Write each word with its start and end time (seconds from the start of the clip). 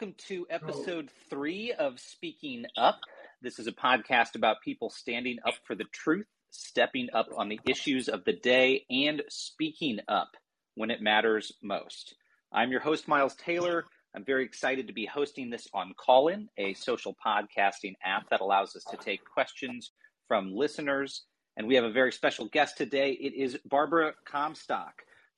welcome 0.00 0.16
to 0.16 0.46
episode 0.48 1.10
three 1.28 1.74
of 1.78 2.00
Speaking 2.00 2.64
Up. 2.74 3.00
This 3.42 3.58
is 3.58 3.66
a 3.66 3.72
podcast 3.72 4.34
about 4.34 4.62
people 4.64 4.88
standing 4.88 5.36
up 5.46 5.52
for 5.66 5.74
the 5.74 5.84
truth, 5.92 6.24
stepping 6.50 7.08
up 7.12 7.26
on 7.36 7.50
the 7.50 7.60
issues 7.68 8.08
of 8.08 8.24
the 8.24 8.32
day, 8.32 8.86
and 8.88 9.20
speaking 9.28 9.98
up 10.08 10.30
when 10.74 10.90
it 10.90 11.02
matters 11.02 11.52
most. 11.62 12.14
I'm 12.50 12.70
your 12.70 12.80
host, 12.80 13.08
Miles 13.08 13.34
Taylor. 13.34 13.84
I'm 14.16 14.24
very 14.24 14.42
excited 14.42 14.86
to 14.86 14.94
be 14.94 15.04
hosting 15.04 15.50
this 15.50 15.68
on 15.74 15.92
Callin, 16.02 16.48
a 16.56 16.72
social 16.72 17.14
podcasting 17.22 17.92
app 18.02 18.30
that 18.30 18.40
allows 18.40 18.74
us 18.76 18.84
to 18.84 18.96
take 18.96 19.20
questions 19.26 19.90
from 20.28 20.56
listeners. 20.56 21.24
And 21.58 21.68
we 21.68 21.74
have 21.74 21.84
a 21.84 21.92
very 21.92 22.12
special 22.12 22.48
guest 22.48 22.78
today. 22.78 23.10
It 23.10 23.34
is 23.34 23.58
Barbara 23.66 24.14
Comstock. 24.26 24.94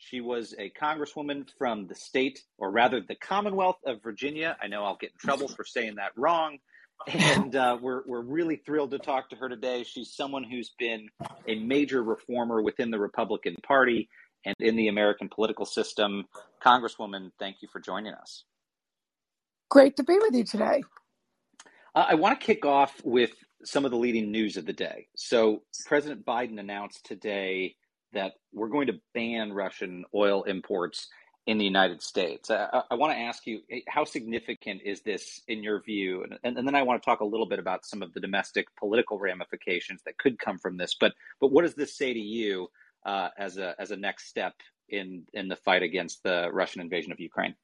She 0.09 0.21
was 0.21 0.55
a 0.59 0.71
congresswoman 0.71 1.49
from 1.57 1.87
the 1.87 1.95
state, 1.95 2.43
or 2.59 2.71
rather 2.71 3.01
the 3.01 3.15
Commonwealth 3.15 3.79
of 3.87 4.03
Virginia. 4.03 4.57
I 4.61 4.67
know 4.67 4.85
I'll 4.85 4.97
get 4.97 5.13
in 5.13 5.19
trouble 5.19 5.47
for 5.49 5.65
saying 5.65 5.95
that 5.97 6.11
wrong. 6.17 6.59
And 7.07 7.55
uh, 7.57 7.79
we're, 7.81 8.03
we're 8.07 8.23
really 8.23 8.57
thrilled 8.57 8.91
to 8.93 8.99
talk 8.99 9.31
to 9.31 9.37
her 9.37 9.49
today. 9.49 9.85
She's 9.85 10.13
someone 10.15 10.45
who's 10.45 10.71
been 10.79 11.09
a 11.47 11.57
major 11.57 12.03
reformer 12.03 12.63
within 12.63 12.91
the 12.91 12.99
Republican 12.99 13.57
Party 13.63 14.09
and 14.45 14.57
in 14.59 14.77
the 14.77 14.89
American 14.89 15.29
political 15.29 15.67
system. 15.67 16.25
Congresswoman, 16.65 17.31
thank 17.39 17.57
you 17.61 17.69
for 17.73 17.81
joining 17.81 18.13
us. 18.13 18.45
Great 19.71 19.97
to 19.97 20.05
be 20.05 20.19
with 20.19 20.35
you 20.35 20.45
today. 20.45 20.83
Uh, 21.95 22.07
I 22.09 22.15
want 22.15 22.41
to 22.41 22.45
kick 22.45 22.65
off 22.65 23.01
with 23.05 23.33
some 23.65 23.85
of 23.85 23.91
the 23.91 23.97
leading 23.97 24.31
news 24.33 24.57
of 24.57 24.67
the 24.67 24.73
day. 24.73 25.07
So, 25.17 25.63
President 25.87 26.27
Biden 26.27 26.59
announced 26.59 27.07
today 27.07 27.77
that 28.13 28.35
we're 28.53 28.69
going 28.69 28.89
to 28.89 29.01
ban 29.15 29.53
Russian 29.53 30.05
oil 30.15 30.43
imports 30.45 31.09
in 31.47 31.59
the 31.59 31.65
United 31.65 32.03
States. 32.03 32.51
I, 32.51 32.83
I 32.91 32.95
want 32.95 33.13
to 33.13 33.19
ask 33.19 33.47
you, 33.47 33.61
eh, 33.71 33.81
how 33.89 34.05
significant 34.05 34.83
is 34.85 35.03
this 35.03 35.43
in 35.49 35.63
your 35.63 35.83
view? 35.83 36.25
And, 36.45 36.57
and, 36.57 36.67
then 36.67 36.75
I 36.75 36.83
want 36.83 37.03
to 37.03 37.05
talk 37.05 37.21
a 37.21 37.25
little 37.25 37.47
bit 37.47 37.59
about 37.59 37.85
some 37.85 38.03
of 38.03 38.13
the 38.15 38.21
domestic 38.21 38.67
political 38.79 39.19
ramifications 39.19 40.03
that 40.07 40.19
could 40.19 40.39
come 40.39 40.59
from 40.59 40.77
this. 40.77 40.95
But 40.99 41.13
but 41.41 41.51
what 41.51 41.63
does 41.63 41.75
this 41.75 41.97
say 41.97 42.13
to 42.13 42.21
you 42.21 42.69
uh, 43.05 43.29
as 43.37 43.57
a 43.59 43.75
as 43.79 43.91
a 43.91 43.97
next 43.97 44.29
step 44.29 44.55
in 44.89 45.25
in 45.33 45.49
the 45.49 45.57
fight 45.57 45.83
against 45.83 46.23
the 46.23 46.49
Russian 46.53 46.81
invasion 46.81 47.11
of 47.11 47.19
Ukraine? 47.19 47.57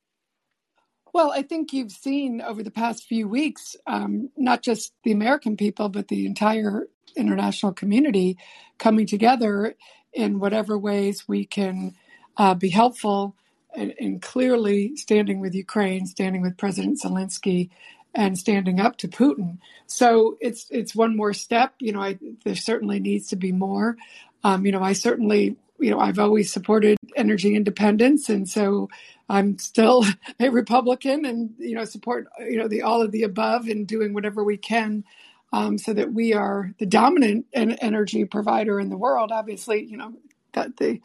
Well, 1.14 1.32
I 1.32 1.42
think 1.42 1.72
you've 1.72 1.92
seen 1.92 2.42
over 2.42 2.62
the 2.62 2.70
past 2.70 3.04
few 3.04 3.28
weeks, 3.28 3.76
um, 3.86 4.30
not 4.36 4.62
just 4.62 4.92
the 5.04 5.12
American 5.12 5.56
people, 5.56 5.88
but 5.88 6.08
the 6.08 6.26
entire 6.26 6.88
international 7.16 7.72
community 7.72 8.36
coming 8.78 9.06
together 9.06 9.74
in 10.12 10.40
whatever 10.40 10.78
ways 10.78 11.28
we 11.28 11.44
can 11.44 11.94
uh, 12.36 12.54
be 12.54 12.68
helpful 12.68 13.34
and, 13.74 13.94
and, 13.98 14.22
clearly 14.22 14.96
standing 14.96 15.40
with 15.40 15.54
Ukraine, 15.54 16.06
standing 16.06 16.40
with 16.40 16.56
President 16.56 17.00
Zelensky, 17.00 17.68
and 18.14 18.38
standing 18.38 18.80
up 18.80 18.96
to 18.98 19.08
Putin. 19.08 19.58
So 19.86 20.38
it's 20.40 20.66
it's 20.70 20.94
one 20.94 21.16
more 21.16 21.34
step. 21.34 21.74
You 21.78 21.92
know, 21.92 22.00
I, 22.00 22.18
there 22.44 22.56
certainly 22.56 23.00
needs 23.00 23.28
to 23.28 23.36
be 23.36 23.52
more. 23.52 23.96
Um, 24.44 24.64
you 24.64 24.72
know, 24.72 24.82
I 24.82 24.94
certainly 24.94 25.56
you 25.78 25.90
know 25.90 26.00
I've 26.00 26.18
always 26.18 26.52
supported 26.52 26.96
energy 27.16 27.54
independence, 27.54 28.28
and 28.28 28.48
so 28.48 28.88
I'm 29.28 29.58
still 29.58 30.04
a 30.40 30.48
Republican, 30.48 31.26
and 31.26 31.54
you 31.58 31.74
know 31.74 31.84
support 31.84 32.28
you 32.40 32.56
know 32.56 32.68
the 32.68 32.82
all 32.82 33.02
of 33.02 33.12
the 33.12 33.24
above 33.24 33.68
and 33.68 33.86
doing 33.86 34.14
whatever 34.14 34.42
we 34.42 34.56
can 34.56 35.04
um, 35.52 35.78
so 35.78 35.92
that 35.92 36.12
we 36.12 36.34
are 36.34 36.72
the 36.78 36.86
dominant 36.86 37.46
energy 37.52 38.24
provider 38.24 38.78
in 38.78 38.90
the 38.90 38.96
world. 38.96 39.32
Obviously, 39.32 39.84
you 39.84 39.96
know 39.96 40.14
that 40.52 40.76
the 40.76 41.00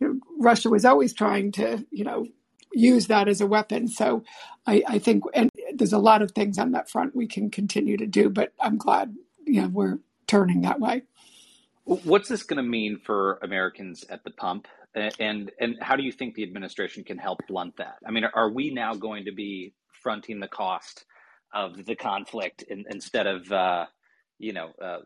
you 0.00 0.06
know, 0.06 0.20
Russia 0.38 0.70
was 0.70 0.84
always 0.84 1.12
trying 1.12 1.52
to 1.52 1.84
you 1.90 2.04
know 2.04 2.26
use 2.72 3.06
that 3.06 3.28
as 3.28 3.40
a 3.40 3.46
weapon. 3.46 3.88
So 3.88 4.22
I, 4.66 4.82
I, 4.86 4.98
think 4.98 5.24
and 5.34 5.50
there's 5.74 5.94
a 5.94 5.98
lot 5.98 6.20
of 6.22 6.32
things 6.32 6.58
on 6.58 6.72
that 6.72 6.90
front 6.90 7.16
we 7.16 7.26
can 7.26 7.50
continue 7.50 7.96
to 7.96 8.06
do. 8.06 8.28
But 8.28 8.52
I'm 8.60 8.76
glad 8.76 9.14
you 9.44 9.62
know 9.62 9.68
we're 9.68 9.98
turning 10.26 10.62
that 10.62 10.80
way. 10.80 11.02
What's 11.84 12.28
this 12.28 12.42
going 12.42 12.58
to 12.58 12.68
mean 12.68 12.98
for 12.98 13.38
Americans 13.42 14.04
at 14.10 14.22
the 14.22 14.30
pump? 14.30 14.68
And 15.18 15.50
and 15.58 15.76
how 15.80 15.96
do 15.96 16.02
you 16.02 16.12
think 16.12 16.34
the 16.34 16.42
administration 16.42 17.04
can 17.04 17.18
help 17.18 17.40
blunt 17.48 17.76
that? 17.78 17.96
I 18.06 18.10
mean, 18.10 18.24
are 18.24 18.50
we 18.50 18.70
now 18.70 18.94
going 18.94 19.24
to 19.24 19.32
be 19.32 19.72
fronting 20.02 20.40
the 20.40 20.48
cost 20.48 21.04
of 21.52 21.84
the 21.84 21.94
conflict 21.94 22.62
in, 22.62 22.84
instead 22.90 23.26
of 23.26 23.50
uh, 23.50 23.86
you 24.38 24.52
know 24.52 24.72
uh, 24.82 24.98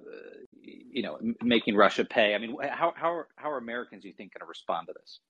you 0.62 1.02
know 1.02 1.18
making 1.42 1.76
Russia 1.76 2.04
pay. 2.04 2.34
I 2.34 2.38
mean, 2.38 2.56
how 2.70 2.92
how 2.96 3.12
are, 3.12 3.28
how 3.36 3.50
are 3.50 3.58
Americans 3.58 4.04
you 4.04 4.12
think 4.12 4.32
going 4.34 4.44
to 4.44 4.48
respond 4.48 4.88
to 4.88 4.94
this? 4.94 5.20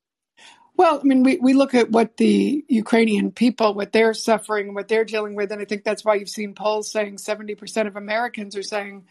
Well, 0.74 1.00
I 1.00 1.02
mean, 1.04 1.22
we, 1.22 1.36
we 1.36 1.52
look 1.52 1.74
at 1.74 1.90
what 1.90 2.16
the 2.16 2.64
Ukrainian 2.66 3.30
people, 3.30 3.74
what 3.74 3.92
they're 3.92 4.14
suffering, 4.14 4.72
what 4.72 4.88
they're 4.88 5.04
dealing 5.04 5.34
with, 5.34 5.52
and 5.52 5.60
I 5.60 5.66
think 5.66 5.84
that's 5.84 6.04
why 6.04 6.14
you've 6.14 6.30
seen 6.30 6.54
polls 6.54 6.90
saying 6.90 7.16
70% 7.16 7.86
of 7.86 7.96
Americans 7.96 8.56
are 8.56 8.62
saying, 8.62 9.04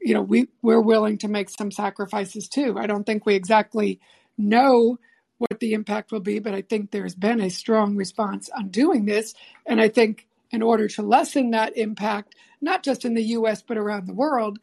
you 0.00 0.12
know, 0.12 0.20
we, 0.20 0.48
we're 0.60 0.80
willing 0.80 1.16
to 1.18 1.28
make 1.28 1.48
some 1.48 1.70
sacrifices 1.70 2.48
too. 2.48 2.76
I 2.78 2.86
don't 2.86 3.04
think 3.04 3.24
we 3.24 3.34
exactly 3.34 3.98
know 4.36 4.98
what 5.38 5.58
the 5.58 5.72
impact 5.72 6.12
will 6.12 6.20
be, 6.20 6.38
but 6.38 6.54
I 6.54 6.60
think 6.60 6.90
there's 6.90 7.14
been 7.14 7.40
a 7.40 7.48
strong 7.48 7.96
response 7.96 8.50
on 8.50 8.68
doing 8.68 9.06
this. 9.06 9.32
And 9.64 9.80
I 9.80 9.88
think 9.88 10.26
in 10.50 10.62
order 10.62 10.88
to 10.88 11.02
lessen 11.02 11.50
that 11.52 11.76
impact, 11.76 12.34
not 12.60 12.82
just 12.82 13.04
in 13.04 13.14
the 13.14 13.24
US, 13.24 13.62
but 13.62 13.78
around 13.78 14.06
the 14.06 14.14
world, 14.14 14.58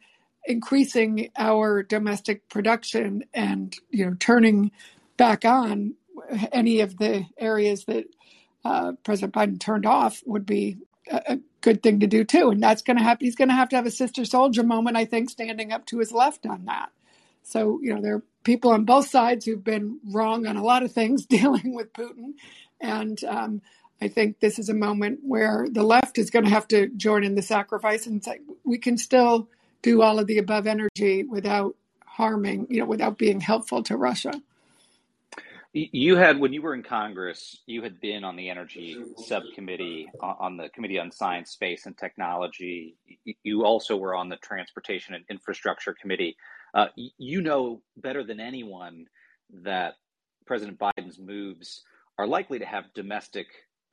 increasing 0.46 1.30
our 1.36 1.82
domestic 1.82 2.48
production 2.48 3.24
and 3.34 3.76
you 3.90 4.06
know 4.06 4.16
turning 4.18 4.70
back 5.16 5.44
on 5.44 5.94
any 6.52 6.80
of 6.80 6.98
the 6.98 7.24
areas 7.38 7.84
that 7.86 8.04
uh, 8.64 8.92
President 9.04 9.34
Biden 9.34 9.60
turned 9.60 9.86
off 9.86 10.22
would 10.26 10.46
be 10.46 10.78
a, 11.10 11.22
a 11.34 11.40
good 11.60 11.82
thing 11.82 12.00
to 12.00 12.06
do 12.06 12.24
too. 12.24 12.50
And 12.50 12.62
that's 12.62 12.82
going 12.82 12.96
to 12.96 13.02
have 13.02 13.18
he's 13.20 13.36
going 13.36 13.48
to 13.48 13.54
have 13.54 13.68
to 13.70 13.76
have 13.76 13.86
a 13.86 13.90
Sister 13.90 14.22
Souljah 14.22 14.66
moment, 14.66 14.96
I 14.96 15.04
think, 15.04 15.30
standing 15.30 15.72
up 15.72 15.86
to 15.86 15.98
his 15.98 16.12
left 16.12 16.46
on 16.46 16.66
that. 16.66 16.90
So 17.42 17.80
you 17.82 17.94
know 17.94 18.02
there 18.02 18.16
are 18.16 18.24
people 18.44 18.70
on 18.72 18.84
both 18.84 19.08
sides 19.08 19.46
who've 19.46 19.62
been 19.64 20.00
wrong 20.12 20.46
on 20.46 20.56
a 20.56 20.64
lot 20.64 20.82
of 20.82 20.92
things 20.92 21.26
dealing 21.30 21.74
with 21.74 21.92
Putin, 21.92 22.34
and 22.80 23.22
um, 23.24 23.62
I 24.00 24.08
think 24.08 24.40
this 24.40 24.58
is 24.58 24.68
a 24.68 24.74
moment 24.74 25.20
where 25.22 25.66
the 25.70 25.82
left 25.82 26.18
is 26.18 26.30
going 26.30 26.44
to 26.44 26.50
have 26.50 26.68
to 26.68 26.88
join 26.88 27.24
in 27.24 27.34
the 27.34 27.42
sacrifice 27.42 28.06
and 28.06 28.22
say 28.22 28.38
we 28.64 28.78
can 28.78 28.96
still 28.96 29.48
do 29.82 30.02
all 30.02 30.18
of 30.18 30.26
the 30.26 30.38
above 30.38 30.66
energy 30.66 31.24
without 31.24 31.76
harming, 32.04 32.66
you 32.70 32.80
know, 32.80 32.86
without 32.86 33.18
being 33.18 33.40
helpful 33.40 33.82
to 33.84 33.96
Russia. 33.96 34.32
You 35.72 36.16
had, 36.16 36.40
when 36.40 36.52
you 36.52 36.62
were 36.62 36.74
in 36.74 36.82
Congress, 36.82 37.58
you 37.66 37.82
had 37.82 38.00
been 38.00 38.24
on 38.24 38.36
the 38.36 38.48
energy 38.48 38.96
subcommittee, 39.18 40.08
on 40.20 40.56
the 40.56 40.70
Committee 40.70 40.98
on 40.98 41.10
Science, 41.10 41.50
Space, 41.50 41.84
and 41.86 41.96
Technology. 41.96 42.96
You 43.42 43.64
also 43.64 43.96
were 43.96 44.14
on 44.14 44.28
the 44.28 44.36
Transportation 44.36 45.14
and 45.14 45.24
Infrastructure 45.28 45.94
Committee. 46.00 46.36
Uh, 46.72 46.86
you 46.96 47.42
know 47.42 47.82
better 47.98 48.24
than 48.24 48.40
anyone 48.40 49.06
that 49.62 49.94
President 50.46 50.78
Biden's 50.78 51.18
moves 51.18 51.82
are 52.18 52.26
likely 52.26 52.58
to 52.58 52.66
have 52.66 52.92
domestic 52.94 53.46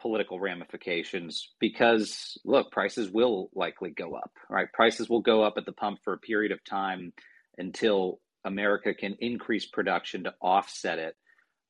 political 0.06 0.40
ramifications 0.40 1.50
because 1.60 2.38
look 2.46 2.72
prices 2.72 3.10
will 3.10 3.50
likely 3.56 3.90
go 3.90 4.14
up 4.14 4.30
right? 4.52 4.72
Prices 4.72 5.10
will 5.10 5.22
go 5.22 5.42
up 5.42 5.56
at 5.58 5.66
the 5.66 5.72
pump 5.72 5.98
for 6.04 6.14
a 6.14 6.20
period 6.20 6.52
of 6.52 6.64
time 6.64 7.12
until 7.58 8.20
america 8.44 8.94
can 8.94 9.18
increase 9.20 9.66
production 9.66 10.26
to 10.26 10.34
offset 10.40 11.00
it. 11.00 11.16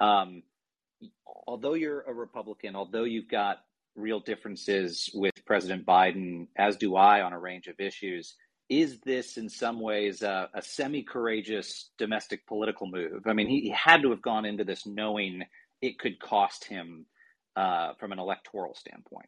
Um, 0.02 0.44
although 1.48 1.76
you're 1.76 2.02
a 2.02 2.14
republican 2.14 2.76
although 2.76 3.06
you've 3.06 3.30
got 3.30 3.60
real 3.96 4.20
differences 4.20 5.10
with 5.14 5.34
president 5.46 5.86
biden 5.86 6.48
as 6.58 6.76
do 6.76 6.98
i 6.98 7.22
on 7.22 7.32
a 7.32 7.40
range 7.40 7.68
of 7.68 7.80
issues 7.80 8.36
is 8.68 9.00
this 9.06 9.38
in 9.38 9.48
some 9.48 9.80
ways 9.80 10.24
a, 10.24 10.50
a 10.54 10.62
semi 10.62 11.04
courageous 11.04 11.92
domestic 11.98 12.46
political 12.48 12.88
move? 12.88 13.24
I 13.28 13.32
mean 13.32 13.48
he, 13.48 13.62
he 13.62 13.70
had 13.70 14.02
to 14.02 14.10
have 14.10 14.22
gone 14.22 14.44
into 14.44 14.66
this 14.66 14.86
knowing 14.86 15.44
it 15.82 16.00
could 16.00 16.20
cost 16.20 16.66
him 16.66 17.06
uh, 17.56 17.94
from 17.94 18.12
an 18.12 18.20
electoral 18.20 18.76
standpoint. 18.76 19.28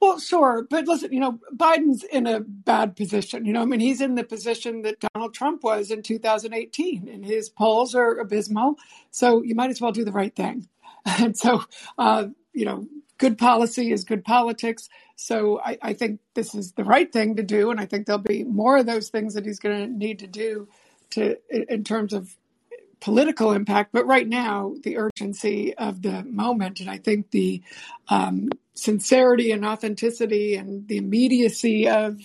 Well, 0.00 0.18
sure, 0.18 0.66
but 0.70 0.88
listen, 0.88 1.12
you 1.12 1.20
know, 1.20 1.38
Biden's 1.54 2.04
in 2.04 2.26
a 2.26 2.40
bad 2.40 2.96
position. 2.96 3.44
You 3.44 3.52
know, 3.52 3.60
I 3.60 3.66
mean, 3.66 3.80
he's 3.80 4.00
in 4.00 4.14
the 4.14 4.24
position 4.24 4.80
that 4.82 4.98
Donald 5.12 5.34
Trump 5.34 5.62
was 5.62 5.90
in 5.90 6.02
2018, 6.02 7.06
and 7.06 7.24
his 7.24 7.50
polls 7.50 7.94
are 7.94 8.18
abysmal. 8.18 8.76
So 9.10 9.42
you 9.42 9.54
might 9.54 9.68
as 9.68 9.80
well 9.80 9.92
do 9.92 10.04
the 10.04 10.12
right 10.12 10.34
thing. 10.34 10.68
And 11.06 11.34
so, 11.34 11.64
uh, 11.96 12.26
you 12.52 12.66
know, 12.66 12.86
good 13.16 13.38
policy 13.38 13.90
is 13.90 14.04
good 14.04 14.22
politics. 14.22 14.88
So 15.16 15.60
I, 15.64 15.78
I, 15.80 15.92
think 15.94 16.20
this 16.34 16.54
is 16.54 16.72
the 16.72 16.84
right 16.84 17.10
thing 17.10 17.36
to 17.36 17.42
do, 17.42 17.70
and 17.70 17.80
I 17.80 17.86
think 17.86 18.06
there'll 18.06 18.20
be 18.20 18.44
more 18.44 18.76
of 18.76 18.86
those 18.86 19.08
things 19.08 19.32
that 19.32 19.46
he's 19.46 19.58
going 19.58 19.78
to 19.78 19.86
need 19.86 20.18
to 20.18 20.26
do 20.26 20.68
to 21.10 21.36
in 21.50 21.84
terms 21.84 22.12
of 22.12 22.36
political 23.00 23.52
impact, 23.52 23.90
but 23.92 24.06
right 24.06 24.28
now, 24.28 24.74
the 24.82 24.98
urgency 24.98 25.74
of 25.74 26.02
the 26.02 26.22
moment, 26.24 26.80
and 26.80 26.90
I 26.90 26.98
think 26.98 27.30
the 27.30 27.62
um, 28.08 28.50
sincerity 28.74 29.52
and 29.52 29.64
authenticity 29.64 30.56
and 30.56 30.86
the 30.86 30.98
immediacy 30.98 31.88
of 31.88 32.20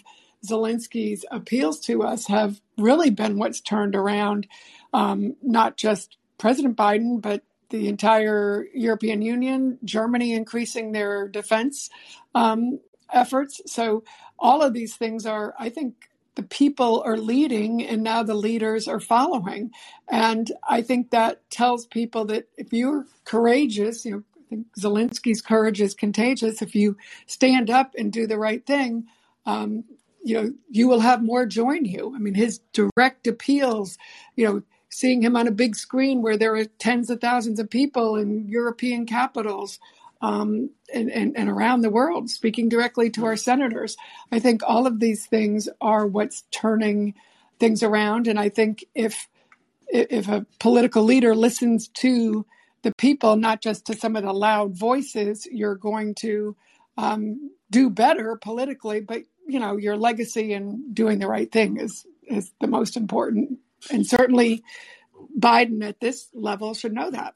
Zelensky's 0.45 1.25
appeals 1.31 1.79
to 1.81 2.03
us 2.03 2.27
have 2.27 2.59
really 2.77 3.09
been 3.09 3.37
what's 3.37 3.61
turned 3.61 3.95
around 3.95 4.47
um, 4.93 5.35
not 5.41 5.77
just 5.77 6.17
President 6.37 6.77
Biden, 6.77 7.21
but 7.21 7.43
the 7.69 7.87
entire 7.87 8.65
European 8.73 9.21
Union, 9.21 9.79
Germany 9.83 10.33
increasing 10.33 10.91
their 10.91 11.27
defense 11.27 11.89
um, 12.33 12.79
efforts. 13.11 13.61
So 13.65 14.03
all 14.37 14.61
of 14.61 14.73
these 14.73 14.95
things 14.95 15.25
are, 15.25 15.53
I 15.59 15.69
think, 15.69 15.95
the 16.35 16.43
people 16.43 17.01
are 17.05 17.17
leading 17.17 17.83
and 17.83 18.03
now 18.03 18.23
the 18.23 18.35
leaders 18.35 18.87
are 18.87 18.99
following. 18.99 19.71
And 20.09 20.51
I 20.67 20.81
think 20.81 21.11
that 21.11 21.49
tells 21.49 21.85
people 21.85 22.25
that 22.25 22.47
if 22.57 22.73
you're 22.73 23.05
courageous, 23.23 24.05
you 24.05 24.11
know, 24.11 24.23
I 24.37 24.49
think 24.49 24.67
Zelensky's 24.79 25.41
courage 25.41 25.81
is 25.81 25.93
contagious. 25.93 26.61
If 26.61 26.75
you 26.75 26.97
stand 27.25 27.69
up 27.69 27.93
and 27.97 28.11
do 28.11 28.27
the 28.27 28.37
right 28.37 28.65
thing, 28.65 29.07
um, 29.45 29.85
you 30.23 30.41
know, 30.41 30.53
you 30.69 30.87
will 30.87 30.99
have 30.99 31.23
more 31.23 31.45
join 31.45 31.85
you. 31.85 32.13
I 32.15 32.19
mean, 32.19 32.33
his 32.33 32.59
direct 32.73 33.27
appeals, 33.27 33.97
you 34.35 34.45
know, 34.45 34.63
seeing 34.89 35.21
him 35.21 35.35
on 35.35 35.47
a 35.47 35.51
big 35.51 35.75
screen 35.75 36.21
where 36.21 36.37
there 36.37 36.55
are 36.55 36.65
tens 36.65 37.09
of 37.09 37.21
thousands 37.21 37.59
of 37.59 37.69
people 37.69 38.15
in 38.15 38.47
European 38.47 39.05
capitals 39.05 39.79
um, 40.21 40.69
and, 40.93 41.11
and, 41.11 41.37
and 41.37 41.49
around 41.49 41.81
the 41.81 41.89
world, 41.89 42.29
speaking 42.29 42.69
directly 42.69 43.09
to 43.11 43.25
our 43.25 43.35
senators. 43.35 43.97
I 44.31 44.39
think 44.39 44.61
all 44.63 44.87
of 44.87 44.99
these 44.99 45.25
things 45.25 45.69
are 45.81 46.07
what's 46.07 46.43
turning 46.51 47.15
things 47.59 47.83
around. 47.83 48.27
And 48.27 48.39
I 48.39 48.49
think 48.49 48.85
if 48.93 49.27
if 49.87 50.27
a 50.27 50.45
political 50.59 51.03
leader 51.03 51.35
listens 51.35 51.87
to 51.87 52.45
the 52.81 52.93
people, 52.97 53.35
not 53.35 53.61
just 53.61 53.85
to 53.85 53.95
some 53.95 54.15
of 54.15 54.23
the 54.23 54.33
loud 54.33 54.75
voices, 54.77 55.47
you're 55.49 55.75
going 55.75 56.15
to 56.15 56.55
um, 56.97 57.51
do 57.69 57.89
better 57.89 58.37
politically. 58.41 59.01
But 59.01 59.23
you 59.47 59.59
know, 59.59 59.77
your 59.77 59.95
legacy 59.95 60.53
and 60.53 60.93
doing 60.93 61.19
the 61.19 61.27
right 61.27 61.51
thing 61.51 61.77
is 61.77 62.05
is 62.27 62.51
the 62.59 62.67
most 62.67 62.97
important. 62.97 63.59
And 63.91 64.05
certainly, 64.05 64.63
Biden 65.37 65.83
at 65.87 65.99
this 65.99 66.27
level 66.33 66.73
should 66.73 66.93
know 66.93 67.11
that. 67.11 67.35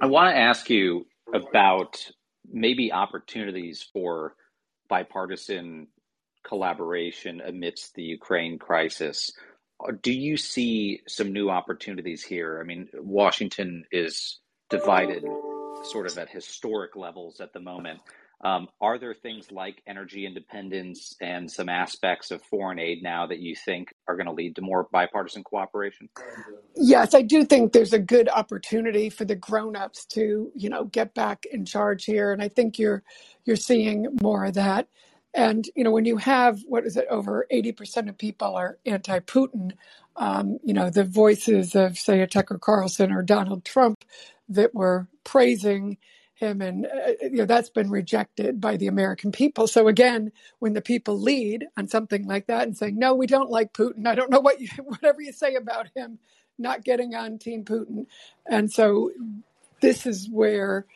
I 0.00 0.06
want 0.06 0.34
to 0.34 0.38
ask 0.38 0.70
you 0.70 1.06
about 1.34 2.10
maybe 2.50 2.92
opportunities 2.92 3.86
for 3.92 4.34
bipartisan 4.88 5.88
collaboration 6.44 7.40
amidst 7.40 7.94
the 7.94 8.02
Ukraine 8.02 8.58
crisis. 8.58 9.32
Do 10.02 10.12
you 10.12 10.36
see 10.36 11.00
some 11.06 11.32
new 11.32 11.48
opportunities 11.48 12.22
here? 12.22 12.60
I 12.60 12.64
mean, 12.64 12.88
Washington 12.94 13.84
is 13.92 14.40
divided 14.68 15.24
sort 15.84 16.06
of 16.06 16.18
at 16.18 16.28
historic 16.28 16.96
levels 16.96 17.40
at 17.40 17.52
the 17.52 17.60
moment. 17.60 18.00
Um, 18.42 18.68
are 18.80 18.98
there 18.98 19.12
things 19.12 19.52
like 19.52 19.82
energy 19.86 20.24
independence 20.24 21.14
and 21.20 21.50
some 21.50 21.68
aspects 21.68 22.30
of 22.30 22.42
foreign 22.42 22.78
aid 22.78 23.02
now 23.02 23.26
that 23.26 23.40
you 23.40 23.54
think 23.54 23.92
are 24.08 24.16
going 24.16 24.26
to 24.26 24.32
lead 24.32 24.56
to 24.56 24.62
more 24.62 24.88
bipartisan 24.90 25.44
cooperation? 25.44 26.08
Yes, 26.74 27.14
I 27.14 27.20
do 27.20 27.44
think 27.44 27.72
there's 27.72 27.92
a 27.92 27.98
good 27.98 28.30
opportunity 28.30 29.10
for 29.10 29.26
the 29.26 29.36
grown-ups 29.36 30.06
to, 30.06 30.50
you 30.54 30.70
know, 30.70 30.84
get 30.84 31.12
back 31.12 31.44
in 31.52 31.66
charge 31.66 32.06
here, 32.06 32.32
and 32.32 32.42
I 32.42 32.48
think 32.48 32.78
you're 32.78 33.02
you're 33.44 33.56
seeing 33.56 34.06
more 34.22 34.46
of 34.46 34.54
that. 34.54 34.88
And 35.34 35.68
you 35.76 35.84
know, 35.84 35.90
when 35.90 36.06
you 36.06 36.16
have 36.16 36.60
what 36.66 36.86
is 36.86 36.96
it, 36.96 37.06
over 37.10 37.46
80% 37.52 38.08
of 38.08 38.16
people 38.16 38.56
are 38.56 38.78
anti-Putin, 38.86 39.72
um, 40.16 40.58
you 40.64 40.72
know, 40.72 40.88
the 40.90 41.04
voices 41.04 41.74
of 41.74 41.98
say 41.98 42.20
a 42.20 42.26
Tucker 42.26 42.58
Carlson 42.58 43.12
or 43.12 43.22
Donald 43.22 43.64
Trump 43.64 44.04
that 44.48 44.74
were 44.74 45.08
praising 45.24 45.98
him 46.40 46.60
and 46.62 46.86
uh, 46.86 47.12
you 47.22 47.36
know 47.36 47.44
that's 47.44 47.70
been 47.70 47.90
rejected 47.90 48.60
by 48.60 48.76
the 48.76 48.86
american 48.86 49.30
people. 49.30 49.66
So 49.66 49.86
again 49.88 50.32
when 50.58 50.72
the 50.72 50.82
people 50.82 51.18
lead 51.18 51.66
on 51.76 51.86
something 51.86 52.26
like 52.26 52.46
that 52.46 52.66
and 52.66 52.76
saying 52.76 52.98
no 52.98 53.14
we 53.14 53.26
don't 53.26 53.50
like 53.50 53.72
putin. 53.72 54.06
I 54.06 54.14
don't 54.14 54.30
know 54.30 54.40
what 54.40 54.60
you 54.60 54.68
whatever 54.84 55.20
you 55.20 55.32
say 55.32 55.54
about 55.54 55.88
him 55.94 56.18
not 56.58 56.84
getting 56.84 57.14
on 57.14 57.38
team 57.38 57.64
putin. 57.64 58.06
And 58.46 58.72
so 58.72 59.10
this 59.80 60.06
is 60.06 60.28
where 60.30 60.86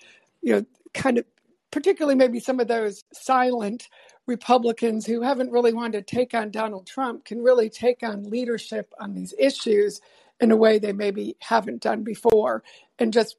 you 0.43 0.55
know 0.55 0.64
kind 0.94 1.19
of 1.19 1.25
particularly 1.70 2.14
maybe 2.14 2.41
some 2.41 2.61
of 2.61 2.69
those 2.69 3.05
silent 3.12 3.88
republicans 4.26 5.05
who 5.05 5.20
haven't 5.20 5.50
really 5.50 5.73
wanted 5.73 6.06
to 6.06 6.14
take 6.17 6.32
on 6.32 6.50
donald 6.50 6.87
trump 6.87 7.25
can 7.25 7.43
really 7.43 7.69
take 7.69 8.02
on 8.02 8.31
leadership 8.31 8.93
on 8.99 9.12
these 9.12 9.35
issues 9.38 10.00
in 10.41 10.50
a 10.50 10.56
way 10.56 10.79
they 10.79 10.93
maybe 10.93 11.37
haven't 11.41 11.82
done 11.82 12.02
before 12.02 12.62
and 12.99 13.12
just 13.12 13.37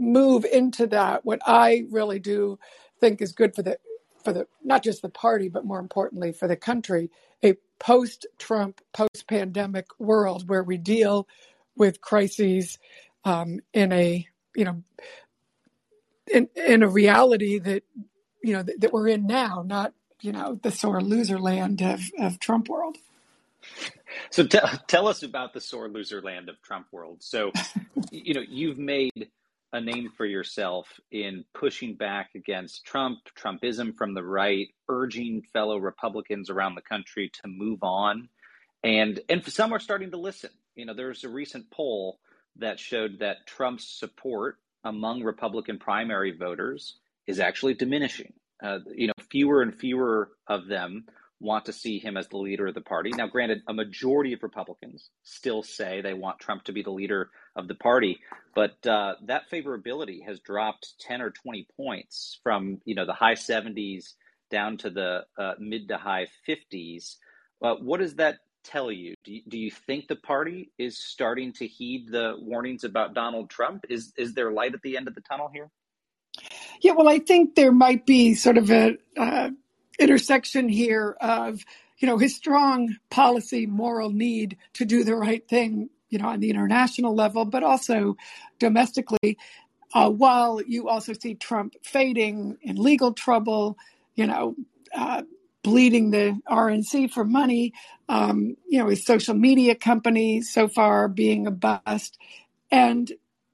move 0.00 0.44
into 0.44 0.86
that, 0.88 1.24
what 1.24 1.40
I 1.46 1.84
really 1.90 2.18
do 2.18 2.58
think 3.00 3.20
is 3.20 3.32
good 3.32 3.54
for 3.54 3.62
the 3.62 3.78
for 4.24 4.32
the 4.32 4.46
not 4.64 4.82
just 4.82 5.02
the 5.02 5.08
party, 5.08 5.48
but 5.48 5.64
more 5.64 5.78
importantly 5.78 6.32
for 6.32 6.48
the 6.48 6.56
country, 6.56 7.10
a 7.42 7.54
post-Trump, 7.78 8.80
post-pandemic 8.92 9.86
world 9.98 10.48
where 10.48 10.64
we 10.64 10.76
deal 10.76 11.28
with 11.76 12.00
crises 12.00 12.78
um, 13.24 13.60
in 13.72 13.92
a 13.92 14.26
you 14.56 14.64
know 14.64 14.82
in 16.32 16.48
in 16.56 16.82
a 16.82 16.88
reality 16.88 17.58
that 17.58 17.84
you 18.42 18.52
know 18.52 18.62
that, 18.62 18.80
that 18.80 18.92
we're 18.92 19.08
in 19.08 19.26
now, 19.26 19.64
not 19.66 19.92
you 20.20 20.32
know 20.32 20.58
the 20.62 20.70
sore 20.70 21.00
loser 21.00 21.38
land 21.38 21.82
of, 21.82 22.00
of 22.18 22.38
Trump 22.40 22.68
world. 22.68 22.96
So 24.30 24.46
t- 24.46 24.58
tell 24.86 25.06
us 25.06 25.22
about 25.22 25.52
the 25.52 25.60
sore 25.60 25.88
loser 25.88 26.22
land 26.22 26.48
of 26.48 26.60
Trump 26.62 26.86
world. 26.92 27.18
So, 27.20 27.52
you 28.10 28.34
know, 28.34 28.42
you've 28.46 28.78
made 28.78 29.30
a 29.72 29.80
name 29.80 30.10
for 30.16 30.24
yourself 30.24 30.88
in 31.10 31.44
pushing 31.54 31.94
back 31.94 32.30
against 32.34 32.84
Trump, 32.84 33.18
Trumpism 33.36 33.96
from 33.96 34.14
the 34.14 34.22
right, 34.22 34.68
urging 34.88 35.42
fellow 35.52 35.76
Republicans 35.76 36.50
around 36.50 36.74
the 36.74 36.82
country 36.82 37.30
to 37.42 37.48
move 37.48 37.82
on. 37.82 38.28
And 38.82 39.20
and 39.28 39.44
some 39.44 39.72
are 39.72 39.80
starting 39.80 40.12
to 40.12 40.16
listen. 40.16 40.50
You 40.74 40.86
know, 40.86 40.94
there's 40.94 41.24
a 41.24 41.28
recent 41.28 41.70
poll 41.70 42.20
that 42.56 42.78
showed 42.78 43.18
that 43.18 43.46
Trump's 43.46 43.86
support 43.86 44.58
among 44.84 45.22
Republican 45.22 45.78
primary 45.78 46.36
voters 46.36 46.96
is 47.26 47.40
actually 47.40 47.74
diminishing. 47.74 48.32
Uh, 48.62 48.78
you 48.94 49.08
know, 49.08 49.12
fewer 49.30 49.62
and 49.62 49.74
fewer 49.74 50.30
of 50.46 50.66
them 50.66 51.04
want 51.40 51.66
to 51.66 51.72
see 51.72 51.98
him 51.98 52.16
as 52.16 52.28
the 52.28 52.36
leader 52.36 52.66
of 52.66 52.74
the 52.74 52.80
party. 52.80 53.10
Now, 53.10 53.28
granted, 53.28 53.62
a 53.68 53.72
majority 53.72 54.32
of 54.32 54.42
Republicans 54.42 55.10
still 55.22 55.62
say 55.62 56.00
they 56.00 56.14
want 56.14 56.40
Trump 56.40 56.64
to 56.64 56.72
be 56.72 56.82
the 56.82 56.90
leader 56.90 57.30
of 57.54 57.68
the 57.68 57.74
party, 57.74 58.18
but 58.54 58.84
uh, 58.86 59.14
that 59.26 59.50
favorability 59.50 60.24
has 60.24 60.40
dropped 60.40 60.94
10 61.00 61.22
or 61.22 61.30
20 61.30 61.68
points 61.76 62.40
from 62.42 62.80
you 62.84 62.94
know 62.94 63.06
the 63.06 63.12
high 63.12 63.34
70s 63.34 64.14
down 64.50 64.78
to 64.78 64.90
the 64.90 65.24
uh, 65.36 65.54
mid 65.58 65.88
to 65.88 65.96
high 65.96 66.26
50s. 66.48 67.16
Uh, 67.62 67.74
what 67.76 68.00
does 68.00 68.16
that 68.16 68.38
tell 68.64 68.90
you? 68.90 69.14
Do, 69.24 69.32
you? 69.32 69.42
do 69.48 69.58
you 69.58 69.70
think 69.70 70.08
the 70.08 70.16
party 70.16 70.72
is 70.78 70.98
starting 70.98 71.52
to 71.54 71.66
heed 71.66 72.10
the 72.10 72.34
warnings 72.38 72.84
about 72.84 73.14
Donald 73.14 73.50
Trump? 73.50 73.84
Is 73.88 74.12
is 74.16 74.34
there 74.34 74.50
light 74.52 74.74
at 74.74 74.82
the 74.82 74.96
end 74.96 75.08
of 75.08 75.14
the 75.14 75.20
tunnel 75.20 75.50
here? 75.52 75.70
Yeah, 76.80 76.92
well, 76.92 77.08
I 77.08 77.18
think 77.18 77.54
there 77.54 77.72
might 77.72 78.06
be 78.06 78.34
sort 78.34 78.58
of 78.58 78.70
a 78.70 78.96
uh, 79.16 79.50
intersection 79.98 80.68
here 80.68 81.16
of 81.20 81.64
you 81.98 82.06
know 82.06 82.18
his 82.18 82.34
strong 82.34 82.96
policy 83.10 83.66
moral 83.66 84.10
need 84.10 84.56
to 84.74 84.84
do 84.84 85.04
the 85.04 85.16
right 85.16 85.48
thing 85.48 85.90
you 86.10 86.18
know 86.18 86.28
on 86.28 86.40
the 86.40 86.50
international 86.50 87.14
level 87.14 87.44
but 87.44 87.62
also 87.62 88.16
domestically 88.58 89.36
uh, 89.94 90.08
while 90.08 90.60
you 90.62 90.88
also 90.88 91.12
see 91.12 91.34
trump 91.34 91.74
fading 91.82 92.56
in 92.62 92.76
legal 92.76 93.12
trouble 93.12 93.76
you 94.14 94.26
know 94.26 94.54
uh, 94.94 95.22
bleeding 95.62 96.10
the 96.10 96.40
rnc 96.48 97.10
for 97.10 97.24
money. 97.24 97.72
Um, 98.08 98.56
you 98.66 98.78
know 98.78 98.88
his 98.88 99.04
social 99.04 99.34
media 99.34 99.74
company 99.74 100.40
so 100.40 100.68
far 100.68 101.08
being 101.08 101.46
a 101.46 101.50
bust. 101.50 102.16
And 102.70 103.10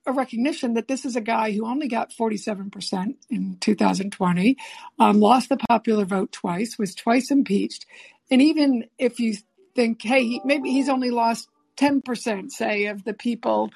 a 0.06 0.12
recognition 0.12 0.74
that 0.74 0.88
this 0.88 1.04
is 1.04 1.16
a 1.16 1.20
guy 1.20 1.52
who 1.52 1.66
only 1.66 1.88
got 1.88 2.12
47% 2.12 3.14
in 3.30 3.56
2020, 3.60 4.56
um, 4.98 5.20
lost 5.20 5.48
the 5.48 5.56
popular 5.56 6.04
vote 6.04 6.32
twice, 6.32 6.78
was 6.78 6.94
twice 6.94 7.30
impeached. 7.30 7.86
And 8.30 8.42
even 8.42 8.86
if 8.98 9.18
you 9.18 9.36
think, 9.74 10.02
hey, 10.02 10.40
maybe 10.44 10.70
he's 10.70 10.88
only 10.88 11.10
lost 11.10 11.48
10%, 11.76 12.50
say, 12.50 12.86
of 12.86 13.04
the 13.04 13.14
people 13.14 13.70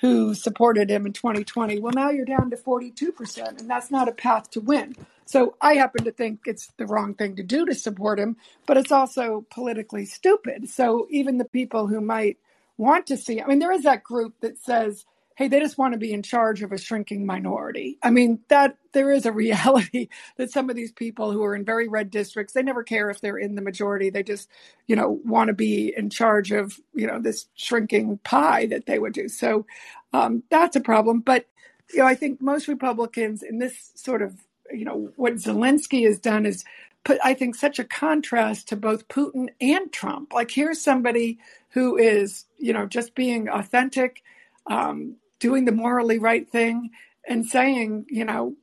who 0.00 0.34
supported 0.34 0.90
him 0.90 1.06
in 1.06 1.12
2020, 1.12 1.78
well, 1.80 1.92
now 1.94 2.10
you're 2.10 2.24
down 2.24 2.50
to 2.50 2.56
42%, 2.56 3.60
and 3.60 3.70
that's 3.70 3.90
not 3.90 4.08
a 4.08 4.12
path 4.12 4.50
to 4.50 4.60
win. 4.60 4.94
So 5.26 5.56
I 5.60 5.74
happen 5.74 6.04
to 6.04 6.12
think 6.12 6.40
it's 6.44 6.70
the 6.76 6.86
wrong 6.86 7.14
thing 7.14 7.36
to 7.36 7.42
do 7.42 7.64
to 7.66 7.74
support 7.74 8.18
him, 8.18 8.36
but 8.66 8.76
it's 8.76 8.92
also 8.92 9.46
politically 9.50 10.04
stupid. 10.04 10.68
So 10.68 11.06
even 11.10 11.38
the 11.38 11.44
people 11.44 11.86
who 11.86 12.00
might 12.00 12.38
want 12.76 13.06
to 13.06 13.16
see, 13.16 13.40
I 13.40 13.46
mean, 13.46 13.60
there 13.60 13.72
is 13.72 13.84
that 13.84 14.04
group 14.04 14.34
that 14.40 14.58
says, 14.58 15.06
hey, 15.36 15.48
they 15.48 15.58
just 15.58 15.78
want 15.78 15.92
to 15.92 15.98
be 15.98 16.12
in 16.12 16.22
charge 16.22 16.62
of 16.62 16.70
a 16.70 16.78
shrinking 16.78 17.26
minority. 17.26 17.98
I 18.02 18.10
mean, 18.10 18.40
that 18.48 18.76
there 18.92 19.10
is 19.12 19.26
a 19.26 19.32
reality 19.32 20.08
that 20.36 20.52
some 20.52 20.70
of 20.70 20.76
these 20.76 20.92
people 20.92 21.32
who 21.32 21.42
are 21.42 21.56
in 21.56 21.64
very 21.64 21.88
red 21.88 22.10
districts, 22.10 22.54
they 22.54 22.62
never 22.62 22.84
care 22.84 23.10
if 23.10 23.20
they're 23.20 23.38
in 23.38 23.56
the 23.56 23.62
majority. 23.62 24.10
They 24.10 24.22
just, 24.22 24.48
you 24.86 24.94
know, 24.94 25.20
want 25.24 25.48
to 25.48 25.54
be 25.54 25.92
in 25.96 26.08
charge 26.10 26.52
of, 26.52 26.78
you 26.94 27.06
know, 27.06 27.20
this 27.20 27.46
shrinking 27.54 28.18
pie 28.18 28.66
that 28.66 28.86
they 28.86 28.98
would 28.98 29.12
do. 29.12 29.28
So 29.28 29.66
um, 30.12 30.44
that's 30.50 30.76
a 30.76 30.80
problem. 30.80 31.20
But, 31.20 31.46
you 31.92 31.98
know, 32.00 32.06
I 32.06 32.14
think 32.14 32.40
most 32.40 32.68
Republicans 32.68 33.42
in 33.42 33.58
this 33.58 33.90
sort 33.96 34.22
of, 34.22 34.34
you 34.72 34.84
know, 34.84 35.10
what 35.16 35.34
Zelensky 35.34 36.06
has 36.06 36.20
done 36.20 36.46
is 36.46 36.64
put, 37.02 37.18
I 37.24 37.34
think, 37.34 37.56
such 37.56 37.80
a 37.80 37.84
contrast 37.84 38.68
to 38.68 38.76
both 38.76 39.08
Putin 39.08 39.48
and 39.60 39.92
Trump. 39.92 40.32
Like, 40.32 40.52
here's 40.52 40.80
somebody 40.80 41.38
who 41.70 41.96
is, 41.96 42.44
you 42.56 42.72
know, 42.72 42.86
just 42.86 43.16
being 43.16 43.48
authentic. 43.48 44.22
Um, 44.66 45.16
doing 45.44 45.66
the 45.66 45.72
morally 45.72 46.18
right 46.18 46.48
thing 46.48 46.88
and 47.28 47.44
saying, 47.44 48.06
you 48.08 48.24
know, 48.24 48.54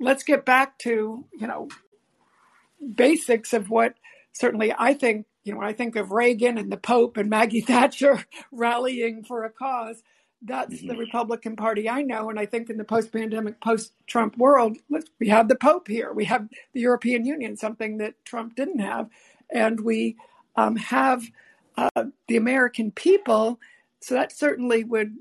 let's 0.00 0.24
get 0.24 0.44
back 0.44 0.76
to, 0.76 1.24
you 1.38 1.46
know, 1.46 1.68
basics 2.96 3.52
of 3.52 3.70
what 3.70 3.94
certainly 4.32 4.74
I 4.76 4.94
think, 4.94 5.26
you 5.44 5.52
know, 5.52 5.60
when 5.60 5.68
I 5.68 5.72
think 5.72 5.94
of 5.94 6.10
Reagan 6.10 6.58
and 6.58 6.72
the 6.72 6.76
Pope 6.76 7.16
and 7.16 7.30
Maggie 7.30 7.60
Thatcher 7.70 8.24
rallying 8.50 9.22
for 9.22 9.44
a 9.44 9.50
cause, 9.50 10.02
that's 10.42 10.80
the 10.80 10.88
mm-hmm. 10.88 10.98
Republican 10.98 11.54
Party 11.54 11.88
I 11.88 12.02
know. 12.02 12.28
And 12.28 12.40
I 12.40 12.46
think 12.46 12.70
in 12.70 12.76
the 12.76 12.82
post 12.82 13.12
pandemic, 13.12 13.60
post 13.60 13.92
Trump 14.08 14.36
world, 14.36 14.78
we 15.20 15.28
have 15.28 15.46
the 15.46 15.54
Pope 15.54 15.86
here. 15.86 16.12
We 16.12 16.24
have 16.24 16.48
the 16.72 16.80
European 16.80 17.24
Union, 17.24 17.56
something 17.56 17.98
that 17.98 18.24
Trump 18.24 18.56
didn't 18.56 18.80
have. 18.80 19.10
And 19.48 19.78
we 19.78 20.16
um, 20.56 20.74
have 20.74 21.22
uh, 21.76 22.06
the 22.26 22.36
American 22.36 22.90
people. 22.90 23.60
So 24.00 24.16
that 24.16 24.32
certainly 24.32 24.82
would, 24.82 25.16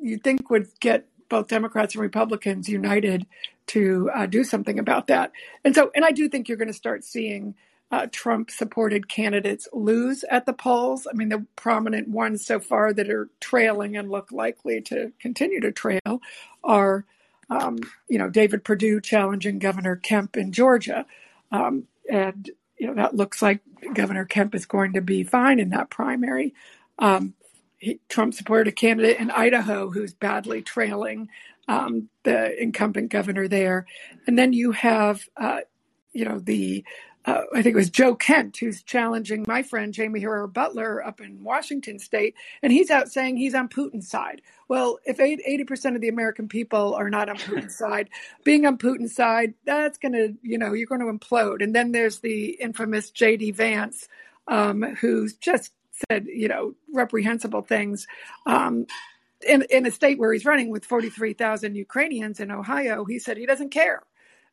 you 0.00 0.18
think, 0.18 0.50
would 0.50 0.68
get 0.80 1.06
both 1.28 1.48
Democrats 1.48 1.94
and 1.94 2.02
Republicans 2.02 2.68
united 2.68 3.26
to 3.68 4.10
uh, 4.14 4.26
do 4.26 4.44
something 4.44 4.78
about 4.78 5.08
that. 5.08 5.32
And 5.64 5.74
so, 5.74 5.90
and 5.94 6.04
I 6.04 6.12
do 6.12 6.28
think 6.28 6.48
you're 6.48 6.56
going 6.58 6.68
to 6.68 6.74
start 6.74 7.04
seeing 7.04 7.54
uh, 7.90 8.06
Trump 8.10 8.50
supported 8.50 9.08
candidates 9.08 9.68
lose 9.72 10.24
at 10.24 10.46
the 10.46 10.52
polls. 10.52 11.06
I 11.08 11.14
mean, 11.14 11.28
the 11.28 11.46
prominent 11.56 12.08
ones 12.08 12.44
so 12.44 12.60
far 12.60 12.92
that 12.92 13.10
are 13.10 13.28
trailing 13.40 13.96
and 13.96 14.10
look 14.10 14.32
likely 14.32 14.80
to 14.82 15.12
continue 15.20 15.60
to 15.60 15.72
trail 15.72 16.20
are, 16.64 17.04
um, 17.48 17.78
you 18.08 18.18
know, 18.18 18.28
David 18.28 18.64
Perdue 18.64 19.00
challenging 19.00 19.58
Governor 19.58 19.96
Kemp 19.96 20.36
in 20.36 20.52
Georgia. 20.52 21.06
Um, 21.52 21.86
and, 22.10 22.50
you 22.78 22.88
know, 22.88 22.94
that 22.94 23.14
looks 23.14 23.40
like 23.40 23.60
Governor 23.94 24.24
Kemp 24.24 24.54
is 24.54 24.66
going 24.66 24.94
to 24.94 25.00
be 25.00 25.22
fine 25.22 25.60
in 25.60 25.70
that 25.70 25.90
primary. 25.90 26.54
Um, 26.98 27.34
Trump 28.08 28.34
supported 28.34 28.68
a 28.68 28.72
candidate 28.72 29.18
in 29.18 29.30
Idaho 29.30 29.90
who's 29.90 30.14
badly 30.14 30.62
trailing 30.62 31.28
um, 31.68 32.08
the 32.24 32.60
incumbent 32.62 33.10
governor 33.10 33.48
there. 33.48 33.86
And 34.26 34.38
then 34.38 34.52
you 34.52 34.72
have, 34.72 35.22
uh, 35.36 35.60
you 36.12 36.24
know, 36.24 36.38
the 36.38 36.84
uh, 37.26 37.42
I 37.52 37.62
think 37.62 37.74
it 37.74 37.78
was 37.78 37.90
Joe 37.90 38.14
Kent 38.14 38.56
who's 38.58 38.82
challenging 38.82 39.44
my 39.48 39.62
friend 39.62 39.94
Jaime 39.96 40.20
Herrera 40.20 40.48
Beutler 40.48 41.04
up 41.04 41.20
in 41.20 41.42
Washington 41.42 41.98
state, 41.98 42.34
and 42.62 42.72
he's 42.72 42.90
out 42.90 43.10
saying 43.10 43.36
he's 43.36 43.54
on 43.54 43.68
Putin's 43.68 44.08
side. 44.08 44.42
Well, 44.68 44.98
if 45.04 45.18
80% 45.18 45.96
of 45.96 46.00
the 46.00 46.08
American 46.08 46.48
people 46.48 46.94
are 46.94 47.10
not 47.10 47.28
on 47.28 47.36
Putin's 47.36 47.76
side, 47.78 48.10
being 48.44 48.64
on 48.64 48.78
Putin's 48.78 49.14
side, 49.14 49.54
that's 49.64 49.98
going 49.98 50.12
to, 50.12 50.34
you 50.42 50.56
know, 50.58 50.72
you're 50.72 50.86
going 50.86 51.00
to 51.00 51.06
implode. 51.12 51.62
And 51.62 51.74
then 51.74 51.92
there's 51.92 52.20
the 52.20 52.50
infamous 52.60 53.10
J.D. 53.10 53.52
Vance, 53.52 54.08
um, 54.48 54.82
who's 55.00 55.34
just 55.34 55.72
said, 56.10 56.26
you 56.26 56.48
know, 56.48 56.74
reprehensible 56.92 57.62
things. 57.62 58.06
Um, 58.44 58.86
in, 59.46 59.62
in 59.70 59.86
a 59.86 59.90
state 59.90 60.18
where 60.18 60.32
he's 60.32 60.44
running 60.44 60.70
with 60.70 60.84
43,000 60.84 61.74
Ukrainians 61.74 62.40
in 62.40 62.50
Ohio, 62.50 63.04
he 63.04 63.18
said 63.18 63.36
he 63.36 63.46
doesn't 63.46 63.70
care 63.70 64.02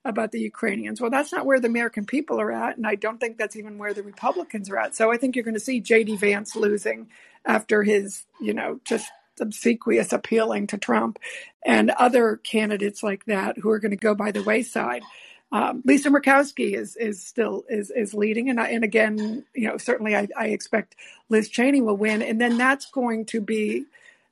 about 0.06 0.32
the 0.32 0.40
Ukrainians. 0.40 1.00
Well, 1.00 1.10
that's 1.10 1.32
not 1.32 1.46
where 1.46 1.60
the 1.60 1.68
American 1.68 2.06
people 2.06 2.40
are 2.42 2.52
at, 2.52 2.78
and 2.78 2.86
I 2.86 2.96
don't 2.96 3.20
think 3.20 3.38
that's 3.38 3.56
even 3.56 3.78
where 3.78 3.94
the 3.94 4.04
Republicans 4.04 4.70
are 4.70 4.78
at. 4.78 4.96
So 4.96 5.12
I 5.12 5.18
think 5.18 5.36
you're 5.36 5.46
going 5.46 5.54
to 5.54 5.60
see 5.60 5.80
J.D. 5.80 6.18
Vance 6.18 6.56
losing 6.56 7.08
after 7.46 7.84
his, 7.84 8.26
you 8.42 8.54
know, 8.54 8.80
just 8.84 9.10
obsequious 9.40 10.14
appealing 10.14 10.68
to 10.68 10.78
Trump 10.78 11.20
and 11.66 11.90
other 11.92 12.38
candidates 12.38 13.02
like 13.02 13.26
that 13.26 13.58
who 13.58 13.70
are 13.70 13.80
going 13.80 13.92
to 13.92 13.98
go 13.98 14.14
by 14.14 14.32
the 14.32 14.44
wayside. 14.44 15.04
Um, 15.54 15.84
Lisa 15.86 16.10
Murkowski 16.10 16.74
is 16.76 16.96
is 16.96 17.22
still 17.22 17.64
is 17.70 17.92
is 17.92 18.16
leading, 18.16 18.50
and 18.50 18.60
I, 18.60 18.70
and 18.70 18.84
again, 18.84 19.46
you 19.54 19.68
know, 19.68 19.78
certainly 19.78 20.16
I, 20.16 20.28
I 20.36 20.48
expect 20.48 20.96
Liz 21.30 21.48
Cheney 21.48 21.80
will 21.80 21.96
win, 21.96 22.24
and 22.24 22.42
then 22.42 22.58
that's 22.58 22.90
going 22.90 23.26
to 23.28 23.40
be 23.40 23.86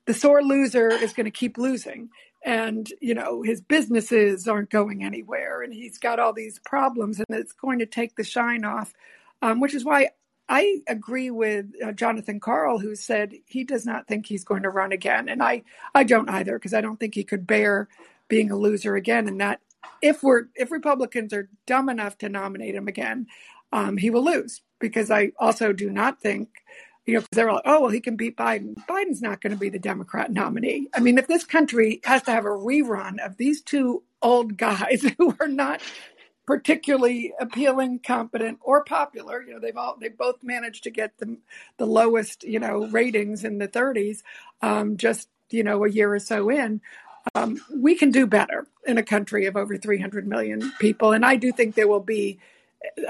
the 0.05 0.15
sore 0.15 0.41
loser 0.41 0.89
is 0.89 1.13
going 1.13 1.25
to 1.25 1.31
keep 1.31 1.59
losing. 1.59 2.09
And 2.43 2.91
you 2.99 3.13
know 3.13 3.43
his 3.43 3.61
businesses 3.61 4.47
aren't 4.47 4.71
going 4.71 5.03
anywhere. 5.03 5.61
And 5.61 5.71
he's 5.71 5.99
got 5.99 6.19
all 6.19 6.33
these 6.33 6.57
problems 6.57 7.19
and 7.19 7.27
it's 7.29 7.51
going 7.51 7.77
to 7.79 7.85
take 7.85 8.15
the 8.15 8.23
shine 8.23 8.65
off. 8.65 8.91
Um, 9.43 9.59
which 9.59 9.73
is 9.75 9.85
why 9.85 10.09
i 10.49 10.81
agree 10.87 11.29
with 11.31 11.67
uh, 11.83 11.91
jonathan 11.91 12.39
Karl, 12.39 12.79
who 12.79 12.95
said 12.95 13.33
he 13.45 13.63
does 13.63 13.85
not 13.85 14.07
think 14.07 14.25
he's 14.25 14.43
going 14.43 14.63
to 14.63 14.69
run 14.69 14.91
again. 14.91 15.29
And 15.29 15.43
i 15.43 15.61
i 15.93 16.03
don't 16.03 16.29
either 16.29 16.57
because 16.57 16.73
i 16.73 16.81
don't 16.81 16.99
think 16.99 17.13
he 17.13 17.23
could 17.23 17.45
bear 17.45 17.87
being 18.27 18.49
a 18.49 18.55
loser 18.55 18.95
again. 18.95 19.27
And 19.27 19.39
that 19.39 19.61
if 20.01 20.23
we're 20.23 20.45
if 20.55 20.71
republicans 20.71 21.33
are 21.33 21.49
dumb 21.65 21.89
enough 21.89 22.17
to 22.17 22.29
nominate 22.29 22.75
him 22.75 22.87
again 22.87 23.27
um, 23.73 23.97
he 23.97 24.09
will 24.09 24.23
lose 24.23 24.61
because 24.79 25.11
i 25.11 25.31
also 25.39 25.73
do 25.73 25.89
not 25.89 26.21
think 26.21 26.49
you 27.05 27.15
know, 27.15 27.21
because 27.21 27.35
they're 27.35 27.51
like, 27.51 27.63
oh, 27.65 27.81
well, 27.81 27.89
he 27.89 27.99
can 27.99 28.15
beat 28.15 28.37
Biden. 28.37 28.75
Biden's 28.87 29.21
not 29.21 29.41
going 29.41 29.53
to 29.53 29.59
be 29.59 29.69
the 29.69 29.79
Democrat 29.79 30.31
nominee. 30.31 30.87
I 30.93 30.99
mean, 30.99 31.17
if 31.17 31.27
this 31.27 31.43
country 31.43 31.99
has 32.03 32.21
to 32.23 32.31
have 32.31 32.45
a 32.45 32.49
rerun 32.49 33.19
of 33.25 33.37
these 33.37 33.61
two 33.61 34.03
old 34.21 34.57
guys 34.57 35.03
who 35.17 35.35
are 35.39 35.47
not 35.47 35.81
particularly 36.45 37.33
appealing, 37.39 37.99
competent, 37.99 38.59
or 38.61 38.83
popular, 38.83 39.41
you 39.41 39.53
know, 39.53 39.59
they've 39.59 39.77
all 39.77 39.97
they 39.99 40.09
both 40.09 40.43
managed 40.43 40.83
to 40.83 40.91
get 40.91 41.17
the 41.17 41.37
the 41.77 41.85
lowest, 41.85 42.43
you 42.43 42.59
know, 42.59 42.85
ratings 42.87 43.43
in 43.43 43.57
the 43.57 43.67
30s, 43.67 44.21
um, 44.61 44.97
just 44.97 45.29
you 45.49 45.63
know, 45.63 45.83
a 45.83 45.89
year 45.89 46.13
or 46.13 46.19
so 46.19 46.49
in. 46.49 46.81
Um, 47.35 47.61
we 47.73 47.95
can 47.95 48.11
do 48.11 48.25
better 48.25 48.67
in 48.85 48.97
a 48.97 49.03
country 49.03 49.45
of 49.45 49.55
over 49.55 49.77
300 49.77 50.27
million 50.27 50.71
people, 50.79 51.11
and 51.11 51.25
I 51.25 51.35
do 51.35 51.51
think 51.51 51.75
there 51.75 51.87
will 51.87 51.99
be 51.99 52.39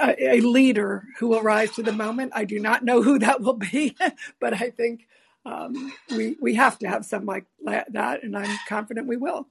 a, 0.00 0.36
a 0.36 0.40
leader 0.40 1.04
who 1.18 1.28
will 1.28 1.42
rise 1.42 1.70
to 1.72 1.82
the 1.82 1.92
moment. 1.92 2.32
I 2.34 2.44
do 2.44 2.58
not 2.58 2.84
know 2.84 3.02
who 3.02 3.18
that 3.20 3.40
will 3.40 3.54
be, 3.54 3.96
but 4.40 4.54
I 4.54 4.70
think 4.70 5.06
um, 5.44 5.92
we 6.10 6.36
we 6.40 6.54
have 6.54 6.78
to 6.80 6.88
have 6.88 7.04
some 7.04 7.26
like 7.26 7.46
that, 7.64 8.22
and 8.22 8.36
I'm 8.36 8.58
confident 8.68 9.08
we 9.08 9.16
will. 9.16 9.48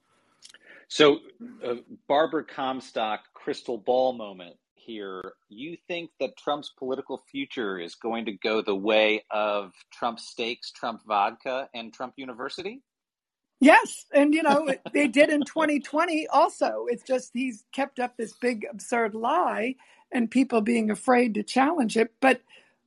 So, 0.88 1.20
uh, 1.66 1.76
Barbara 2.08 2.44
Comstock, 2.44 3.22
crystal 3.34 3.78
ball 3.78 4.14
moment 4.14 4.58
here. 4.76 5.34
You 5.50 5.78
think 5.88 6.12
that 6.20 6.36
Trump's 6.38 6.72
political 6.78 7.24
future 7.32 7.80
is 7.80 7.96
going 7.96 8.26
to 8.26 8.34
go 8.34 8.62
the 8.62 8.76
way 8.76 9.24
of 9.32 9.72
Trump 9.92 10.20
steaks, 10.20 10.72
Trump 10.72 11.02
vodka, 11.06 11.70
and 11.74 11.94
Trump 11.94 12.16
University? 12.18 12.82
Yes, 13.62 14.08
and 14.12 14.34
you 14.34 14.42
know 14.42 14.74
they 14.92 15.08
did 15.08 15.30
in 15.30 15.42
2020 15.46 16.28
also. 16.28 16.86
It's 16.90 17.04
just 17.04 17.30
he's 17.34 17.64
kept 17.72 18.00
up 18.00 18.18
this 18.18 18.34
big 18.34 18.66
absurd 18.72 19.14
lie, 19.14 19.76
and 20.12 20.32
people 20.32 20.62
being 20.62 20.90
afraid 20.90 21.36
to 21.36 21.44
challenge 21.44 21.96
it. 21.96 22.12
But 22.22 22.42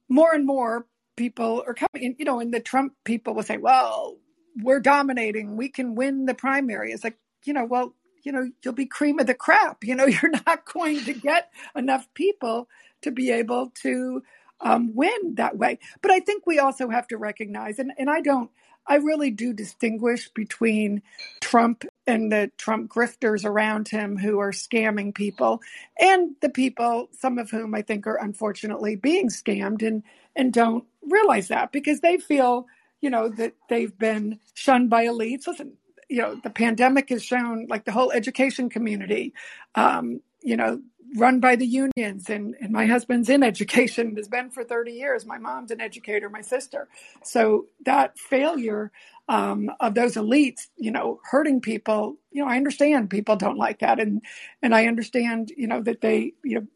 more 0.08 0.34
and 0.34 0.44
more 0.44 0.86
people 1.16 1.62
are 1.66 1.74
coming 1.74 2.02
in, 2.02 2.16
you 2.18 2.24
know, 2.24 2.40
and 2.40 2.52
the 2.52 2.60
Trump 2.60 2.94
people 3.04 3.34
will 3.34 3.44
say, 3.44 3.56
well, 3.56 4.18
we're 4.62 4.80
dominating. 4.80 5.56
We 5.56 5.68
can 5.68 5.94
win 5.94 6.26
the 6.26 6.34
primary. 6.34 6.92
It's 6.92 7.04
like, 7.04 7.18
you 7.44 7.52
know, 7.52 7.64
well, 7.64 7.94
you 8.24 8.32
know, 8.32 8.50
you'll 8.64 8.74
be 8.74 8.86
cream 8.86 9.20
of 9.20 9.28
the 9.28 9.34
crap. 9.34 9.84
You 9.84 9.94
know, 9.94 10.06
you're 10.06 10.32
not 10.46 10.64
going 10.72 11.04
to 11.04 11.12
get 11.14 11.52
enough 11.76 12.08
people 12.14 12.68
to 13.02 13.12
be 13.12 13.30
able 13.30 13.70
to 13.82 14.22
um, 14.60 14.94
win 14.94 15.36
that 15.36 15.56
way. 15.56 15.78
But 16.02 16.10
I 16.10 16.20
think 16.20 16.46
we 16.46 16.58
also 16.58 16.88
have 16.88 17.06
to 17.08 17.16
recognize, 17.16 17.78
and, 17.78 17.92
and 17.98 18.10
I 18.10 18.20
don't, 18.20 18.50
I 18.88 18.96
really 18.96 19.30
do 19.30 19.52
distinguish 19.52 20.28
between 20.30 21.02
Trump 21.40 21.84
and 22.06 22.32
the 22.32 22.50
Trump 22.58 22.92
grifters 22.92 23.44
around 23.44 23.88
him 23.88 24.18
who 24.18 24.40
are 24.40 24.52
scamming 24.52 25.14
people 25.14 25.62
and 26.00 26.36
the 26.42 26.50
people, 26.50 27.08
some 27.12 27.38
of 27.38 27.50
whom 27.50 27.74
I 27.74 27.82
think 27.82 28.06
are 28.06 28.16
unfortunately 28.22 28.96
being 28.96 29.28
scammed 29.30 29.86
and, 29.86 30.02
and 30.36 30.52
don't 30.52 30.84
realize 31.08 31.48
that 31.48 31.72
because 31.72 32.00
they 32.00 32.18
feel, 32.18 32.66
you 33.00 33.10
know, 33.10 33.28
that 33.30 33.54
they've 33.70 33.96
been 33.98 34.40
shunned 34.54 34.90
by 34.90 35.06
elites. 35.06 35.46
Listen, 35.46 35.74
you 36.08 36.22
know, 36.22 36.36
the 36.42 36.50
pandemic 36.50 37.10
has 37.10 37.24
shown 37.24 37.66
like 37.68 37.84
the 37.84 37.92
whole 37.92 38.12
education 38.12 38.70
community, 38.70 39.34
um, 39.76 40.20
you 40.42 40.56
know, 40.56 40.80
run 41.14 41.38
by 41.38 41.56
the 41.56 41.66
unions 41.66 42.28
and, 42.28 42.56
and 42.60 42.72
my 42.72 42.86
husband's 42.86 43.28
in 43.28 43.42
education 43.42 44.16
has 44.16 44.28
been 44.28 44.50
for 44.50 44.64
30 44.64 44.92
years. 44.92 45.24
My 45.24 45.38
mom's 45.38 45.70
an 45.70 45.80
educator 45.80 46.28
my 46.28 46.40
sister. 46.40 46.88
So 47.22 47.66
that 47.84 48.18
failure 48.18 48.90
um, 49.28 49.70
of 49.80 49.94
those 49.94 50.14
elites 50.14 50.66
you 50.76 50.90
know 50.90 51.18
hurting 51.24 51.62
people 51.62 52.16
you 52.30 52.42
know 52.42 52.50
i 52.50 52.56
understand 52.56 53.08
people 53.08 53.36
don't 53.36 53.56
like 53.56 53.78
that. 53.78 53.98
And 53.98 54.20
and 54.60 54.74
i 54.74 54.86
understand 54.86 55.50
you 55.56 55.66
know 55.66 55.80
that 55.80 56.02
they 56.02 56.34
you 56.42 56.60
know 56.60 56.66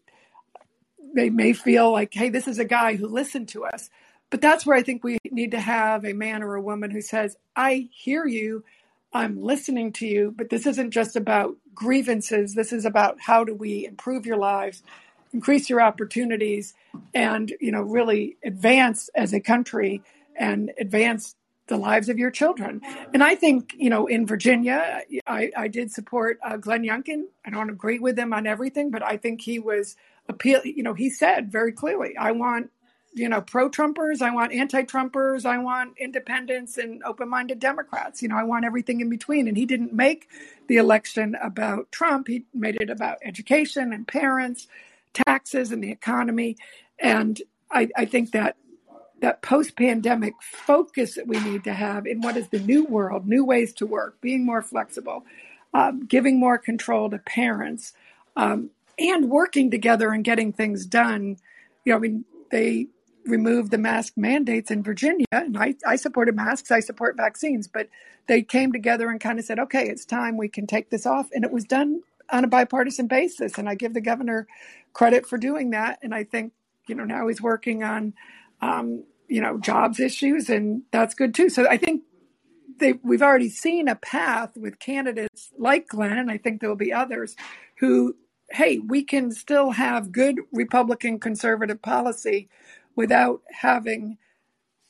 they 1.15 1.29
may 1.29 1.53
feel 1.53 1.93
like 1.93 2.15
hey 2.15 2.31
this 2.31 2.49
is 2.49 2.59
a 2.59 2.65
guy 2.65 2.97
who 2.97 3.07
listened 3.07 3.49
to 3.49 3.65
us. 3.65 3.91
But 4.31 4.41
that's 4.41 4.65
where 4.65 4.77
i 4.77 4.83
think 4.83 5.05
we 5.05 5.19
need 5.31 5.51
to 5.51 5.61
have 5.61 6.05
a 6.05 6.13
man 6.13 6.43
or 6.43 6.55
a 6.55 6.63
woman 6.63 6.91
who 6.91 7.03
says 7.03 7.37
i 7.57 7.89
hear 7.93 8.27
you 8.27 8.65
I'm 9.13 9.43
listening 9.43 9.93
to 9.95 10.07
you, 10.07 10.35
but 10.37 10.51
this 10.51 10.67
isn't 10.67 10.91
just 10.91 11.17
about 11.17 11.57
grievances. 11.75 12.55
This 12.55 12.73
is 12.73 12.85
about 12.85 13.19
how 13.21 13.45
do 13.45 13.55
we 13.55 13.87
improve 13.87 14.27
your 14.27 14.37
lives, 14.37 14.83
increase 15.33 15.71
your 15.71 15.81
opportunities, 15.81 16.75
and 17.15 17.53
you 17.61 17.73
know 17.73 17.83
really 17.83 18.37
advance 18.45 19.09
as 19.15 19.33
a 19.33 19.41
country 19.41 20.03
and 20.37 20.73
advance 20.79 21.35
the 21.69 21.77
lives 21.77 22.09
of 22.09 22.19
your 22.19 22.31
children. 22.31 22.81
And 23.15 23.23
I 23.23 23.35
think 23.35 23.75
you 23.79 23.89
know 23.89 24.07
in 24.07 24.27
Virginia, 24.27 25.03
I, 25.27 25.51
I 25.57 25.69
did 25.69 25.91
support 25.91 26.39
uh, 26.45 26.57
Glenn 26.59 26.83
Youngkin. 26.83 27.25
I 27.47 27.51
don't 27.51 27.71
agree 27.71 27.99
with 27.99 28.19
him 28.19 28.33
on 28.33 28.47
everything, 28.47 28.91
but 28.91 29.03
I 29.03 29.17
think 29.17 29.41
he 29.41 29.59
was 29.59 29.97
appeal. 30.29 30.61
You 30.65 30.83
know, 30.83 30.95
he 30.95 31.09
said 31.09 31.51
very 31.51 31.73
clearly, 31.73 32.15
"I 32.17 32.33
want 32.33 32.71
you 33.19 33.29
know, 33.29 33.41
pro 33.41 33.69
Trumpers, 33.69 34.23
I 34.23 34.31
want 34.31 34.53
anti 34.53 34.83
Trumpers, 34.83 35.45
I 35.45 35.59
want 35.59 35.99
independents 35.99 36.79
and 36.79 37.03
open 37.05 37.29
minded 37.29 37.59
Democrats. 37.59 38.23
You 38.23 38.29
know, 38.29 38.37
I 38.37 38.45
want 38.45 38.65
everything 38.65 39.01
in 39.01 39.11
between. 39.11 39.49
And 39.49 39.57
he 39.57 39.67
didn't 39.67 39.93
make 39.93 40.29
the 40.69 40.77
election 40.77 41.37
about 41.43 41.91
Trump, 41.93 42.29
he 42.29 42.45
made 42.55 42.81
it 42.81 42.91
about 42.91 43.19
education 43.23 43.93
and 43.93 44.07
parents, 44.07 44.69
taxes 45.13 45.73
and 45.73 45.83
the 45.83 45.91
economy. 45.91 46.57
And 46.99 47.41
I, 47.71 47.89
I 47.97 48.05
think 48.05 48.33
that 48.33 48.57
that 49.21 49.43
post 49.43 49.77
pandemic 49.77 50.35
focus 50.41 51.17
that 51.17 51.27
we 51.27 51.41
need 51.41 51.65
to 51.65 51.73
have 51.73 52.07
in 52.07 52.21
what 52.21 52.37
is 52.37 52.49
the 52.49 52.61
new 52.61 52.85
world, 52.85 53.27
new 53.27 53.45
ways 53.45 53.73
to 53.75 53.87
work, 53.87 54.21
being 54.21 54.47
more 54.47 54.63
flexible, 54.63 55.25
um, 55.75 56.07
giving 56.07 56.39
more 56.39 56.57
control 56.57 57.11
to 57.11 57.19
parents, 57.19 57.93
um, 58.37 58.71
and 58.99 59.29
working 59.29 59.71
together 59.71 60.13
and 60.13 60.25
getting 60.25 60.53
things 60.53 60.87
done. 60.87 61.37
You 61.85 61.93
know, 61.93 61.97
I 61.97 62.01
mean, 62.01 62.25
they 62.51 62.89
removed 63.31 63.71
the 63.71 63.79
mask 63.79 64.15
mandates 64.17 64.71
in 64.71 64.83
Virginia, 64.83 65.27
and 65.33 65.57
I, 65.57 65.75
I 65.87 65.97
supported 65.97 66.37
masks, 66.37 66.71
I 66.71 66.81
support 66.81 67.17
vaccines, 67.17 67.69
but 67.69 67.89
they 68.27 68.43
came 68.43 68.73
together 68.73 69.09
and 69.09 69.21
kind 69.21 69.39
of 69.39 69.45
said, 69.45 69.59
okay, 69.59 69.89
it's 69.89 70.05
time 70.05 70.37
we 70.37 70.49
can 70.49 70.67
take 70.67 70.91
this 70.91 71.07
off. 71.07 71.29
And 71.33 71.45
it 71.45 71.51
was 71.51 71.65
done 71.65 72.03
on 72.31 72.45
a 72.45 72.49
bipartisan 72.49 73.07
basis. 73.07 73.57
And 73.57 73.69
I 73.69 73.75
give 73.75 73.95
the 73.95 74.01
governor 74.01 74.47
credit 74.93 75.27
for 75.27 75.39
doing 75.39 75.71
that. 75.71 75.99
And 76.03 76.15
I 76.15 76.25
think, 76.25 76.53
you 76.87 76.95
know, 76.95 77.05
now 77.05 77.27
he's 77.27 77.41
working 77.41 77.83
on, 77.83 78.13
um, 78.61 79.05
you 79.29 79.41
know, 79.41 79.59
jobs 79.59 79.99
issues, 79.99 80.51
and 80.51 80.83
that's 80.91 81.15
good 81.15 81.35
too. 81.35 81.49
So 81.49 81.67
I 81.69 81.77
think 81.79 82.03
they, 82.79 82.95
we've 83.03 83.23
already 83.23 83.49
seen 83.49 83.89
a 83.89 83.95
path 83.95 84.57
with 84.57 84.79
candidates 84.79 85.51
like 85.59 85.89
Glenn, 85.89 86.19
and 86.19 86.31
I 86.31 86.39
think 86.39 86.61
there 86.61 86.69
will 86.69 86.77
be 86.77 86.93
others 86.93 87.35
who 87.79 88.15
hey, 88.51 88.79
we 88.79 89.03
can 89.05 89.31
still 89.31 89.73
have 89.73 90.13
good 90.13 90.41
Republican 90.53 91.21
conservative 91.21 91.83
policy 91.83 92.49
without 92.99 93.43
having, 93.53 94.19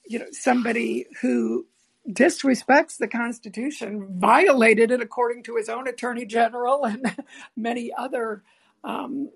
you 0.06 0.18
know, 0.18 0.24
somebody 0.32 1.04
who 1.20 1.66
disrespects 2.08 2.96
the 2.96 3.06
Constitution, 3.06 4.18
violated 4.18 4.90
it 4.90 5.02
according 5.02 5.42
to 5.42 5.56
his 5.56 5.68
own 5.68 5.86
Attorney 5.86 6.24
General 6.24 6.86
and 6.86 7.14
many 7.56 7.92
other 7.92 8.42
um, 8.82 9.28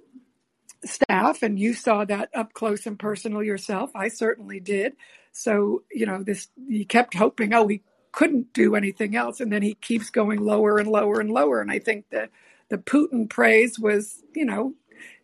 staff. 0.87 1.43
And 1.43 1.59
you 1.59 1.75
saw 1.75 2.07
that 2.07 2.31
up 2.35 2.55
close 2.55 2.87
and 2.87 2.99
personal 2.99 3.43
yourself. 3.43 3.91
I 3.95 4.09
certainly 4.09 4.59
did. 4.59 4.95
So, 5.33 5.83
you 5.93 6.07
know, 6.07 6.23
this, 6.23 6.49
you 6.67 6.87
kept 6.87 7.13
hoping, 7.13 7.53
oh, 7.53 7.69
he 7.69 7.83
couldn't 8.11 8.55
do 8.55 8.75
anything 8.75 9.15
else. 9.15 9.39
And 9.41 9.53
then 9.53 9.61
he 9.61 9.75
keeps 9.75 10.09
going 10.09 10.41
lower 10.41 10.79
and 10.79 10.89
lower 10.89 11.21
and 11.21 11.31
lower. 11.31 11.61
And 11.61 11.71
I 11.71 11.79
think 11.79 12.07
that 12.09 12.31
the 12.71 12.79
Putin 12.79 13.29
praise 13.29 13.79
was, 13.79 14.23
you 14.35 14.47
know, 14.47 14.73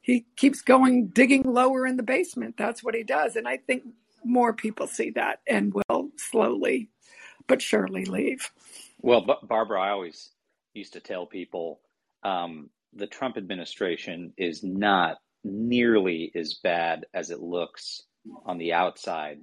he 0.08 0.24
keeps 0.36 0.62
going 0.62 1.08
digging 1.08 1.42
lower 1.42 1.86
in 1.86 1.98
the 1.98 2.02
basement. 2.02 2.56
That's 2.56 2.82
what 2.82 2.94
he 2.94 3.02
does. 3.02 3.36
And 3.36 3.46
I 3.46 3.58
think 3.58 3.82
more 4.24 4.54
people 4.54 4.86
see 4.86 5.10
that 5.10 5.40
and 5.46 5.74
will 5.74 6.08
slowly 6.16 6.88
but 7.46 7.60
surely 7.60 8.06
leave. 8.06 8.50
Well, 9.02 9.26
Barbara, 9.42 9.82
I 9.82 9.90
always 9.90 10.30
used 10.72 10.94
to 10.94 11.00
tell 11.00 11.26
people 11.26 11.80
um, 12.22 12.70
the 12.94 13.06
Trump 13.06 13.36
administration 13.36 14.32
is 14.38 14.64
not 14.64 15.18
nearly 15.44 16.32
as 16.34 16.54
bad 16.54 17.04
as 17.12 17.30
it 17.30 17.40
looks 17.40 18.02
on 18.46 18.56
the 18.56 18.72
outside. 18.72 19.40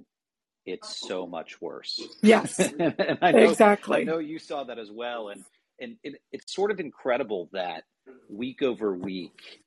It's 0.66 0.98
so 0.98 1.28
much 1.28 1.60
worse. 1.60 2.00
Yes, 2.22 2.58
I 3.22 3.30
know, 3.30 3.50
exactly. 3.50 4.00
I 4.00 4.02
know 4.02 4.18
you 4.18 4.40
saw 4.40 4.64
that 4.64 4.80
as 4.80 4.90
well, 4.90 5.28
and 5.28 5.44
and 5.80 5.96
it, 6.02 6.14
it's 6.32 6.52
sort 6.52 6.72
of 6.72 6.80
incredible 6.80 7.50
that 7.52 7.84
week 8.28 8.62
over 8.62 8.96
week, 8.96 9.62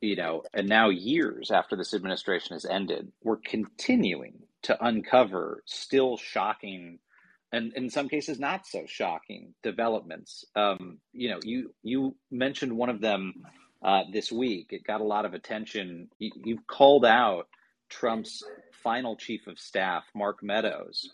you 0.00 0.16
know, 0.16 0.42
and 0.52 0.68
now 0.68 0.88
years 0.90 1.50
after 1.50 1.76
this 1.76 1.94
administration 1.94 2.54
has 2.54 2.64
ended, 2.64 3.12
we're 3.22 3.36
continuing 3.36 4.42
to 4.62 4.84
uncover 4.84 5.62
still 5.64 6.16
shocking 6.16 6.98
and 7.52 7.72
in 7.74 7.88
some 7.88 8.08
cases 8.08 8.38
not 8.38 8.66
so 8.66 8.84
shocking 8.86 9.54
developments. 9.62 10.44
Um, 10.54 10.98
you 11.12 11.30
know, 11.30 11.38
you 11.42 11.74
you 11.82 12.16
mentioned 12.30 12.76
one 12.76 12.88
of 12.88 13.00
them 13.00 13.34
uh, 13.82 14.02
this 14.12 14.32
week. 14.32 14.68
It 14.70 14.84
got 14.84 15.00
a 15.00 15.04
lot 15.04 15.24
of 15.24 15.34
attention. 15.34 16.08
You, 16.18 16.32
you've 16.44 16.66
called 16.66 17.04
out 17.04 17.48
Trump's 17.88 18.42
final 18.72 19.16
chief 19.16 19.46
of 19.46 19.58
staff, 19.58 20.04
Mark 20.14 20.42
Meadows, 20.42 21.10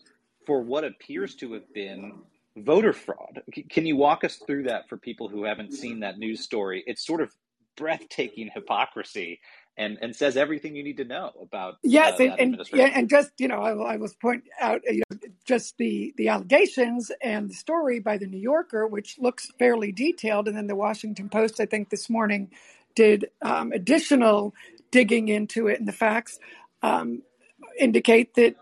for 0.46 0.62
what 0.62 0.84
appears 0.84 1.34
to 1.36 1.52
have 1.52 1.72
been 1.74 2.14
voter 2.56 2.92
fraud. 2.92 3.42
Can 3.70 3.86
you 3.86 3.96
walk 3.96 4.24
us 4.24 4.36
through 4.36 4.64
that 4.64 4.88
for 4.88 4.96
people 4.96 5.28
who 5.28 5.44
haven't 5.44 5.72
seen 5.72 6.00
that 6.00 6.18
news 6.18 6.40
story? 6.40 6.82
It's 6.86 7.06
sort 7.06 7.20
of 7.20 7.32
breathtaking 7.76 8.50
hypocrisy 8.52 9.40
and 9.76 9.98
and 10.02 10.14
says 10.14 10.36
everything 10.36 10.76
you 10.76 10.84
need 10.84 10.98
to 10.98 11.04
know 11.04 11.32
about 11.40 11.76
yes 11.82 12.20
uh, 12.20 12.24
and, 12.24 12.56
and 12.56 12.68
yeah 12.72 12.90
and 12.94 13.08
just 13.08 13.30
you 13.38 13.48
know 13.48 13.62
I, 13.62 13.94
I 13.94 13.96
was 13.96 14.14
point 14.14 14.44
out 14.60 14.82
you 14.86 15.02
know, 15.10 15.18
just 15.46 15.78
the 15.78 16.12
the 16.16 16.28
allegations 16.28 17.10
and 17.22 17.48
the 17.48 17.54
story 17.54 17.98
by 17.98 18.18
the 18.18 18.26
new 18.26 18.38
yorker 18.38 18.86
which 18.86 19.16
looks 19.18 19.50
fairly 19.58 19.90
detailed 19.90 20.48
and 20.48 20.56
then 20.56 20.66
the 20.66 20.76
washington 20.76 21.28
post 21.28 21.60
i 21.60 21.66
think 21.66 21.88
this 21.88 22.10
morning 22.10 22.50
did 22.94 23.30
um, 23.40 23.72
additional 23.72 24.54
digging 24.90 25.28
into 25.28 25.68
it 25.68 25.78
and 25.78 25.88
the 25.88 25.92
facts 25.92 26.38
um, 26.82 27.22
indicate 27.78 28.34
that 28.34 28.56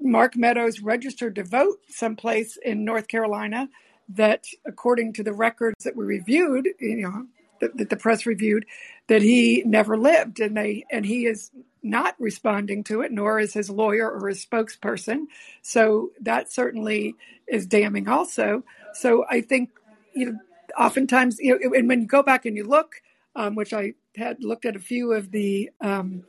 Mark 0.00 0.36
Meadows 0.36 0.80
registered 0.80 1.34
to 1.34 1.44
vote 1.44 1.78
someplace 1.88 2.56
in 2.56 2.84
North 2.84 3.08
Carolina 3.08 3.68
that, 4.08 4.46
according 4.66 5.12
to 5.14 5.22
the 5.22 5.32
records 5.32 5.84
that 5.84 5.94
we 5.94 6.04
reviewed, 6.04 6.68
you 6.80 6.96
know, 6.96 7.26
that 7.60 7.88
the 7.90 7.96
press 7.96 8.26
reviewed, 8.26 8.66
that 9.06 9.22
he 9.22 9.62
never 9.64 9.96
lived, 9.96 10.40
and 10.40 10.56
they 10.56 10.84
and 10.90 11.04
he 11.06 11.26
is 11.26 11.50
not 11.82 12.14
responding 12.18 12.84
to 12.84 13.00
it, 13.00 13.12
nor 13.12 13.38
is 13.38 13.54
his 13.54 13.70
lawyer 13.70 14.10
or 14.10 14.28
his 14.28 14.44
spokesperson. 14.44 15.24
So 15.62 16.10
that 16.20 16.52
certainly 16.52 17.14
is 17.46 17.66
damning, 17.66 18.08
also. 18.08 18.64
So 18.94 19.24
I 19.30 19.40
think, 19.40 19.70
you 20.14 20.26
know, 20.26 20.38
oftentimes, 20.78 21.38
you 21.38 21.58
know, 21.58 21.74
and 21.74 21.88
when 21.88 22.02
you 22.02 22.06
go 22.06 22.22
back 22.22 22.44
and 22.44 22.56
you 22.56 22.64
look, 22.64 22.96
um, 23.34 23.54
which 23.54 23.72
I 23.72 23.94
had 24.16 24.42
looked 24.42 24.66
at 24.66 24.76
a 24.76 24.80
few 24.80 25.12
of 25.12 25.30
the 25.30 25.70
um, 25.80 26.24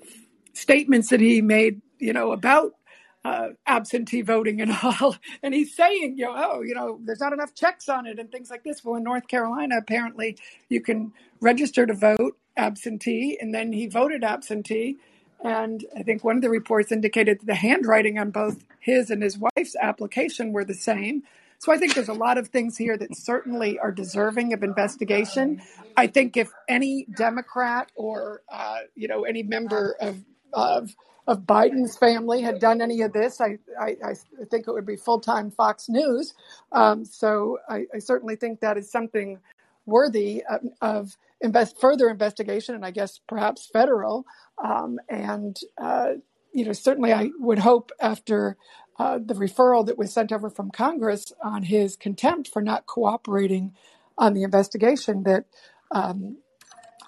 statements 0.53 1.09
that 1.09 1.19
he 1.19 1.41
made, 1.41 1.81
you 1.99 2.13
know, 2.13 2.31
about 2.31 2.73
uh, 3.23 3.49
absentee 3.67 4.21
voting 4.21 4.61
and 4.61 4.71
all. 4.83 5.15
And 5.43 5.53
he's 5.53 5.75
saying, 5.75 6.17
you 6.17 6.25
know, 6.25 6.33
oh, 6.35 6.61
you 6.61 6.73
know, 6.73 6.99
there's 7.03 7.19
not 7.19 7.33
enough 7.33 7.53
checks 7.53 7.89
on 7.89 8.05
it 8.05 8.19
and 8.19 8.31
things 8.31 8.49
like 8.49 8.63
this. 8.63 8.83
Well, 8.83 8.95
in 8.95 9.03
North 9.03 9.27
Carolina, 9.27 9.77
apparently 9.77 10.37
you 10.69 10.81
can 10.81 11.13
register 11.39 11.85
to 11.85 11.93
vote 11.93 12.37
absentee, 12.57 13.37
and 13.39 13.53
then 13.53 13.73
he 13.73 13.87
voted 13.87 14.23
absentee. 14.23 14.97
And 15.43 15.83
I 15.97 16.03
think 16.03 16.23
one 16.23 16.35
of 16.35 16.41
the 16.41 16.49
reports 16.49 16.91
indicated 16.91 17.39
that 17.39 17.45
the 17.45 17.55
handwriting 17.55 18.19
on 18.19 18.31
both 18.31 18.63
his 18.79 19.09
and 19.09 19.23
his 19.23 19.37
wife's 19.37 19.75
application 19.79 20.53
were 20.53 20.65
the 20.65 20.75
same. 20.75 21.23
So 21.57 21.71
I 21.71 21.77
think 21.77 21.93
there's 21.93 22.09
a 22.09 22.13
lot 22.13 22.37
of 22.37 22.47
things 22.47 22.77
here 22.77 22.97
that 22.97 23.15
certainly 23.15 23.77
are 23.77 23.91
deserving 23.91 24.53
of 24.53 24.63
investigation. 24.63 25.61
I 25.95 26.07
think 26.07 26.35
if 26.35 26.51
any 26.67 27.05
Democrat 27.15 27.91
or 27.95 28.41
uh, 28.51 28.79
you 28.95 29.07
know 29.07 29.23
any 29.23 29.43
member 29.43 29.95
of 29.99 30.23
of 30.53 30.95
of 31.31 31.43
Biden's 31.43 31.97
family 31.97 32.41
had 32.41 32.59
done 32.59 32.81
any 32.81 33.01
of 33.03 33.13
this, 33.13 33.39
I, 33.39 33.57
I, 33.79 33.95
I 34.01 34.45
think 34.49 34.67
it 34.67 34.73
would 34.73 34.85
be 34.85 34.97
full 34.97 35.21
time 35.21 35.49
Fox 35.49 35.87
News. 35.87 36.33
Um, 36.73 37.05
so 37.05 37.57
I, 37.69 37.85
I, 37.95 37.99
certainly 37.99 38.35
think 38.35 38.59
that 38.59 38.77
is 38.77 38.91
something 38.91 39.39
worthy 39.85 40.43
of, 40.49 40.59
of 40.81 41.17
invest, 41.39 41.79
further 41.79 42.09
investigation 42.09 42.75
and 42.75 42.85
I 42.85 42.91
guess 42.91 43.21
perhaps 43.29 43.69
federal. 43.71 44.25
Um, 44.61 44.99
and, 45.07 45.57
uh, 45.81 46.15
you 46.51 46.65
know, 46.65 46.73
certainly 46.73 47.13
I 47.13 47.29
would 47.39 47.59
hope 47.59 47.93
after 48.01 48.57
uh, 48.99 49.19
the 49.25 49.33
referral 49.33 49.85
that 49.85 49.97
was 49.97 50.13
sent 50.13 50.33
over 50.33 50.49
from 50.49 50.69
Congress 50.69 51.31
on 51.41 51.63
his 51.63 51.95
contempt 51.95 52.49
for 52.49 52.61
not 52.61 52.87
cooperating 52.87 53.73
on 54.17 54.33
the 54.33 54.43
investigation 54.43 55.23
that, 55.23 55.45
um, 55.91 56.39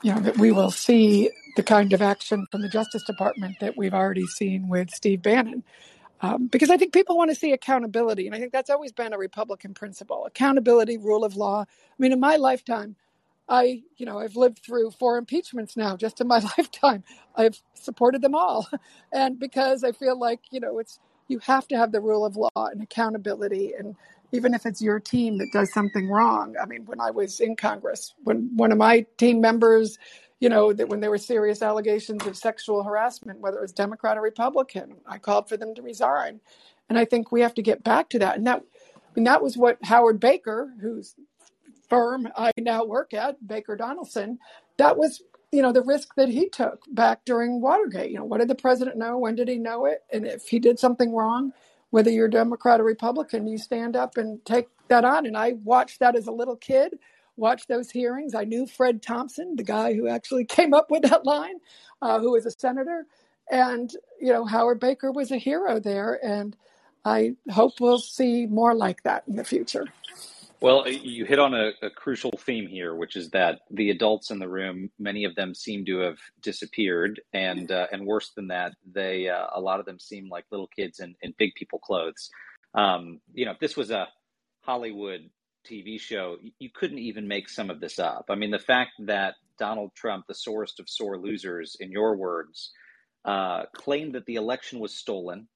you 0.01 0.13
know, 0.13 0.21
that 0.21 0.37
we 0.37 0.53
will 0.53 0.71
see 0.71 1.29
the 1.55 1.63
kind 1.63 1.93
of 1.93 2.01
action 2.01 2.47
from 2.51 2.61
the 2.61 2.69
Justice 2.69 3.03
Department 3.03 3.57
that 3.59 3.77
we've 3.77 3.93
already 3.93 4.25
seen 4.25 4.67
with 4.67 4.89
Steve 4.89 5.21
Bannon. 5.21 5.63
Um, 6.21 6.47
because 6.47 6.69
I 6.69 6.77
think 6.77 6.93
people 6.93 7.17
want 7.17 7.31
to 7.31 7.35
see 7.35 7.51
accountability. 7.51 8.27
And 8.27 8.35
I 8.35 8.39
think 8.39 8.53
that's 8.53 8.69
always 8.69 8.93
been 8.93 9.11
a 9.11 9.17
Republican 9.17 9.73
principle 9.73 10.25
accountability, 10.25 10.97
rule 10.97 11.25
of 11.25 11.35
law. 11.35 11.61
I 11.63 11.95
mean, 11.99 12.13
in 12.13 12.19
my 12.19 12.37
lifetime, 12.37 12.95
I, 13.49 13.83
you 13.97 14.05
know, 14.05 14.19
I've 14.19 14.37
lived 14.37 14.59
through 14.59 14.91
four 14.91 15.17
impeachments 15.17 15.75
now 15.75 15.97
just 15.97 16.21
in 16.21 16.27
my 16.27 16.39
lifetime. 16.57 17.03
I've 17.35 17.61
supported 17.73 18.21
them 18.21 18.35
all. 18.35 18.67
And 19.11 19.37
because 19.37 19.83
I 19.83 19.91
feel 19.91 20.17
like, 20.17 20.39
you 20.49 20.59
know, 20.59 20.79
it's, 20.79 20.99
you 21.27 21.39
have 21.39 21.67
to 21.67 21.77
have 21.77 21.91
the 21.91 22.01
rule 22.01 22.25
of 22.25 22.37
law 22.37 22.49
and 22.55 22.81
accountability. 22.81 23.73
And 23.77 23.95
even 24.33 24.53
if 24.53 24.65
it's 24.65 24.81
your 24.81 24.99
team 24.99 25.37
that 25.37 25.49
does 25.53 25.71
something 25.71 26.09
wrong. 26.09 26.55
I 26.61 26.65
mean, 26.65 26.85
when 26.85 26.99
I 26.99 27.11
was 27.11 27.39
in 27.39 27.55
Congress, 27.55 28.13
when 28.23 28.49
one 28.55 28.71
of 28.71 28.77
my 28.77 29.05
team 29.17 29.39
members 29.39 29.97
you 30.39 30.49
know, 30.49 30.73
that 30.73 30.89
when 30.89 30.99
there 30.99 31.09
were 31.09 31.17
serious 31.17 31.61
allegations 31.61 32.25
of 32.25 32.37
sexual 32.37 32.83
harassment, 32.83 33.39
whether 33.39 33.57
it 33.57 33.61
was 33.61 33.71
Democrat 33.71 34.17
or 34.17 34.21
Republican, 34.21 34.95
I 35.05 35.17
called 35.17 35.47
for 35.47 35.57
them 35.57 35.73
to 35.75 35.81
resign. 35.81 36.41
And 36.89 36.97
I 36.97 37.05
think 37.05 37.31
we 37.31 37.41
have 37.41 37.53
to 37.55 37.61
get 37.61 37.83
back 37.83 38.09
to 38.09 38.19
that. 38.19 38.37
And 38.37 38.45
that, 38.47 38.63
mean, 39.15 39.25
that 39.25 39.41
was 39.41 39.57
what 39.57 39.77
Howard 39.83 40.19
Baker, 40.19 40.73
whose 40.81 41.15
firm 41.89 42.27
I 42.35 42.51
now 42.57 42.85
work 42.85 43.13
at, 43.13 43.45
Baker 43.47 43.77
Donelson, 43.77 44.37
that 44.77 44.97
was 44.97 45.21
you 45.53 45.61
know, 45.61 45.71
the 45.71 45.83
risk 45.83 46.15
that 46.15 46.29
he 46.29 46.49
took 46.49 46.81
back 46.89 47.23
during 47.25 47.61
Watergate. 47.61 48.09
You 48.09 48.17
know, 48.17 48.25
what 48.25 48.39
did 48.39 48.47
the 48.47 48.55
president 48.55 48.97
know? 48.97 49.19
When 49.19 49.35
did 49.35 49.47
he 49.47 49.57
know 49.57 49.85
it? 49.85 50.03
And 50.11 50.25
if 50.25 50.47
he 50.47 50.57
did 50.57 50.79
something 50.79 51.13
wrong, 51.13 51.53
whether 51.91 52.09
you're 52.09 52.27
Democrat 52.27 52.81
or 52.81 52.83
Republican, 52.83 53.45
you 53.45 53.59
stand 53.59 53.95
up 53.95 54.17
and 54.17 54.43
take 54.45 54.67
that 54.87 55.05
on. 55.05 55.27
And 55.27 55.37
I 55.37 55.53
watched 55.63 55.99
that 55.99 56.15
as 56.15 56.25
a 56.25 56.31
little 56.31 56.55
kid, 56.55 56.97
watched 57.37 57.67
those 57.67 57.89
hearings. 57.89 58.35
I 58.35 58.43
knew 58.43 58.65
Fred 58.65 59.01
Thompson, 59.01 59.55
the 59.55 59.63
guy 59.63 59.93
who 59.93 60.07
actually 60.07 60.45
came 60.57 60.73
up 60.73 60.89
with 60.89 61.03
that 61.03 61.25
line, 61.25 61.55
uh, 62.01 62.19
who 62.19 62.31
was 62.31 62.45
a 62.45 62.51
senator. 62.51 63.05
And, 63.51 63.91
you 64.19 64.31
know, 64.31 64.45
Howard 64.45 64.79
Baker 64.79 65.11
was 65.11 65.31
a 65.31 65.37
hero 65.37 65.79
there. 65.79 66.19
And 66.23 66.55
I 67.05 67.35
hope 67.51 67.73
we'll 67.79 67.99
see 67.99 68.45
more 68.45 68.73
like 68.73 69.03
that 69.03 69.23
in 69.27 69.35
the 69.35 69.43
future. 69.43 69.87
Well, 70.61 70.87
you 70.87 71.25
hit 71.25 71.39
on 71.39 71.53
a, 71.53 71.71
a, 71.81 71.89
crucial 71.89 72.31
theme 72.39 72.67
here, 72.67 72.95
which 72.95 73.17
is 73.17 73.29
that 73.31 73.63
the 73.69 73.89
adults 73.89 74.31
in 74.31 74.39
the 74.39 74.47
room, 74.47 74.89
many 74.97 75.25
of 75.25 75.35
them 75.35 75.53
seem 75.53 75.83
to 75.87 75.97
have 75.97 76.17
disappeared, 76.41 77.19
and 77.33 77.69
uh, 77.69 77.87
and 77.91 78.05
worse 78.05 78.31
than 78.33 78.47
that, 78.47 78.71
they 78.89 79.27
uh, 79.27 79.47
a 79.53 79.59
lot 79.59 79.81
of 79.81 79.85
them 79.85 79.99
seem 79.99 80.29
like 80.29 80.45
little 80.51 80.69
kids 80.73 81.01
in, 81.01 81.15
in 81.21 81.33
big 81.37 81.53
people 81.55 81.79
clothes. 81.79 82.29
Um, 82.75 83.19
you 83.33 83.43
know, 83.43 83.51
if 83.51 83.59
this 83.59 83.75
was 83.75 83.91
a 83.91 84.07
Hollywood 84.61 85.29
TV 85.69 85.99
show, 85.99 86.37
you 86.59 86.69
couldn't 86.73 86.99
even 86.99 87.27
make 87.27 87.49
some 87.49 87.69
of 87.69 87.79
this 87.79 87.99
up. 87.99 88.25
I 88.29 88.35
mean, 88.35 88.51
the 88.51 88.59
fact 88.59 88.91
that 88.99 89.35
Donald 89.57 89.91
Trump, 89.95 90.25
the 90.27 90.33
sorest 90.33 90.79
of 90.79 90.89
sore 90.89 91.17
losers, 91.17 91.75
in 91.79 91.91
your 91.91 92.15
words, 92.15 92.71
uh, 93.25 93.63
claimed 93.75 94.15
that 94.15 94.25
the 94.25 94.35
election 94.35 94.79
was 94.79 94.95
stolen 94.95 95.47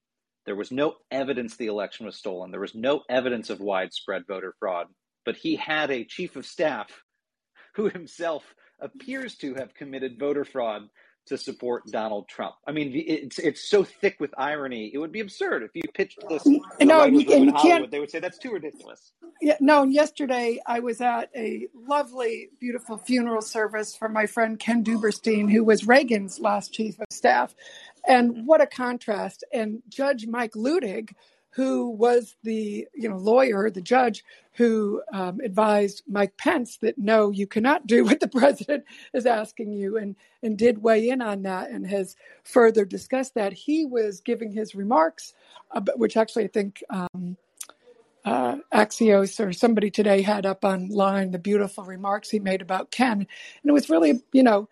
there 0.48 0.56
was 0.56 0.72
no 0.72 0.96
evidence 1.12 1.58
the 1.58 1.67
election 1.67 2.06
was 2.06 2.15
stolen. 2.15 2.52
There 2.52 2.62
was 2.62 2.74
no 2.74 3.04
evidence 3.10 3.50
of 3.50 3.60
widespread 3.60 4.24
voter 4.26 4.56
fraud. 4.58 4.88
But 5.26 5.36
he 5.36 5.58
had 5.58 5.91
a 5.91 6.06
chief 6.06 6.38
of 6.38 6.46
staff 6.46 7.04
who 7.76 7.89
himself 7.89 8.56
appears 8.80 9.36
to 9.39 9.56
have 9.56 9.74
committed 9.74 10.17
voter 10.17 10.46
fraud 10.46 10.84
to 11.28 11.38
support 11.38 11.86
Donald 11.88 12.28
Trump. 12.28 12.56
I 12.66 12.72
mean, 12.72 12.92
it's 12.94 13.40
it's 13.40 13.70
so 13.70 13.84
thick 13.84 14.18
with 14.20 14.34
irony. 14.38 14.92
It 14.94 14.98
would 14.98 15.12
be 15.12 15.20
absurd 15.20 15.63
if 15.63 15.72
you 15.74 15.82
pitched 15.94 16.20
this. 16.30 16.46
No, 16.82 17.06
you, 17.06 17.20
you 17.20 17.54
can't. 17.54 17.90
They 17.90 18.00
would 18.00 18.10
say 18.10 18.20
that's 18.20 18.38
too 18.38 18.52
ridiculous. 18.52 19.12
Yeah, 19.42 19.58
no. 19.60 19.84
Yesterday, 19.84 20.60
I 20.66 20.80
was 20.80 21.02
at 21.02 21.30
a 21.36 21.68
lovely, 21.76 22.50
beautiful 22.60 22.98
funeral 22.98 23.42
service 23.42 23.96
for 23.96 24.10
my 24.10 24.26
friend 24.26 24.60
Ken 24.60 24.84
Duberstein, 24.84 25.52
who 25.52 25.63
was 25.63 25.88
Reagan's 25.88 26.40
last 26.40 26.74
chief 26.74 27.00
of 27.00 27.08
staff, 27.12 27.56
and 28.08 28.48
what 28.48 28.62
a 28.62 28.68
contrast. 28.68 29.44
And 29.54 29.84
Judge 29.90 30.28
Mike 30.28 30.54
Luttig, 30.54 31.12
who 31.58 31.89
was 31.89 32.36
the 32.43 32.88
you 32.93 33.10
know 33.10 33.17
lawyer, 33.17 33.72
the 33.72 33.82
judge 33.82 34.24
who 34.54 35.02
um, 35.12 35.39
advised 35.43 36.04
Mike 36.08 36.38
Pence 36.38 36.78
that 36.78 37.00
no, 37.00 37.32
you 37.32 37.48
cannot 37.48 37.88
do 37.88 38.04
what 38.06 38.20
the 38.20 38.28
president 38.28 38.86
is 39.12 39.26
asking 39.26 39.74
you, 39.74 39.98
and 39.98 40.15
and 40.43 40.56
did 40.56 40.84
weigh 40.84 41.10
in 41.10 41.20
on 41.20 41.41
that 41.41 41.72
and 41.72 41.88
has 41.88 42.15
further 42.43 42.86
discussed 42.86 43.34
that. 43.34 43.54
He 43.54 43.86
was 43.86 44.22
giving 44.22 44.52
his 44.52 44.76
remarks, 44.76 45.34
about, 45.72 45.98
which 46.00 46.15
actually 46.15 46.46
I 46.46 46.50
think. 46.50 46.84
Um, 46.89 47.38
uh, 48.26 48.58
Axios 48.74 49.39
or 49.39 49.54
somebody 49.54 49.89
today 49.89 50.22
had 50.22 50.46
up 50.46 50.65
online 50.65 51.32
the 51.32 51.39
beautiful 51.39 51.86
remarks 51.86 52.30
he 52.30 52.39
made 52.39 52.62
about 52.62 52.91
Ken, 52.91 53.20
and 53.20 53.28
it 53.63 53.72
was 53.72 53.89
really, 53.89 54.22
you 54.34 54.43
know, 54.43 54.67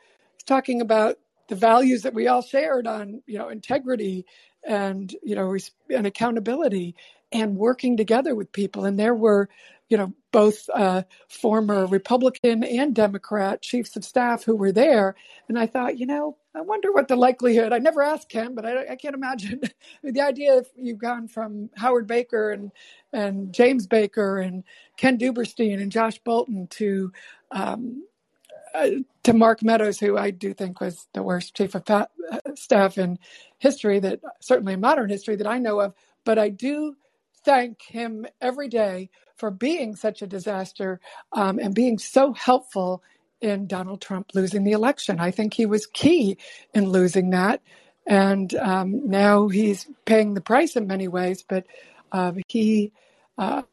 talking 0.46 0.82
about 0.82 1.16
the 1.48 1.56
values 1.56 2.02
that 2.02 2.14
we 2.14 2.28
all 2.28 2.42
shared 2.42 2.86
on 2.86 3.22
you 3.28 3.38
know 3.38 3.48
integrity 3.48 4.26
and 4.68 5.16
you 5.24 5.36
know 5.36 5.56
and 5.90 6.08
accountability 6.08 6.96
and 7.32 7.58
working 7.58 7.98
together 7.98 8.36
with 8.36 8.52
people. 8.52 8.86
And 8.86 9.00
there 9.00 9.16
were 9.16 9.50
you 9.90 9.98
know 9.98 10.14
both 10.32 10.68
uh, 10.74 11.04
former 11.28 11.86
republican 11.86 12.64
and 12.64 12.96
democrat 12.96 13.62
chiefs 13.62 13.96
of 13.96 14.04
staff 14.04 14.44
who 14.44 14.56
were 14.56 14.72
there. 14.72 15.16
And 15.48 15.60
i 15.60 15.68
thought 15.68 16.00
you 16.00 16.08
know 16.08 16.38
i 16.56 16.62
wonder 16.62 16.92
what 16.92 17.08
the 17.08 17.16
likelihood 17.16 17.72
i 17.72 17.78
never 17.78 18.02
asked 18.02 18.30
ken 18.30 18.56
but 18.56 18.66
i, 18.66 18.94
I 18.94 18.96
can't 18.96 19.16
imagine 19.16 19.62
the 20.04 20.22
idea 20.22 20.58
if 20.58 20.68
you've 20.76 20.98
gone 20.98 21.28
from 21.28 21.70
howard 21.76 22.08
baker 22.08 22.52
and 22.52 22.72
and 23.14 23.54
james 23.54 23.86
baker 23.86 24.40
and 24.40 24.64
ken 24.98 25.20
duberstein 25.20 25.82
and 25.82 25.92
josh 25.92 26.20
bolten 26.24 26.70
to 26.72 27.12
um, 27.52 28.04
to 29.24 29.34
Mark 29.34 29.64
Meadows, 29.64 30.00
who 30.00 30.18
I 30.18 30.32
do 30.32 30.54
think 30.54 30.82
was 30.82 31.08
the 31.14 31.24
worst 31.24 31.56
chief 31.56 31.76
of 31.76 31.90
uh, 31.90 32.08
staff 32.56 32.98
in 32.98 33.18
history, 33.66 34.00
that 34.00 34.20
certainly 34.42 34.76
modern 34.76 35.10
history 35.10 35.36
that 35.38 35.48
I 35.48 35.58
know 35.58 35.80
of. 35.80 35.94
But 36.24 36.38
I 36.40 36.50
do 36.50 36.96
thank 37.44 37.82
him 37.84 38.26
every 38.42 38.70
day 38.70 39.10
for 39.38 39.52
being 39.52 39.96
such 39.96 40.22
a 40.22 40.28
disaster 40.28 41.00
um, 41.34 41.60
and 41.60 41.74
being 41.74 41.98
so 41.98 42.34
helpful 42.34 43.04
in 43.42 43.68
Donald 43.68 44.02
Trump 44.02 44.32
losing 44.34 44.64
the 44.64 44.72
election. 44.72 45.20
I 45.20 45.32
think 45.32 45.54
he 45.54 45.66
was 45.66 45.88
key 45.88 46.38
in 46.74 46.90
losing 46.90 47.32
that. 47.32 47.62
And 48.08 48.54
um, 48.56 49.10
now 49.10 49.48
he's 49.48 49.88
paying 50.06 50.36
the 50.36 50.42
price 50.42 50.76
in 50.76 50.88
many 50.88 51.08
ways, 51.08 51.44
but 51.48 51.66
uh, 52.12 52.34
he 52.48 52.92
uh, 53.38 53.64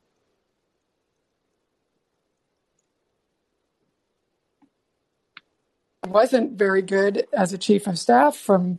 wasn't 6.07 6.59
very 6.59 6.83
good 6.83 7.26
as 7.33 7.52
a 7.52 7.59
chief 7.59 7.87
of 7.87 7.98
staff 7.98 8.37
from 8.37 8.78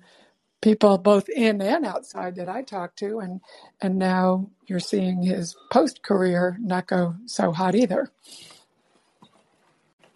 people 0.63 0.97
both 0.97 1.30
in 1.30 1.62
and 1.62 1.86
outside 1.86 2.38
that 2.38 2.49
I 2.49 2.63
talked 2.63 2.97
to, 2.99 3.19
and 3.19 3.41
and 3.82 3.99
now 3.99 4.49
you're 4.65 4.80
seeing 4.80 5.21
his 5.21 5.56
post 5.71 6.02
career 6.02 6.58
not 6.60 6.88
go 6.88 7.15
so 7.26 7.52
hot 7.52 7.76
either. 7.76 8.10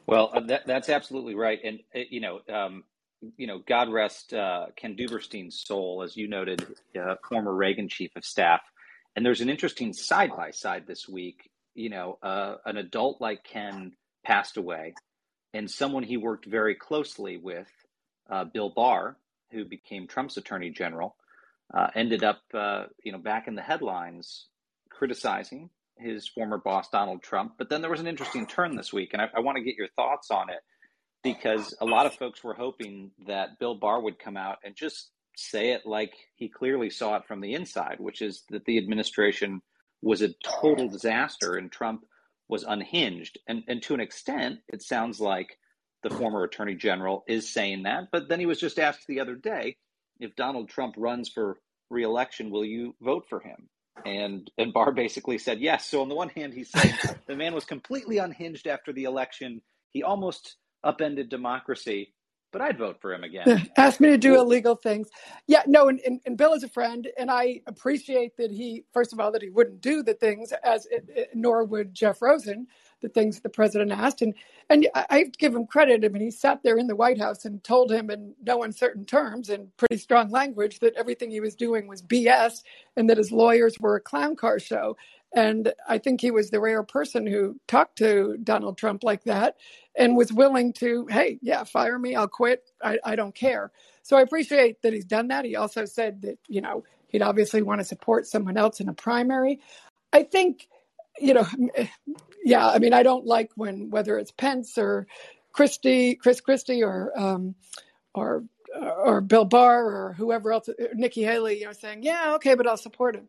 Well, 0.08 0.32
uh, 0.34 0.40
that, 0.48 0.66
that's 0.66 0.90
absolutely 0.90 1.36
right, 1.36 1.60
and 1.64 1.80
uh, 1.96 2.00
you 2.10 2.22
know, 2.22 2.40
um, 2.52 2.84
you 3.36 3.46
know, 3.46 3.60
God 3.68 3.90
rest 3.90 4.34
uh, 4.34 4.68
Ken 4.76 4.96
Duberstein's 4.96 5.64
soul, 5.66 6.02
as 6.02 6.16
you 6.16 6.28
noted, 6.28 6.66
uh, 7.00 7.16
former 7.28 7.54
Reagan 7.54 7.90
chief 7.90 8.16
of 8.16 8.24
staff. 8.24 8.62
And 9.16 9.26
there's 9.26 9.42
an 9.42 9.50
interesting 9.50 9.94
side 9.94 10.32
by 10.36 10.52
side 10.52 10.86
this 10.88 11.08
week. 11.08 11.50
You 11.74 11.90
know, 11.90 12.20
uh, 12.24 12.56
an 12.66 12.78
adult 12.78 13.20
like 13.20 13.44
Ken 13.44 13.94
passed 14.24 14.58
away 14.58 14.94
and 15.54 15.70
someone 15.70 16.04
he 16.04 16.18
worked 16.18 16.46
very 16.46 16.76
closely 16.76 17.38
with, 17.38 17.68
uh, 18.30 18.44
Bill 18.44 18.70
Barr, 18.70 19.18
who 19.52 19.66
became 19.66 20.08
Trump's 20.08 20.38
attorney 20.38 20.70
general, 20.70 21.16
uh, 21.74 21.88
ended 21.96 22.24
up, 22.24 22.42
uh, 22.54 22.86
you 23.04 23.12
know, 23.12 23.18
back 23.18 23.48
in 23.48 23.56
the 23.56 23.62
headlines 23.62 24.48
criticizing 24.90 25.70
his 25.98 26.28
former 26.28 26.58
boss 26.58 26.90
Donald 26.90 27.22
Trump. 27.22 27.54
But 27.58 27.70
then 27.70 27.82
there 27.82 27.92
was 27.92 28.00
an 28.00 28.08
interesting 28.08 28.46
turn 28.48 28.76
this 28.76 28.94
week, 28.94 29.12
and 29.14 29.22
I, 29.22 29.30
I 29.36 29.40
want 29.40 29.58
to 29.58 29.64
get 29.64 29.76
your 29.76 29.90
thoughts 29.90 30.32
on 30.32 30.50
it 30.50 30.60
because 31.24 31.76
a 31.82 31.86
lot 31.86 32.06
of 32.06 32.14
folks 32.14 32.44
were 32.44 32.54
hoping 32.54 33.12
that 33.26 33.60
Bill 33.60 33.76
Barr 33.76 34.02
would 34.02 34.20
come 34.20 34.38
out 34.38 34.60
and 34.64 34.76
just 34.76 35.10
say 35.36 35.72
it 35.72 35.86
like 35.86 36.14
he 36.36 36.50
clearly 36.50 36.90
saw 36.90 37.16
it 37.18 37.26
from 37.28 37.42
the 37.42 37.54
inside, 37.54 37.98
which 38.00 38.22
is 38.22 38.44
that 38.50 38.66
the 38.66 38.78
administration 38.78 39.62
was 40.02 40.22
a 40.22 40.34
total 40.44 40.88
disaster 40.88 41.56
and 41.56 41.72
Trump 41.72 42.06
was 42.48 42.64
unhinged. 42.64 43.38
And, 43.48 43.64
and 43.68 43.82
to 43.84 43.94
an 43.94 44.00
extent, 44.00 44.60
it 44.68 44.82
sounds 44.82 45.20
like 45.20 45.58
the 46.04 46.10
former 46.10 46.44
attorney 46.44 46.76
general 46.76 47.24
is 47.28 47.52
saying 47.52 47.84
that. 47.84 48.10
But 48.12 48.30
then 48.30 48.40
he 48.40 48.46
was 48.46 48.60
just 48.60 48.80
asked 48.80 49.08
the 49.08 49.20
other 49.20 49.36
day 49.36 49.78
if 50.20 50.36
Donald 50.36 50.70
Trump 50.70 50.96
runs 50.98 51.30
for 51.30 51.58
reelection, 51.90 52.50
will 52.50 52.66
you 52.66 52.96
vote 53.02 53.26
for 53.30 53.40
him? 53.40 53.70
And 54.06 54.50
and 54.58 54.74
Barr 54.74 54.92
basically 54.92 55.38
said 55.38 55.60
yes. 55.60 55.88
So 55.88 56.02
on 56.02 56.10
the 56.10 56.16
one 56.16 56.30
hand, 56.30 56.54
he's 56.54 56.72
saying 56.72 56.94
the 57.28 57.36
man 57.36 57.54
was 57.54 57.66
completely 57.66 58.20
unhinged 58.20 58.68
after 58.68 58.94
the 58.94 59.06
election. 59.06 59.62
He 59.92 60.04
almost 60.04 60.56
upended 60.84 61.30
democracy 61.30 62.14
but 62.52 62.62
I'd 62.62 62.78
vote 62.78 63.02
for 63.02 63.14
him 63.14 63.24
again. 63.24 63.70
Ask 63.78 64.00
me 64.00 64.10
to 64.10 64.18
do 64.18 64.40
illegal 64.40 64.76
things. 64.76 65.10
Yeah, 65.48 65.64
no, 65.68 65.90
and, 65.90 66.00
and, 66.06 66.20
and, 66.26 66.38
Bill 66.38 66.54
is 66.54 66.64
a 66.64 66.70
friend, 66.70 67.08
and 67.18 67.30
I 67.30 67.62
appreciate 67.68 68.38
that 68.38 68.52
he, 68.52 68.84
first 68.94 69.14
of 69.14 69.20
all, 69.20 69.32
that 69.34 69.42
he 69.42 69.50
wouldn't 69.50 69.82
do 69.82 70.02
the 70.02 70.14
things 70.14 70.54
as, 70.64 70.86
it, 70.88 71.06
it, 71.10 71.30
nor 71.34 71.64
would 71.64 71.94
Jeff 71.94 72.22
Rosen, 72.22 72.68
the 73.02 73.10
things 73.10 73.40
the 73.40 73.50
president 73.50 73.92
asked. 73.92 74.22
And 74.22 74.34
and 74.70 74.88
I 74.96 75.24
to 75.24 75.32
give 75.38 75.56
him 75.56 75.66
credit. 75.66 76.04
I 76.04 76.10
mean, 76.10 76.22
he 76.22 76.32
sat 76.32 76.64
there 76.64 76.78
in 76.78 76.88
the 76.88 76.96
White 76.96 77.20
House 77.20 77.46
and 77.46 77.64
told 77.64 77.92
him 77.92 78.10
in 78.10 78.34
no 78.44 78.64
uncertain 78.64 79.06
terms 79.06 79.50
and 79.50 79.76
pretty 79.78 79.98
strong 79.98 80.30
language 80.30 80.80
that 80.80 80.96
everything 80.96 81.32
he 81.32 81.40
was 81.40 81.56
doing 81.56 81.88
was 81.88 82.02
BS 82.02 82.64
and 82.96 83.10
that 83.10 83.18
his 83.18 83.32
lawyers 83.32 83.80
were 83.80 83.96
a 83.96 84.02
clown 84.02 84.36
car 84.36 84.60
show. 84.60 84.98
And 85.36 85.74
I 85.88 85.98
think 85.98 86.22
he 86.22 86.32
was 86.32 86.50
the 86.50 86.60
rare 86.60 86.84
person 86.84 87.28
who 87.28 87.60
talked 87.68 87.98
to 87.98 88.38
Donald 88.44 88.78
Trump 88.78 89.04
like 89.04 89.24
that 89.26 89.58
and 89.96 90.16
was 90.16 90.32
willing 90.32 90.74
to, 90.74 91.06
hey, 91.08 91.38
yeah, 91.42 91.64
fire 91.64 92.00
me, 92.00 92.16
I'll 92.16 92.28
quit, 92.28 92.64
I, 92.82 92.98
I 93.04 93.16
don't 93.16 93.36
care. 93.36 93.72
So 94.04 94.18
I 94.18 94.22
appreciate 94.22 94.82
that 94.82 94.94
he's 94.94 95.06
done 95.06 95.28
that. 95.30 95.44
He 95.44 95.56
also 95.56 95.86
said 95.86 96.22
that, 96.22 96.40
you 96.48 96.62
know, 96.62 96.84
he'd 97.10 97.22
obviously 97.22 97.62
want 97.62 97.82
to 97.82 97.86
support 97.86 98.26
someone 98.26 98.58
else 98.58 98.80
in 98.80 98.88
a 98.88 98.94
primary. 98.94 99.60
I 100.14 100.24
think, 100.24 100.68
you 101.20 101.34
know, 101.34 101.48
yeah, 102.48 102.68
I 102.68 102.80
mean, 102.80 102.94
I 102.94 103.04
don't 103.04 103.26
like 103.26 103.52
when 103.56 103.90
whether 103.90 104.18
it's 104.18 104.32
Pence 104.32 104.78
or 104.78 105.08
Christie, 105.52 106.16
Chris 106.16 106.42
Christie, 106.42 106.84
or 106.84 107.12
um, 107.18 107.56
or 108.14 108.44
or 108.76 109.22
Bill 109.22 109.46
Barr 109.46 109.86
or 109.86 110.14
whoever 110.14 110.52
else, 110.52 110.70
Nikki 110.94 111.24
Haley, 111.24 111.60
you 111.60 111.66
know, 111.66 111.72
saying, 111.72 112.04
yeah, 112.04 112.36
okay, 112.36 112.56
but 112.56 112.68
I'll 112.68 112.78
support 112.78 113.16
him 113.16 113.28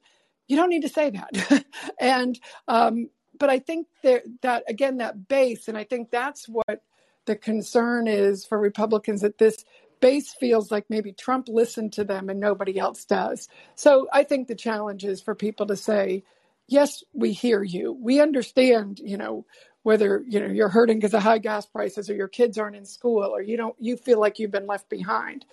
you 0.49 0.57
don't 0.57 0.71
need 0.71 0.83
to 0.83 0.89
say 0.89 1.11
that. 1.11 1.65
and 2.01 2.39
um, 2.67 3.11
but 3.39 3.51
I 3.51 3.61
think 3.61 3.87
that 4.03 4.25
that 4.43 4.65
again 4.69 4.97
that 4.97 5.29
base, 5.29 5.69
and 5.69 5.79
I 5.79 5.85
think 5.85 6.11
that's 6.11 6.49
what 6.49 6.83
the 7.27 7.37
concern 7.37 8.09
is 8.09 8.45
for 8.47 8.59
Republicans 8.59 9.21
that 9.21 9.39
this 9.39 9.65
base 10.01 10.33
feels 10.33 10.71
like 10.71 10.87
maybe 10.89 11.13
Trump 11.13 11.49
listened 11.49 11.93
to 11.93 12.05
them 12.05 12.31
and 12.31 12.41
nobody 12.41 12.79
else 12.79 13.05
does. 13.05 13.49
So 13.75 14.09
I 14.13 14.25
think 14.25 14.49
the 14.49 14.55
challenge 14.55 15.05
is 15.05 15.21
for 15.21 15.35
people 15.35 15.67
to 15.67 15.77
say, 15.77 16.25
yes, 16.69 17.03
we 17.13 17.33
hear 17.33 17.63
you. 17.63 17.97
We 18.01 18.21
understand, 18.21 19.01
you 19.03 19.17
know, 19.17 19.47
whether 19.83 20.23
you 20.29 20.41
know 20.41 20.47
you're 20.47 20.69
hurting 20.69 20.99
because 20.99 21.15
of 21.15 21.23
high 21.23 21.39
gas 21.39 21.67
prices 21.67 22.11
or 22.11 22.15
your 22.15 22.29
kids 22.29 22.59
aren't 22.59 22.77
in 22.77 22.85
school 22.85 23.25
or 23.25 23.41
you 23.41 23.57
don't 23.57 23.75
you 23.79 23.97
feel 23.97 24.21
like 24.21 24.39
you've 24.39 24.51
been 24.51 24.67
left 24.67 24.89
behind. 24.89 25.45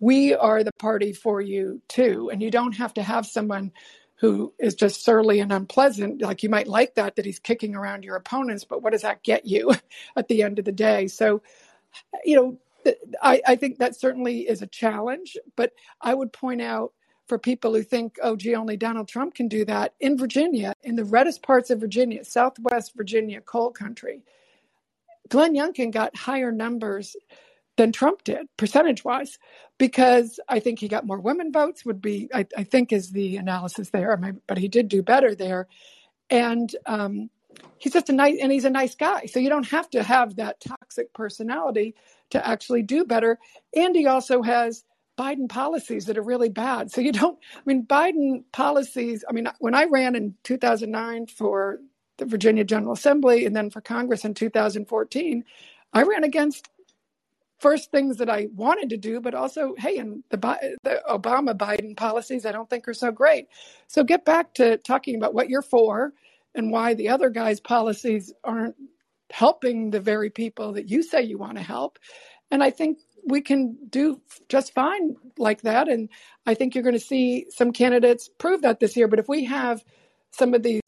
We 0.00 0.34
are 0.34 0.64
the 0.64 0.72
party 0.78 1.12
for 1.12 1.40
you 1.40 1.80
too. 1.88 2.28
And 2.30 2.42
you 2.42 2.50
don't 2.50 2.72
have 2.72 2.94
to 2.94 3.02
have 3.02 3.26
someone 3.26 3.72
who 4.16 4.52
is 4.58 4.74
just 4.74 5.04
surly 5.04 5.40
and 5.40 5.52
unpleasant. 5.52 6.20
Like 6.22 6.42
you 6.42 6.48
might 6.48 6.66
like 6.66 6.94
that, 6.94 7.16
that 7.16 7.24
he's 7.24 7.38
kicking 7.38 7.74
around 7.74 8.04
your 8.04 8.16
opponents, 8.16 8.64
but 8.64 8.82
what 8.82 8.92
does 8.92 9.02
that 9.02 9.22
get 9.22 9.46
you 9.46 9.72
at 10.16 10.28
the 10.28 10.42
end 10.42 10.58
of 10.58 10.64
the 10.64 10.72
day? 10.72 11.06
So, 11.06 11.42
you 12.24 12.36
know, 12.36 12.94
I, 13.22 13.40
I 13.46 13.56
think 13.56 13.78
that 13.78 13.96
certainly 13.96 14.40
is 14.40 14.62
a 14.62 14.66
challenge, 14.66 15.36
but 15.56 15.72
I 16.00 16.14
would 16.14 16.32
point 16.32 16.60
out 16.60 16.92
for 17.26 17.38
people 17.38 17.74
who 17.74 17.82
think, 17.82 18.16
oh, 18.22 18.36
gee, 18.36 18.54
only 18.54 18.76
Donald 18.76 19.08
Trump 19.08 19.34
can 19.34 19.48
do 19.48 19.64
that. 19.64 19.94
In 20.00 20.18
Virginia, 20.18 20.74
in 20.82 20.96
the 20.96 21.04
reddest 21.04 21.42
parts 21.42 21.70
of 21.70 21.80
Virginia, 21.80 22.24
Southwest 22.24 22.92
Virginia, 22.96 23.40
coal 23.40 23.70
country, 23.70 24.22
Glenn 25.28 25.54
Youngkin 25.54 25.90
got 25.90 26.16
higher 26.16 26.52
numbers 26.52 27.16
than 27.76 27.92
Trump 27.92 28.22
did, 28.24 28.46
percentage 28.56 29.04
wise, 29.04 29.38
because 29.78 30.38
I 30.48 30.60
think 30.60 30.78
he 30.78 30.86
got 30.86 31.06
more 31.06 31.20
women 31.20 31.50
votes, 31.50 31.84
would 31.84 32.00
be, 32.00 32.28
I, 32.32 32.46
I 32.56 32.64
think, 32.64 32.92
is 32.92 33.10
the 33.10 33.36
analysis 33.36 33.90
there. 33.90 34.16
But 34.46 34.58
he 34.58 34.68
did 34.68 34.88
do 34.88 35.02
better 35.02 35.34
there. 35.34 35.66
And 36.30 36.74
um, 36.86 37.30
he's 37.78 37.92
just 37.92 38.08
a 38.08 38.12
nice 38.12 38.38
and 38.40 38.52
he's 38.52 38.64
a 38.64 38.70
nice 38.70 38.94
guy 38.94 39.26
so 39.26 39.38
you 39.38 39.48
don't 39.48 39.68
have 39.68 39.88
to 39.90 40.02
have 40.02 40.36
that 40.36 40.60
toxic 40.60 41.12
personality 41.12 41.94
to 42.30 42.46
actually 42.46 42.82
do 42.82 43.04
better 43.04 43.38
and 43.74 43.94
he 43.94 44.06
also 44.06 44.42
has 44.42 44.84
biden 45.16 45.48
policies 45.48 46.06
that 46.06 46.18
are 46.18 46.22
really 46.22 46.48
bad 46.48 46.90
so 46.90 47.00
you 47.00 47.12
don't 47.12 47.38
i 47.56 47.60
mean 47.64 47.84
biden 47.86 48.42
policies 48.52 49.24
i 49.28 49.32
mean 49.32 49.48
when 49.58 49.74
i 49.74 49.84
ran 49.84 50.14
in 50.14 50.34
2009 50.44 51.26
for 51.26 51.80
the 52.18 52.24
virginia 52.24 52.64
general 52.64 52.92
assembly 52.92 53.46
and 53.46 53.54
then 53.54 53.70
for 53.70 53.80
congress 53.80 54.24
in 54.24 54.34
2014 54.34 55.44
i 55.92 56.02
ran 56.02 56.24
against 56.24 56.68
first 57.60 57.90
things 57.90 58.16
that 58.18 58.28
i 58.28 58.48
wanted 58.54 58.90
to 58.90 58.96
do 58.96 59.20
but 59.20 59.34
also 59.34 59.74
hey 59.78 59.98
and 59.98 60.24
the, 60.30 60.38
the 60.82 61.00
obama 61.08 61.56
biden 61.56 61.96
policies 61.96 62.44
i 62.44 62.52
don't 62.52 62.68
think 62.68 62.86
are 62.88 62.94
so 62.94 63.10
great 63.12 63.46
so 63.86 64.02
get 64.02 64.24
back 64.24 64.52
to 64.54 64.76
talking 64.78 65.14
about 65.16 65.34
what 65.34 65.48
you're 65.48 65.62
for 65.62 66.12
and 66.54 66.70
why 66.70 66.94
the 66.94 67.08
other 67.08 67.30
guy's 67.30 67.60
policies 67.60 68.32
aren't 68.42 68.76
helping 69.30 69.90
the 69.90 70.00
very 70.00 70.30
people 70.30 70.72
that 70.72 70.88
you 70.88 71.02
say 71.02 71.22
you 71.22 71.38
want 71.38 71.56
to 71.56 71.62
help. 71.62 71.98
And 72.50 72.62
I 72.62 72.70
think 72.70 72.98
we 73.26 73.40
can 73.40 73.76
do 73.88 74.20
just 74.48 74.74
fine 74.74 75.16
like 75.38 75.62
that. 75.62 75.88
And 75.88 76.08
I 76.46 76.54
think 76.54 76.74
you're 76.74 76.84
going 76.84 76.94
to 76.94 77.00
see 77.00 77.46
some 77.50 77.72
candidates 77.72 78.28
prove 78.38 78.62
that 78.62 78.80
this 78.80 78.96
year. 78.96 79.08
But 79.08 79.18
if 79.18 79.28
we 79.28 79.44
have 79.44 79.84
some 80.30 80.54
of 80.54 80.62
these 80.62 80.82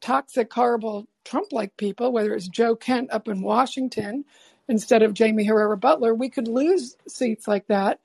toxic, 0.00 0.52
horrible 0.52 1.06
Trump 1.24 1.52
like 1.52 1.76
people, 1.76 2.12
whether 2.12 2.34
it's 2.34 2.48
Joe 2.48 2.76
Kent 2.76 3.10
up 3.12 3.28
in 3.28 3.42
Washington 3.42 4.24
instead 4.68 5.02
of 5.02 5.16
Jaime 5.16 5.44
Herrera 5.44 5.78
Beutler, 5.78 6.16
we 6.16 6.28
could 6.28 6.48
lose 6.48 6.96
seats 7.06 7.48
like 7.48 7.66
that. 7.68 8.00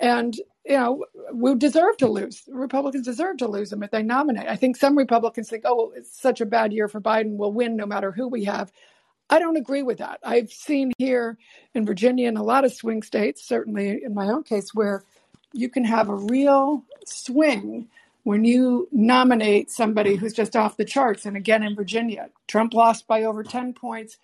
And 0.00 0.34
you 0.66 0.76
know, 0.76 1.04
we 1.32 1.54
deserve 1.54 1.96
to 1.98 2.08
lose. 2.08 2.42
Republicans 2.48 3.06
deserve 3.06 3.36
to 3.38 3.46
lose 3.46 3.70
them 3.70 3.84
if 3.84 3.90
they 3.92 4.02
nominate. 4.02 4.48
I 4.48 4.56
think 4.56 4.76
some 4.76 4.98
Republicans 4.98 5.48
think, 5.48 5.62
oh, 5.64 5.92
it's 5.94 6.20
such 6.20 6.40
a 6.40 6.46
bad 6.46 6.72
year 6.72 6.88
for 6.88 7.00
Biden. 7.00 7.36
We'll 7.36 7.52
win 7.52 7.76
no 7.76 7.86
matter 7.86 8.10
who 8.10 8.26
we 8.26 8.44
have. 8.44 8.72
I 9.28 9.38
don't 9.38 9.56
agree 9.56 9.82
with 9.82 9.98
that. 9.98 10.20
I've 10.22 10.52
seen 10.52 10.92
here 10.98 11.36
in 11.74 11.84
Virginia 11.84 12.28
and 12.28 12.38
a 12.38 12.42
lot 12.42 12.64
of 12.64 12.72
swing 12.72 13.02
states, 13.02 13.42
certainly 13.42 14.02
in 14.04 14.14
my 14.14 14.26
own 14.28 14.44
case, 14.44 14.72
where 14.72 15.04
you 15.52 15.68
can 15.68 15.84
have 15.84 16.08
a 16.08 16.14
real 16.14 16.84
swing 17.04 17.88
when 18.22 18.44
you 18.44 18.88
nominate 18.92 19.70
somebody 19.70 20.16
who's 20.16 20.32
just 20.32 20.54
off 20.54 20.76
the 20.76 20.84
charts. 20.84 21.26
And 21.26 21.36
again, 21.36 21.62
in 21.62 21.74
Virginia, 21.74 22.30
Trump 22.46 22.74
lost 22.74 23.06
by 23.06 23.24
over 23.24 23.42
10 23.42 23.72
points. 23.72 24.18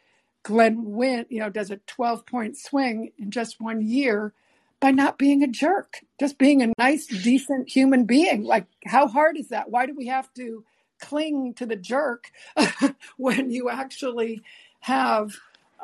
Glenn 0.44 0.92
Wynn, 0.92 1.26
you 1.28 1.40
know, 1.40 1.50
does 1.50 1.70
a 1.70 1.76
12 1.76 2.26
point 2.26 2.56
swing 2.56 3.12
in 3.18 3.30
just 3.30 3.60
one 3.60 3.80
year 3.80 4.32
by 4.80 4.90
not 4.90 5.18
being 5.18 5.44
a 5.44 5.46
jerk, 5.46 6.00
just 6.18 6.38
being 6.38 6.62
a 6.62 6.72
nice, 6.76 7.06
decent 7.06 7.68
human 7.68 8.04
being. 8.04 8.42
Like, 8.42 8.66
how 8.84 9.06
hard 9.06 9.36
is 9.36 9.48
that? 9.48 9.70
Why 9.70 9.86
do 9.86 9.94
we 9.94 10.08
have 10.08 10.32
to 10.34 10.64
cling 11.00 11.54
to 11.54 11.66
the 11.66 11.76
jerk 11.76 12.32
when 13.16 13.50
you 13.50 13.70
actually 13.70 14.42
have 14.82 15.34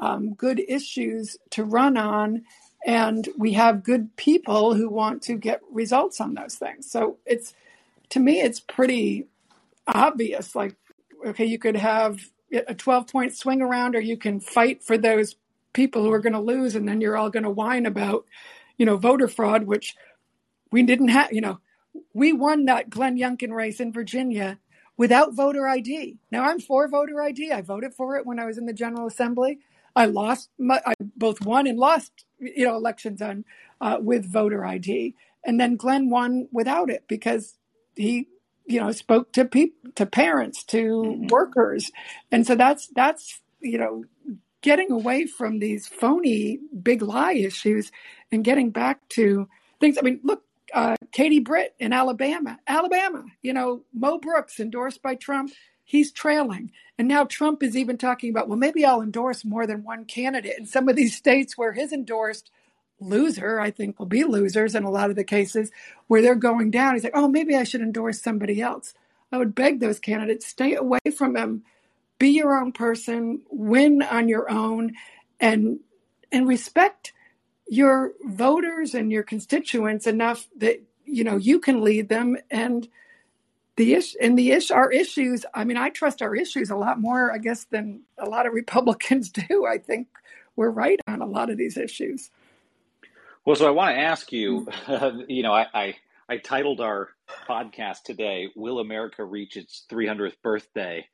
um, 0.01 0.35
good 0.35 0.61
issues 0.61 1.37
to 1.51 1.65
run 1.65 1.97
on? 1.97 2.45
And 2.87 3.29
we 3.37 3.55
have 3.55 3.83
good 3.83 4.15
people 4.17 4.75
who 4.75 4.89
want 4.89 5.23
to 5.23 5.35
get 5.35 5.61
results 5.71 6.21
on 6.21 6.35
those 6.35 6.55
things. 6.55 6.91
So 6.91 7.19
it's, 7.27 7.55
to 8.11 8.21
me, 8.21 8.41
it's 8.41 8.61
pretty 8.61 9.27
obvious. 9.87 10.55
Like, 10.55 10.77
okay, 11.27 11.45
you 11.45 11.59
could 11.59 11.77
have 11.77 12.21
a 12.53 12.75
12 12.75 13.09
point 13.09 13.37
swing 13.37 13.61
around, 13.61 13.97
or 13.97 14.01
you 14.01 14.17
can 14.17 14.41
fight 14.41 14.85
for 14.85 14.97
those 14.97 15.35
people 15.73 16.03
who 16.03 16.13
are 16.13 16.21
going 16.21 16.33
to 16.35 16.41
lose, 16.41 16.77
and 16.77 16.89
then 16.89 17.01
you're 17.01 17.17
all 17.17 17.31
going 17.31 17.43
to 17.43 17.51
whine 17.51 17.85
about 17.85 18.25
you 18.79 18.87
know, 18.87 18.97
voter 18.97 19.29
fraud, 19.29 19.65
which 19.65 19.97
we 20.71 20.83
didn't 20.83 21.09
have, 21.09 21.33
you 21.33 21.41
know, 21.41 21.59
we 22.15 22.33
won 22.33 22.65
that 22.67 22.89
Glenn 22.89 23.19
Youngkin 23.19 23.53
race 23.53 23.81
in 23.81 23.93
Virginia 23.93 24.59
without 24.99 25.33
voter 25.33 25.67
ID. 25.67 26.19
Now 26.31 26.45
I'm 26.45 26.61
for 26.61 26.87
voter 26.89 27.23
ID. 27.23 27.51
I 27.53 27.63
voted 27.63 27.95
for 27.95 28.17
it 28.17 28.27
when 28.27 28.39
I 28.39 28.45
was 28.45 28.59
in 28.59 28.67
the 28.67 28.75
General 28.75 29.07
Assembly. 29.07 29.61
I 29.97 30.05
lost, 30.05 30.51
my, 30.59 30.83
I 30.85 30.95
both 31.17 31.41
won 31.41 31.67
and 31.67 31.79
lost, 31.79 32.13
you 32.39 32.67
know, 32.67 32.77
elections 32.77 33.23
on 33.23 33.45
uh, 33.81 33.99
with 34.01 34.31
voter 34.31 34.65
ID, 34.65 35.15
and 35.45 35.59
then 35.59 35.77
Glenn 35.77 36.11
won 36.11 36.49
without 36.53 36.91
it 36.91 37.05
because 37.09 37.57
he, 37.97 38.29
you 38.67 38.81
know, 38.81 38.93
spoke 38.93 39.33
to 39.33 39.45
people, 39.45 39.91
to 39.95 40.05
parents, 40.05 40.63
to 40.65 40.77
mm-hmm. 40.77 41.27
workers, 41.29 41.91
and 42.31 42.47
so 42.47 42.55
that's 42.55 42.89
that's 42.95 43.41
you 43.61 43.79
know 43.79 44.05
getting 44.61 44.91
away 44.91 45.27
from 45.27 45.59
these 45.59 45.87
phony 45.87 46.59
big 46.83 47.03
lie 47.03 47.33
issues 47.33 47.91
and 48.31 48.45
getting 48.45 48.71
back 48.71 49.09
to 49.09 49.49
things. 49.81 49.97
I 49.99 50.03
mean, 50.03 50.21
look, 50.23 50.43
uh, 50.75 50.97
Katie 51.13 51.41
Britt 51.41 51.75
in 51.79 51.93
Alabama, 51.93 52.59
Alabama, 52.67 53.25
you 53.43 53.53
know, 53.53 53.83
Mo 53.93 54.19
Brooks 54.19 54.61
endorsed 54.61 55.03
by 55.03 55.15
Trump. 55.15 55.53
He's 55.85 56.13
trailing. 56.13 56.73
And 56.99 57.09
now 57.09 57.25
Trump 57.25 57.63
is 57.63 57.77
even 57.77 57.97
talking 57.97 58.31
about, 58.31 58.49
well, 58.49 58.59
maybe 58.59 58.85
I'll 58.85 59.01
endorse 59.01 59.45
more 59.45 59.67
than 59.67 59.85
one 59.85 60.05
candidate 60.05 60.59
in 60.59 60.67
some 60.67 60.89
of 60.89 60.97
these 60.97 61.17
states 61.17 61.57
where 61.57 61.73
his 61.73 61.93
endorsed 61.93 62.51
loser, 63.01 63.61
I 63.61 63.71
think, 63.71 63.99
will 63.99 64.07
be 64.07 64.25
losers 64.25 64.75
in 64.75 64.85
a 64.85 64.91
lot 64.91 65.11
of 65.11 65.17
the 65.17 65.25
cases 65.25 65.71
where 66.09 66.21
they're 66.21 66.35
going 66.35 66.71
down. 66.71 66.95
He's 66.95 67.05
like, 67.05 67.17
oh, 67.17 67.29
maybe 67.29 67.57
I 67.57 67.65
should 67.65 67.81
endorse 67.81 68.21
somebody 68.21 68.61
else. 68.61 68.95
I 69.31 69.39
would 69.39 69.55
beg 69.55 69.81
those 69.81 70.01
candidates, 70.01 70.47
stay 70.47 70.75
away 70.75 70.99
from 71.17 71.37
him 71.37 71.63
be 72.19 72.31
your 72.31 72.57
own 72.61 72.73
person, 72.73 73.43
win 73.51 74.03
on 74.03 74.29
your 74.29 74.51
own, 74.51 74.95
and 75.41 75.81
and 76.31 76.47
respect 76.47 77.13
your 77.69 78.13
voters 78.25 78.95
and 78.95 79.13
your 79.13 79.23
constituents 79.23 80.07
enough 80.07 80.47
that 80.57 80.83
you 81.05 81.25
know 81.25 81.37
you 81.37 81.61
can 81.61 81.83
lead 81.83 82.09
them. 82.09 82.37
And 82.51 82.89
the 83.79 83.95
ish 83.95 84.17
and 84.21 84.37
the 84.37 84.51
ish 84.51 84.73
our 84.73 84.91
issues 84.91 85.47
i 85.55 85.63
mean 85.65 85.77
i 85.77 85.89
trust 85.89 86.21
our 86.21 86.35
issues 86.35 86.69
a 86.69 86.77
lot 86.77 87.01
more 87.01 87.33
i 87.33 87.39
guess 87.39 87.65
than 87.71 88.03
a 88.19 88.29
lot 88.29 88.45
of 88.45 88.53
republicans 88.63 89.31
do. 89.31 89.65
I 89.65 89.79
think 89.79 90.09
we're 90.57 90.71
right 90.71 91.01
on 91.07 91.23
a 91.23 91.27
lot 91.27 91.49
of 91.49 91.57
these 91.57 91.77
issues. 91.79 92.31
Well 93.45 93.57
so 93.57 93.67
i 93.67 93.71
want 93.71 93.95
to 93.95 94.01
ask 94.01 94.33
you 94.33 94.69
you 95.29 95.43
know 95.43 95.53
I, 95.53 95.67
I 95.73 95.95
i 96.29 96.37
titled 96.37 96.81
our 96.81 97.11
podcast 97.49 98.03
today 98.03 98.49
will 98.57 98.81
america 98.81 99.25
reach 99.25 99.57
its 99.57 99.85
300th 99.89 100.35
birthday 100.43 101.07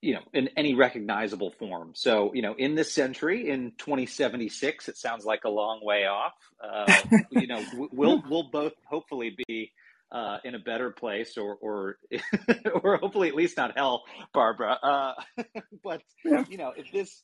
you 0.00 0.14
know, 0.14 0.20
in 0.32 0.48
any 0.56 0.74
recognizable 0.74 1.50
form. 1.58 1.92
So, 1.94 2.32
you 2.32 2.42
know, 2.42 2.54
in 2.54 2.74
this 2.74 2.92
century, 2.92 3.50
in 3.50 3.72
2076, 3.78 4.88
it 4.88 4.96
sounds 4.96 5.24
like 5.24 5.44
a 5.44 5.48
long 5.48 5.80
way 5.82 6.06
off. 6.06 6.34
Uh, 6.62 7.02
you 7.30 7.46
know, 7.46 7.64
we'll 7.92 8.22
we'll 8.28 8.48
both 8.50 8.74
hopefully 8.88 9.36
be 9.48 9.72
uh, 10.12 10.38
in 10.44 10.54
a 10.54 10.58
better 10.58 10.90
place, 10.90 11.36
or 11.36 11.56
or 11.60 11.98
or 12.82 12.98
hopefully 12.98 13.28
at 13.28 13.34
least 13.34 13.56
not 13.56 13.76
hell, 13.76 14.04
Barbara. 14.32 14.78
Uh, 14.82 15.14
but 15.82 16.02
you 16.24 16.56
know, 16.56 16.72
if 16.76 16.92
this, 16.92 17.22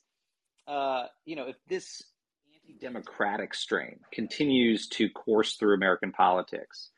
uh, 0.66 1.04
you 1.24 1.36
know, 1.36 1.48
if 1.48 1.56
this 1.68 2.02
anti-democratic 2.66 3.54
strain 3.54 4.00
continues 4.12 4.88
to 4.88 5.08
course 5.10 5.54
through 5.54 5.74
American 5.74 6.10
politics, 6.10 6.90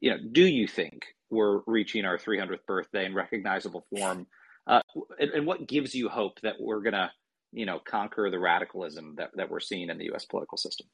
you 0.00 0.10
know, 0.10 0.18
do 0.30 0.46
you 0.46 0.68
think 0.68 1.06
we're 1.28 1.60
reaching 1.66 2.04
our 2.04 2.18
300th 2.18 2.66
birthday 2.66 3.04
in 3.04 3.14
recognizable 3.14 3.84
form? 3.90 4.28
Uh, 4.66 4.80
and, 5.18 5.30
and, 5.30 5.46
what 5.46 5.66
gives 5.66 5.94
you 5.94 6.08
hope 6.08 6.40
that 6.40 6.54
we're 6.58 6.80
going 6.80 6.94
to, 6.94 7.10
you 7.52 7.66
know, 7.66 7.78
conquer 7.78 8.30
the 8.30 8.38
radicalism 8.38 9.14
that, 9.16 9.30
that 9.34 9.50
we're 9.50 9.60
seeing 9.60 9.90
in 9.90 9.98
the 9.98 10.06
U.S. 10.06 10.24
political 10.24 10.56
system? 10.56 10.86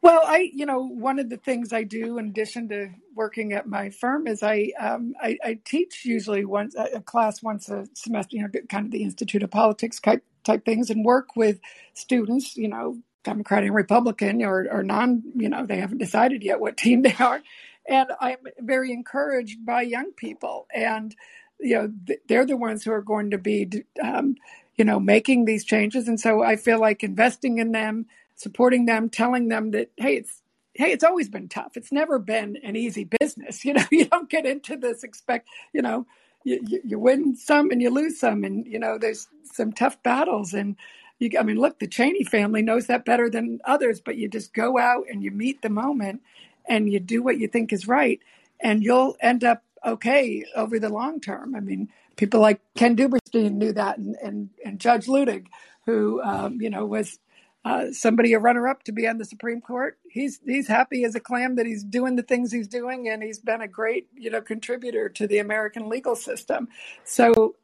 Well, 0.00 0.20
I, 0.24 0.50
you 0.52 0.66
know, 0.66 0.86
one 0.86 1.18
of 1.18 1.30
the 1.30 1.38
things 1.38 1.72
I 1.72 1.82
do 1.82 2.18
in 2.18 2.28
addition 2.28 2.68
to 2.68 2.90
working 3.16 3.54
at 3.54 3.66
my 3.66 3.90
firm 3.90 4.26
is 4.26 4.42
I, 4.42 4.70
um, 4.78 5.14
I, 5.20 5.38
I, 5.42 5.58
teach 5.64 6.04
usually 6.04 6.44
once 6.44 6.76
a 6.76 7.00
class 7.00 7.42
once 7.42 7.70
a 7.70 7.86
semester, 7.94 8.36
you 8.36 8.42
know, 8.42 8.50
kind 8.68 8.84
of 8.84 8.92
the 8.92 9.02
Institute 9.02 9.42
of 9.42 9.50
Politics 9.50 9.98
type 10.00 10.22
type 10.44 10.66
things, 10.66 10.90
and 10.90 11.06
work 11.06 11.36
with 11.36 11.58
students, 11.94 12.54
you 12.54 12.68
know, 12.68 12.98
Democrat 13.24 13.64
and 13.64 13.74
Republican 13.74 14.42
or, 14.42 14.68
or 14.70 14.82
non, 14.82 15.22
you 15.34 15.48
know, 15.48 15.64
they 15.64 15.78
haven't 15.78 15.98
decided 15.98 16.42
yet 16.42 16.60
what 16.60 16.76
team 16.76 17.00
they 17.02 17.16
are. 17.18 17.42
And 17.88 18.10
I'm 18.20 18.38
very 18.60 18.92
encouraged 18.92 19.64
by 19.64 19.82
young 19.82 20.12
people. 20.12 20.66
And, 20.74 21.14
you 21.60 21.74
know, 21.76 21.92
they're 22.28 22.46
the 22.46 22.56
ones 22.56 22.84
who 22.84 22.92
are 22.92 23.02
going 23.02 23.30
to 23.30 23.38
be, 23.38 23.84
um, 24.02 24.36
you 24.76 24.84
know, 24.84 25.00
making 25.00 25.44
these 25.44 25.64
changes. 25.64 26.08
And 26.08 26.20
so 26.20 26.42
I 26.42 26.56
feel 26.56 26.80
like 26.80 27.02
investing 27.04 27.58
in 27.58 27.72
them, 27.72 28.06
supporting 28.36 28.86
them, 28.86 29.08
telling 29.10 29.48
them 29.48 29.70
that, 29.72 29.90
hey, 29.96 30.16
it's, 30.16 30.42
hey, 30.74 30.92
it's 30.92 31.04
always 31.04 31.28
been 31.28 31.48
tough. 31.48 31.76
It's 31.76 31.92
never 31.92 32.18
been 32.18 32.56
an 32.62 32.76
easy 32.76 33.08
business. 33.20 33.64
You 33.64 33.74
know, 33.74 33.84
you 33.90 34.06
don't 34.06 34.30
get 34.30 34.46
into 34.46 34.76
this 34.76 35.04
expect, 35.04 35.48
you 35.72 35.82
know, 35.82 36.06
you, 36.44 36.60
you, 36.66 36.80
you 36.84 36.98
win 36.98 37.36
some 37.36 37.70
and 37.70 37.80
you 37.82 37.90
lose 37.90 38.20
some, 38.20 38.44
and 38.44 38.66
you 38.66 38.78
know, 38.78 38.98
there's 38.98 39.28
some 39.44 39.72
tough 39.72 40.02
battles. 40.02 40.52
And 40.52 40.76
you, 41.18 41.30
I 41.38 41.42
mean, 41.42 41.56
look, 41.58 41.78
the 41.78 41.88
Cheney 41.88 42.24
family 42.24 42.62
knows 42.62 42.86
that 42.86 43.04
better 43.04 43.30
than 43.30 43.60
others. 43.64 44.00
But 44.00 44.16
you 44.16 44.28
just 44.28 44.52
go 44.54 44.78
out 44.78 45.04
and 45.10 45.22
you 45.22 45.30
meet 45.30 45.62
the 45.62 45.70
moment, 45.70 46.20
and 46.68 46.92
you 46.92 47.00
do 47.00 47.22
what 47.22 47.38
you 47.38 47.48
think 47.48 47.72
is 47.72 47.88
right, 47.88 48.20
and 48.60 48.82
you'll 48.82 49.16
end 49.20 49.42
up 49.44 49.62
okay 49.84 50.44
over 50.54 50.78
the 50.78 50.88
long 50.88 51.20
term. 51.20 51.54
I 51.54 51.60
mean, 51.60 51.88
people 52.16 52.40
like 52.40 52.60
Ken 52.74 52.96
Duberstein 52.96 53.52
knew 53.52 53.72
that, 53.72 53.98
and 53.98 54.16
and, 54.22 54.50
and 54.64 54.78
Judge 54.78 55.06
Luttig, 55.06 55.46
who 55.86 56.22
um, 56.22 56.60
you 56.60 56.70
know 56.70 56.86
was 56.86 57.18
uh, 57.64 57.86
somebody 57.92 58.32
a 58.34 58.38
runner 58.38 58.68
up 58.68 58.82
to 58.84 58.92
be 58.92 59.06
on 59.06 59.18
the 59.18 59.24
Supreme 59.24 59.60
Court. 59.60 59.98
He's 60.08 60.40
he's 60.44 60.68
happy 60.68 61.04
as 61.04 61.14
a 61.14 61.20
clam 61.20 61.56
that 61.56 61.66
he's 61.66 61.82
doing 61.82 62.16
the 62.16 62.22
things 62.22 62.52
he's 62.52 62.68
doing, 62.68 63.08
and 63.08 63.22
he's 63.22 63.38
been 63.38 63.60
a 63.60 63.68
great 63.68 64.08
you 64.14 64.30
know 64.30 64.40
contributor 64.40 65.08
to 65.10 65.26
the 65.26 65.38
American 65.38 65.88
legal 65.88 66.16
system. 66.16 66.68
So 67.04 67.54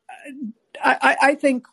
uh, 0.83 0.95
I, 1.03 1.17
I 1.23 1.35
think 1.35 1.67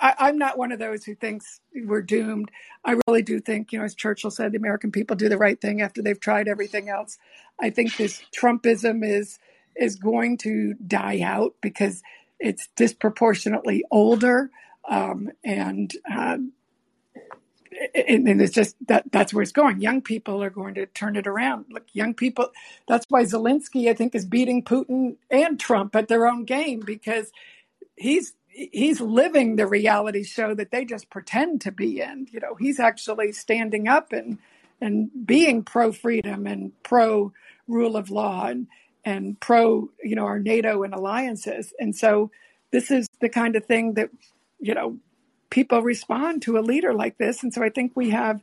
I, 0.00 0.28
am 0.28 0.38
not 0.38 0.58
one 0.58 0.72
of 0.72 0.78
those 0.78 1.04
who 1.04 1.14
thinks 1.14 1.60
we're 1.74 2.02
doomed. 2.02 2.50
I 2.84 2.96
really 3.06 3.22
do 3.22 3.40
think, 3.40 3.72
you 3.72 3.78
know, 3.78 3.84
as 3.84 3.94
Churchill 3.94 4.30
said, 4.30 4.52
the 4.52 4.58
American 4.58 4.92
people 4.92 5.16
do 5.16 5.28
the 5.28 5.38
right 5.38 5.58
thing 5.58 5.80
after 5.80 6.02
they've 6.02 6.18
tried 6.18 6.48
everything 6.48 6.88
else. 6.88 7.18
I 7.60 7.70
think 7.70 7.96
this 7.96 8.22
Trumpism 8.36 9.06
is 9.06 9.38
is 9.76 9.96
going 9.96 10.38
to 10.38 10.74
die 10.74 11.20
out 11.20 11.54
because 11.60 12.02
it's 12.38 12.68
disproportionately 12.76 13.84
older 13.90 14.50
um, 14.88 15.30
and 15.44 15.92
um, 16.14 16.52
and, 17.94 18.28
and, 18.28 18.40
it's 18.40 18.52
just 18.52 18.76
that 18.86 19.10
that's 19.10 19.32
where 19.32 19.42
it's 19.42 19.52
going. 19.52 19.80
Young 19.80 20.02
people 20.02 20.42
are 20.42 20.50
going 20.50 20.74
to 20.74 20.86
turn 20.86 21.16
it 21.16 21.26
around. 21.26 21.66
Look, 21.70 21.86
young 21.92 22.14
people. 22.14 22.50
That's 22.86 23.06
why 23.08 23.24
Zelensky, 23.24 23.88
I 23.88 23.94
think, 23.94 24.14
is 24.14 24.26
beating 24.26 24.62
Putin 24.62 25.16
and 25.30 25.58
Trump 25.58 25.96
at 25.96 26.08
their 26.08 26.26
own 26.26 26.44
game 26.44 26.80
because 26.80 27.32
he's 27.96 28.34
he's 28.48 29.00
living 29.00 29.56
the 29.56 29.66
reality 29.66 30.22
show 30.22 30.54
that 30.54 30.70
they 30.70 30.84
just 30.84 31.10
pretend 31.10 31.62
to 31.62 31.72
be 31.72 32.00
in. 32.00 32.28
You 32.30 32.40
know, 32.40 32.54
he's 32.54 32.78
actually 32.78 33.32
standing 33.32 33.88
up 33.88 34.12
and 34.12 34.38
and 34.80 35.10
being 35.24 35.62
pro 35.62 35.92
freedom 35.92 36.46
and 36.46 36.72
pro 36.82 37.32
rule 37.66 37.96
of 37.96 38.10
law 38.10 38.46
and 38.46 38.66
and 39.04 39.38
pro 39.40 39.90
you 40.02 40.16
know 40.16 40.24
our 40.24 40.38
NATO 40.38 40.82
and 40.82 40.94
alliances. 40.94 41.72
And 41.78 41.94
so 41.94 42.30
this 42.70 42.90
is 42.90 43.08
the 43.20 43.28
kind 43.28 43.56
of 43.56 43.66
thing 43.66 43.94
that 43.94 44.10
you 44.60 44.74
know 44.74 44.98
people 45.50 45.82
respond 45.82 46.42
to 46.42 46.58
a 46.58 46.60
leader 46.60 46.92
like 46.92 47.18
this. 47.18 47.42
And 47.42 47.54
so 47.54 47.62
I 47.62 47.70
think 47.70 47.92
we 47.94 48.10
have 48.10 48.40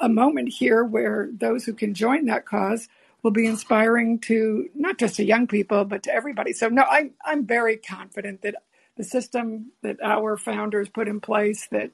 a 0.00 0.08
moment 0.08 0.48
here 0.48 0.84
where 0.84 1.28
those 1.32 1.64
who 1.64 1.72
can 1.72 1.94
join 1.94 2.26
that 2.26 2.44
cause 2.44 2.88
will 3.22 3.30
be 3.30 3.46
inspiring 3.46 4.18
to 4.18 4.68
not 4.74 4.98
just 4.98 5.16
to 5.16 5.24
young 5.24 5.46
people, 5.46 5.84
but 5.84 6.02
to 6.04 6.12
everybody. 6.12 6.52
So 6.52 6.68
no, 6.68 6.82
I'm 6.82 7.12
I'm 7.24 7.46
very 7.46 7.76
confident 7.76 8.42
that 8.42 8.56
the 8.96 9.04
system 9.04 9.72
that 9.82 9.96
our 10.02 10.36
founders 10.36 10.88
put 10.88 11.08
in 11.08 11.20
place, 11.20 11.66
that 11.70 11.90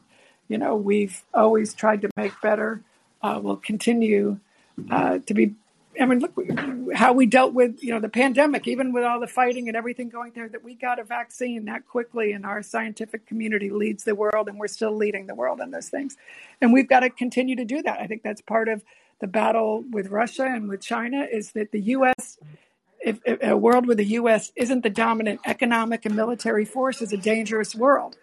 you 0.49 0.59
know 0.59 0.77
we've 0.77 1.23
always 1.35 1.75
tried 1.75 2.03
to 2.03 2.11
make 2.17 2.33
better, 2.41 2.83
uh, 3.23 3.41
will 3.43 3.57
continue 3.57 4.39
uh, 4.91 5.19
to 5.27 5.35
be 5.35 5.55
I 6.01 6.07
mean, 6.07 6.21
look 6.21 6.93
how 6.95 7.13
we 7.13 7.27
dealt 7.27 7.53
with 7.53 7.83
you 7.83 7.93
know 7.93 8.01
the 8.01 8.09
pandemic, 8.09 8.69
even 8.69 8.93
with 8.93 9.05
all 9.05 9.21
the 9.21 9.27
fighting 9.27 9.69
and 9.69 9.77
everything 9.77 10.09
going 10.09 10.33
there. 10.35 10.49
That 10.49 10.65
we 10.65 10.75
got 10.75 10.99
a 10.99 11.05
vaccine 11.05 11.67
that 11.67 11.87
quickly, 11.87 12.33
and 12.33 12.45
our 12.45 12.63
scientific 12.63 13.27
community 13.27 13.71
leads 13.71 14.05
the 14.05 14.15
world, 14.15 14.49
and 14.49 14.59
we're 14.59 14.69
still 14.69 14.95
leading 14.95 15.27
the 15.27 15.35
world 15.35 15.61
on 15.61 15.71
those 15.71 15.89
things. 15.89 16.17
And 16.61 16.73
we've 16.73 16.89
got 16.89 17.01
to 17.01 17.11
continue 17.11 17.57
to 17.57 17.65
do 17.65 17.83
that. 17.83 18.01
I 18.01 18.07
think 18.07 18.23
that's 18.23 18.41
part 18.41 18.69
of 18.69 18.83
the 19.21 19.27
battle 19.27 19.85
with 19.91 20.09
Russia 20.09 20.45
and 20.45 20.69
with 20.69 20.83
China 20.83 21.27
is 21.31 21.53
that 21.53 21.73
the 21.73 21.81
U.S. 21.81 22.39
If, 23.01 23.21
if 23.25 23.43
a 23.43 23.57
world 23.57 23.87
where 23.87 23.97
the 23.97 24.05
U.S. 24.05 24.53
isn't 24.57 24.83
the 24.83 24.91
dominant 24.91 25.41
economic 25.45 26.07
and 26.07 26.17
military 26.17 26.65
force 26.65 27.01
is 27.03 27.13
a 27.13 27.17
dangerous 27.17 27.75
world, 27.75 28.17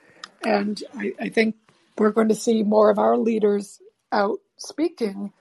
and 0.44 0.82
I, 0.98 1.14
I 1.20 1.30
think 1.30 1.56
we're 1.98 2.12
going 2.12 2.30
to 2.30 2.36
see 2.36 2.64
more 2.64 2.90
of 2.90 3.00
our 3.00 3.18
leaders 3.18 3.80
out 4.12 4.40
speaking 4.58 5.32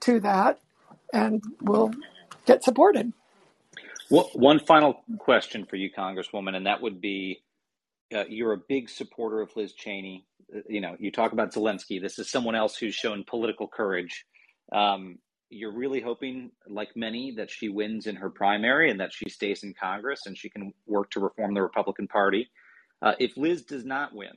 to 0.00 0.20
that 0.20 0.60
and 1.12 1.42
will 1.60 1.92
get 2.46 2.64
supported. 2.64 3.12
Well, 4.10 4.30
one 4.34 4.58
final 4.58 5.02
question 5.18 5.64
for 5.64 5.76
you, 5.76 5.90
Congresswoman, 5.90 6.54
and 6.54 6.66
that 6.66 6.82
would 6.82 7.00
be 7.00 7.42
uh, 8.14 8.24
you're 8.28 8.52
a 8.52 8.58
big 8.68 8.90
supporter 8.90 9.40
of 9.40 9.50
Liz 9.56 9.72
Cheney. 9.72 10.26
Uh, 10.54 10.60
you 10.68 10.80
know, 10.80 10.96
you 10.98 11.10
talk 11.10 11.32
about 11.32 11.52
Zelensky. 11.52 12.00
This 12.00 12.18
is 12.18 12.30
someone 12.30 12.54
else 12.54 12.76
who's 12.76 12.94
shown 12.94 13.24
political 13.26 13.66
courage. 13.66 14.24
Um, 14.70 15.18
you're 15.48 15.72
really 15.72 16.00
hoping, 16.00 16.50
like 16.66 16.90
many, 16.96 17.34
that 17.36 17.50
she 17.50 17.68
wins 17.68 18.06
in 18.06 18.16
her 18.16 18.30
primary 18.30 18.90
and 18.90 19.00
that 19.00 19.12
she 19.12 19.28
stays 19.28 19.62
in 19.62 19.74
Congress 19.78 20.20
and 20.26 20.36
she 20.36 20.48
can 20.48 20.72
work 20.86 21.10
to 21.10 21.20
reform 21.20 21.54
the 21.54 21.62
Republican 21.62 22.08
Party. 22.08 22.48
Uh, 23.02 23.12
if 23.18 23.36
Liz 23.36 23.62
does 23.62 23.84
not 23.84 24.14
win, 24.14 24.32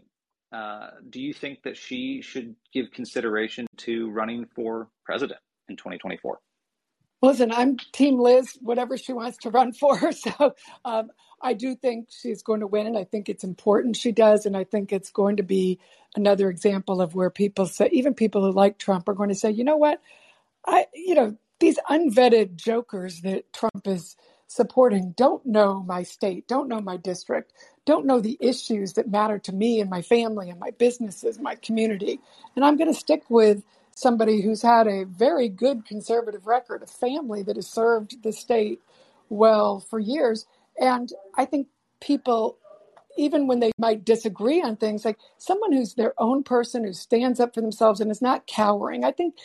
uh, 0.52 0.90
do 1.10 1.22
you 1.22 1.34
think 1.34 1.64
that 1.64 1.78
she 1.78 2.22
should 2.22 2.56
give 2.74 2.92
consideration 2.92 3.66
to 3.78 4.10
running 4.12 4.46
for 4.56 4.90
president 5.06 5.40
in 5.70 5.76
2024? 5.76 6.40
Listen, 7.26 7.52
I'm 7.52 7.78
Team 7.92 8.20
Liz, 8.20 8.58
whatever 8.62 8.98
she 8.98 9.14
wants 9.14 9.40
to 9.40 9.50
run 9.50 9.74
for. 9.82 10.12
So 10.12 10.56
um, 10.86 11.12
I 11.42 11.54
do 11.54 11.76
think 11.76 12.10
she's 12.12 12.44
going 12.44 12.60
to 12.62 12.68
win, 12.68 12.88
and 12.88 12.98
I 12.98 13.04
think 13.04 13.30
it's 13.30 13.44
important 13.44 13.98
she 13.98 14.12
does. 14.12 14.46
And 14.46 14.56
I 14.56 14.64
think 14.64 14.94
it's 14.94 15.12
going 15.12 15.38
to 15.38 15.44
be 15.44 15.80
another 16.16 16.50
example 16.50 17.02
of 17.02 17.16
where 17.16 17.32
people 17.32 17.66
say, 17.66 17.90
even 17.92 18.14
people 18.14 18.44
who 18.44 18.52
like 18.52 18.78
Trump 18.78 19.10
are 19.10 19.16
going 19.16 19.30
to 19.30 19.36
say, 19.36 19.52
you 19.52 19.64
know 19.64 19.78
what? 19.78 20.02
I, 20.66 20.86
you 20.94 21.16
know, 21.16 21.38
these 21.60 21.80
unvetted 21.90 22.56
jokers 22.58 23.22
that 23.22 23.52
Trump 23.54 23.88
is 23.88 24.16
supporting 24.48 25.14
don't 25.18 25.46
know 25.46 25.84
my 25.84 26.04
state, 26.04 26.48
don't 26.48 26.68
know 26.68 26.80
my 26.80 26.98
district, 26.98 27.54
don't 27.86 28.06
know 28.06 28.20
the 28.20 28.38
issues 28.40 28.94
that 28.94 29.10
matter 29.10 29.40
to 29.40 29.54
me 29.54 29.80
and 29.80 29.90
my 29.90 30.02
family 30.02 30.50
and 30.50 30.60
my 30.60 30.72
businesses, 30.72 31.40
my 31.40 31.56
community. 31.56 32.20
And 32.56 32.64
I'm 32.64 32.78
going 32.78 32.94
to 32.94 33.00
stick 33.00 33.24
with 33.30 33.64
somebody 33.96 34.42
who's 34.42 34.62
had 34.62 34.88
a 34.88 35.06
very 35.06 35.50
good 35.50 35.86
conservative 35.86 36.46
record, 36.46 36.84
a 36.84 36.88
family 36.88 37.42
that 37.44 37.56
has 37.56 37.68
served 37.68 38.22
the 38.24 38.32
state 38.32 38.82
well 39.30 39.80
for 39.80 40.00
years. 40.00 40.46
And 40.80 41.12
I 41.36 41.46
think 41.46 41.68
people, 42.02 42.58
even 43.18 43.48
when 43.48 43.62
they 43.62 43.72
might 43.80 44.06
disagree 44.06 44.62
on 44.62 44.76
things, 44.76 45.06
like 45.06 45.18
someone 45.38 45.72
who's 45.72 45.94
their 45.94 46.14
own 46.18 46.44
person 46.44 46.84
who 46.84 46.94
stands 46.94 47.40
up 47.40 47.56
for 47.56 47.62
themselves 47.62 48.02
and 48.02 48.12
is 48.12 48.22
not 48.22 48.46
cowering. 48.46 49.06
I 49.06 49.12
think, 49.12 49.36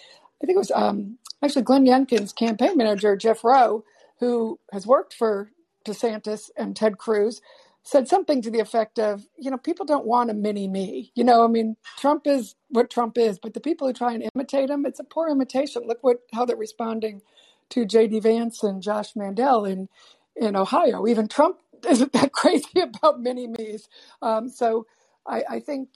I 0.42 0.46
think 0.46 0.56
it 0.56 0.58
was 0.58 0.72
um, 0.72 1.18
actually 1.42 1.62
Glenn 1.62 1.86
Youngkin's 1.86 2.32
campaign 2.32 2.76
manager, 2.76 3.16
Jeff 3.16 3.44
Roe, 3.44 3.84
who 4.18 4.58
has 4.72 4.86
worked 4.86 5.14
for 5.14 5.52
DeSantis 5.86 6.50
and 6.56 6.74
Ted 6.76 6.98
Cruz, 6.98 7.40
said 7.82 8.08
something 8.08 8.42
to 8.42 8.50
the 8.50 8.60
effect 8.60 8.98
of, 8.98 9.24
you 9.38 9.50
know, 9.50 9.56
people 9.56 9.86
don't 9.86 10.06
want 10.06 10.30
a 10.30 10.34
mini 10.34 10.68
me. 10.68 11.12
You 11.14 11.24
know, 11.24 11.44
I 11.44 11.48
mean, 11.48 11.76
Trump 11.98 12.26
is 12.26 12.54
what 12.68 12.90
Trump 12.90 13.16
is, 13.16 13.38
but 13.38 13.54
the 13.54 13.60
people 13.60 13.86
who 13.86 13.92
try 13.92 14.12
and 14.12 14.28
imitate 14.34 14.70
him, 14.70 14.84
it's 14.84 15.00
a 15.00 15.04
poor 15.04 15.28
imitation. 15.28 15.82
Look 15.86 15.98
what 16.02 16.18
how 16.32 16.44
they're 16.44 16.56
responding 16.56 17.22
to 17.70 17.84
J.D. 17.86 18.20
Vance 18.20 18.62
and 18.62 18.82
Josh 18.82 19.16
Mandel 19.16 19.64
in 19.64 19.88
in 20.36 20.56
Ohio. 20.56 21.06
Even 21.06 21.28
Trump 21.28 21.58
isn't 21.88 22.12
that 22.12 22.32
crazy 22.32 22.80
about 22.80 23.20
mini 23.20 23.46
me's. 23.46 23.88
Um, 24.20 24.48
so 24.48 24.86
I, 25.26 25.42
I 25.48 25.60
think 25.60 25.88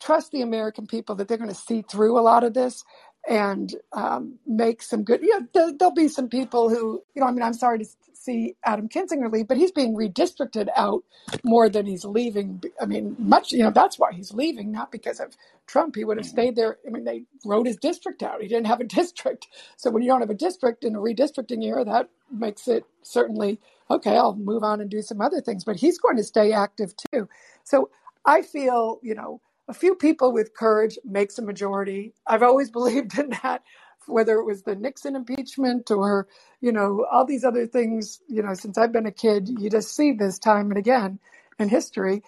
trust 0.00 0.32
the 0.32 0.42
American 0.42 0.86
people 0.86 1.14
that 1.14 1.28
they're 1.28 1.38
going 1.38 1.48
to 1.48 1.54
see 1.54 1.82
through 1.82 2.18
a 2.18 2.20
lot 2.22 2.44
of 2.44 2.54
this 2.54 2.84
and 3.28 3.74
um, 3.92 4.38
make 4.46 4.82
some 4.82 5.04
good. 5.04 5.20
Yeah, 5.22 5.40
there, 5.54 5.72
will 5.80 5.94
be 5.94 6.08
some 6.08 6.28
people 6.28 6.68
who, 6.68 7.02
you 7.14 7.20
know, 7.22 7.26
I 7.26 7.30
mean, 7.30 7.42
I'm 7.42 7.54
sorry 7.54 7.78
to 7.78 7.84
see 8.22 8.56
Adam 8.64 8.88
Kinzinger 8.88 9.30
leave, 9.32 9.48
but 9.48 9.56
he's 9.56 9.72
being 9.72 9.94
redistricted 9.94 10.68
out 10.76 11.02
more 11.42 11.68
than 11.68 11.86
he's 11.86 12.04
leaving. 12.04 12.62
I 12.80 12.86
mean, 12.86 13.16
much, 13.18 13.52
you 13.52 13.62
know, 13.62 13.70
that's 13.70 13.98
why 13.98 14.12
he's 14.12 14.32
leaving, 14.32 14.70
not 14.72 14.92
because 14.92 15.20
of 15.20 15.36
Trump. 15.66 15.96
He 15.96 16.04
would 16.04 16.18
have 16.18 16.26
stayed 16.26 16.56
there. 16.56 16.78
I 16.86 16.90
mean, 16.90 17.04
they 17.04 17.24
wrote 17.44 17.66
his 17.66 17.76
district 17.76 18.22
out. 18.22 18.40
He 18.42 18.48
didn't 18.48 18.66
have 18.66 18.80
a 18.80 18.84
district. 19.00 19.48
So 19.76 19.90
when 19.90 20.02
you 20.02 20.08
don't 20.08 20.20
have 20.20 20.30
a 20.30 20.34
district 20.34 20.84
in 20.84 20.94
a 20.96 21.00
redistricting 21.00 21.62
year, 21.62 21.84
that 21.84 22.08
makes 22.30 22.68
it 22.68 22.84
certainly 23.02 23.60
okay. 23.90 24.16
I'll 24.16 24.36
move 24.36 24.62
on 24.62 24.80
and 24.80 24.90
do 24.90 25.02
some 25.02 25.20
other 25.20 25.40
things, 25.40 25.64
but 25.64 25.76
he's 25.76 25.98
going 25.98 26.16
to 26.16 26.24
stay 26.24 26.52
active 26.52 26.94
too. 27.12 27.28
So 27.64 27.90
I 28.24 28.42
feel, 28.42 29.00
you 29.02 29.14
know, 29.14 29.40
a 29.68 29.74
few 29.74 29.94
people 29.94 30.32
with 30.32 30.54
courage 30.54 30.98
makes 31.04 31.38
a 31.38 31.42
majority. 31.42 32.14
I've 32.26 32.42
always 32.42 32.70
believed 32.78 33.18
in 33.18 33.30
that, 33.42 33.62
whether 34.06 34.36
it 34.36 34.44
was 34.44 34.62
the 34.62 34.74
Nixon 34.76 35.16
impeachment 35.16 35.90
or, 35.90 36.28
you 36.60 36.72
know, 36.72 37.06
all 37.10 37.24
these 37.24 37.44
other 37.44 37.66
things, 37.66 38.20
you 38.28 38.42
know, 38.42 38.54
since 38.54 38.78
I've 38.78 38.92
been 38.92 39.06
a 39.06 39.12
kid, 39.12 39.48
you 39.48 39.70
just 39.70 39.94
see 39.94 40.12
this 40.12 40.38
time 40.38 40.70
and 40.70 40.78
again 40.78 41.18
in 41.58 41.68
history. 41.68 42.22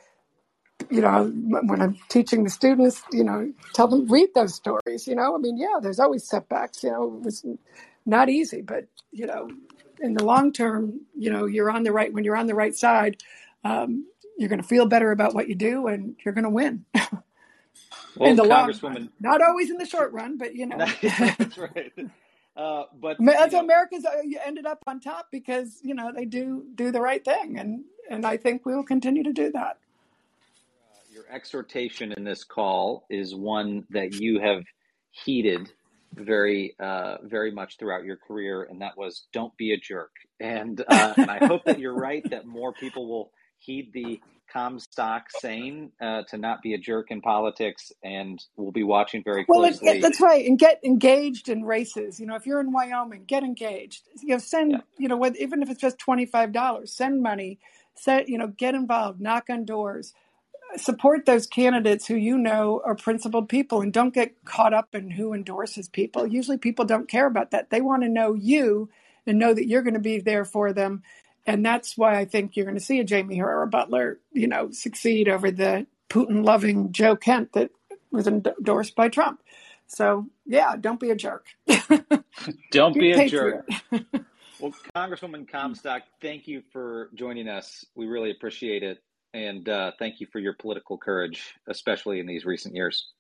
you 0.91 1.01
know, 1.01 1.25
when 1.25 1.81
I'm 1.81 1.97
teaching 2.09 2.45
the 2.45 2.51
students, 2.51 3.03
you 3.13 3.25
know, 3.25 3.53
tell 3.75 3.89
them 3.89 4.07
read 4.09 4.31
those 4.35 4.55
stories. 4.55 5.07
You 5.07 5.15
know, 5.15 5.35
I 5.35 5.39
mean, 5.39 5.57
yeah, 5.57 5.79
there's 5.81 6.01
always 6.01 6.29
setbacks. 6.29 6.83
You 6.83 6.91
know, 6.91 7.05
it 7.17 7.25
was 7.25 7.45
not 8.07 8.29
easy, 8.29 8.63
but 8.63 8.87
you 9.11 9.27
know, 9.27 9.51
in 10.01 10.15
the 10.15 10.25
long 10.25 10.53
term, 10.53 11.01
you 11.17 11.31
know, 11.31 11.47
you're 11.47 11.71
on 11.71 11.83
the 11.83 11.93
right 11.93 12.13
when 12.13 12.25
you're 12.25 12.37
on 12.37 12.47
the 12.47 12.55
right 12.55 12.75
side. 12.75 13.17
Um, 13.65 14.07
you're 14.37 14.49
going 14.49 14.63
to 14.63 14.69
feel 14.69 14.87
better 14.87 15.13
about 15.13 15.35
what 15.35 15.49
you 15.49 15.55
do, 15.55 15.87
and 15.87 16.17
you're 16.25 16.35
going 16.35 16.45
to 16.45 16.51
win. 16.51 16.85
well, 18.17 18.31
in 18.31 18.37
the 18.37 18.45
long 18.45 18.69
Congresswoman, 18.69 18.95
run. 18.95 19.13
not 19.21 19.43
always 19.43 19.71
in 19.71 19.79
the 19.79 19.87
short 19.87 20.13
run, 20.13 20.39
but 20.39 20.55
you 20.55 20.67
know, 20.67 20.79
that's 21.03 21.59
right. 21.59 21.93
Uh, 22.57 22.85
but 23.01 23.17
that's 23.19 23.53
you 23.53 23.59
know, 23.59 23.65
America's 23.65 24.05
uh, 24.05 24.11
ended 24.45 24.67
up 24.67 24.83
on 24.87 25.01
top 25.01 25.29
because 25.31 25.81
you 25.83 25.95
know 25.95 26.13
they 26.15 26.25
do 26.25 26.65
do 26.75 26.91
the 26.93 27.01
right 27.01 27.25
thing, 27.25 27.59
and 27.59 27.85
and 28.11 28.25
I 28.27 28.37
think 28.37 28.65
we 28.65 28.75
will 28.75 28.85
continue 28.85 29.25
to 29.25 29.33
do 29.33 29.51
that. 29.53 29.79
your 31.13 31.25
exhortation 31.31 32.13
in 32.13 32.25
this 32.25 32.45
call 32.45 33.07
is 33.11 33.35
one 33.35 33.85
that 33.91 34.15
you 34.15 34.41
have 34.41 34.65
heeded 35.11 35.71
very 36.13 36.75
uh, 36.79 37.17
very 37.23 37.51
much 37.51 37.77
throughout 37.79 38.05
your 38.05 38.17
career, 38.17 38.65
and 38.65 38.81
that 38.81 38.97
was 38.97 39.25
don't 39.33 39.57
be 39.57 39.73
a 39.73 39.77
jerk. 39.77 40.13
And 40.41 40.83
uh, 40.87 41.15
and 41.17 41.31
I 41.31 41.45
hope 41.45 41.65
that 41.65 41.79
you're 41.79 41.95
right 41.95 42.29
that 42.31 42.47
more 42.47 42.73
people 42.73 43.09
will 43.09 43.31
heed 43.59 43.93
the 43.93 44.21
Comstock 44.55 45.31
saying 45.33 45.93
uh, 46.03 46.25
to 46.31 46.39
not 46.39 46.63
be 46.63 46.75
a 46.75 46.79
jerk 46.79 47.13
in 47.13 47.23
politics, 47.23 47.93
and 48.05 48.43
we'll 48.57 48.73
be 48.73 48.85
watching 48.85 49.25
very 49.25 49.47
Well, 49.47 49.65
it, 49.65 49.75
closely. 49.75 49.89
it- 49.97 50.03
that's 50.03 50.21
right, 50.23 50.47
and 50.47 50.59
get 50.59 50.81
engaged 50.85 51.49
in 51.51 51.65
races. 51.65 52.21
You 52.21 52.27
know, 52.27 52.37
if 52.37 52.47
you're 52.47 52.61
in 52.61 52.73
Wyoming, 52.73 53.25
get 53.27 53.43
engaged. 53.45 54.09
You 54.23 54.35
know, 54.35 54.39
send 54.39 54.73
Yeah. 54.73 54.81
you 54.99 55.09
know, 55.09 55.19
even 55.39 55.63
if 55.63 55.71
it's 55.71 55.81
just 55.81 55.99
twenty 55.99 56.27
five 56.27 56.53
dollars, 56.53 56.93
send 56.93 57.23
money. 57.23 57.59
Set 57.97 58.29
you 58.29 58.39
know, 58.39 58.49
get 58.49 58.75
involved, 58.75 59.21
knock 59.21 59.47
on 59.51 59.65
doors, 59.67 60.15
support 60.77 61.27
those 61.27 61.47
candidates 61.47 62.07
who 62.07 62.17
you 62.17 62.39
know 62.39 62.83
are 62.85 62.97
principled 62.97 63.49
people, 63.49 63.83
and 63.83 63.93
don't 63.93 64.15
get 64.15 64.45
caught 64.45 64.75
up 64.75 64.95
in 64.95 65.13
who 65.13 65.35
endorses 65.35 65.89
people. 65.89 66.27
Usually, 66.27 66.59
people 66.59 66.85
don't 66.87 67.09
care 67.09 67.27
about 67.27 67.53
that. 67.53 67.71
They 67.71 67.81
want 67.83 68.03
to 68.05 68.11
know 68.11 68.35
you 68.35 68.91
and 69.27 69.39
know 69.39 69.55
that 69.55 69.69
you're 69.69 69.83
going 69.83 69.95
to 69.95 70.01
be 70.01 70.21
there 70.21 70.45
for 70.47 70.73
them. 70.73 71.03
And 71.47 71.65
that's 71.65 71.97
why 71.97 72.19
I 72.19 72.25
think 72.25 72.57
you're 72.57 72.65
going 72.65 72.79
to 72.79 72.85
see 72.85 73.01
a 73.01 73.07
Jaime 73.09 73.37
Herrera 73.37 73.69
Beutler, 73.69 74.17
you 74.33 74.47
know, 74.47 74.71
succeed 74.71 75.29
over 75.29 75.51
the 75.51 75.87
Putin 76.09 76.45
loving 76.45 76.93
Joe 76.93 77.17
Kent 77.17 77.53
that 77.53 77.71
was 78.11 78.27
endorsed 78.27 78.95
by 78.95 79.09
Trump. 79.09 79.43
So 79.87 80.27
yeah, 80.47 80.77
don't 80.81 81.01
be 81.01 81.11
a 81.11 81.17
jerk. 81.17 81.47
Don't 82.71 82.95
be 82.95 83.01
Be 83.01 83.13
a 83.13 83.21
a 83.23 83.29
jerk. 83.29 83.69
Well, 84.61 84.73
Congresswoman 84.95 85.51
Comstock, 85.51 86.03
thank 86.23 86.47
you 86.47 86.63
for 86.73 87.11
joining 87.15 87.49
us. 87.49 87.85
We 87.97 88.07
really 88.07 88.31
appreciate 88.31 88.83
it. 88.83 89.03
And 89.35 89.69
uh, 89.69 89.93
thank 89.99 90.21
you 90.21 90.29
for 90.33 90.39
your 90.39 90.55
political 90.55 90.97
courage, 90.97 91.55
especially 91.67 92.21
in 92.21 92.27
these 92.27 92.47
recent 92.47 92.75
years. 92.75 93.11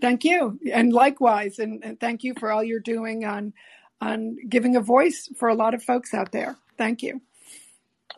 Thank 0.00 0.24
you, 0.24 0.58
and 0.72 0.92
likewise, 0.92 1.58
and, 1.58 1.84
and 1.84 2.00
thank 2.00 2.24
you 2.24 2.34
for 2.40 2.50
all 2.50 2.64
you're 2.64 2.80
doing 2.80 3.24
on 3.24 3.52
on 4.00 4.36
giving 4.48 4.76
a 4.76 4.80
voice 4.80 5.28
for 5.36 5.48
a 5.48 5.54
lot 5.54 5.74
of 5.74 5.82
folks 5.84 6.14
out 6.14 6.32
there. 6.32 6.56
Thank 6.76 7.02
you. 7.02 7.20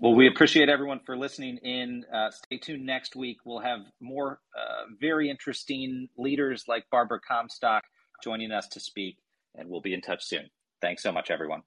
Well, 0.01 0.15
we 0.15 0.29
appreciate 0.29 0.69
everyone 0.69 1.01
for 1.07 1.17
listening 1.17 1.57
in. 1.59 2.05
Uh, 2.13 2.31
stay 2.31 2.59
tuned 2.59 2.85
next 2.85 3.17
week. 3.17 3.39
We'll 3.47 3.61
have 3.61 3.81
more 4.01 4.41
uh, 4.55 4.85
very 5.01 5.31
interesting 5.31 6.09
leaders 6.19 6.65
like 6.69 6.85
Barbara 6.91 7.21
Comstock 7.27 7.85
joining 8.23 8.53
us 8.53 8.69
to 8.69 8.81
speak, 8.81 9.17
and 9.55 9.71
we'll 9.71 9.81
be 9.81 9.95
in 9.95 10.03
touch 10.03 10.25
soon. 10.25 10.51
Thanks 10.83 11.03
so 11.03 11.13
much, 11.13 11.31
everyone. 11.31 11.63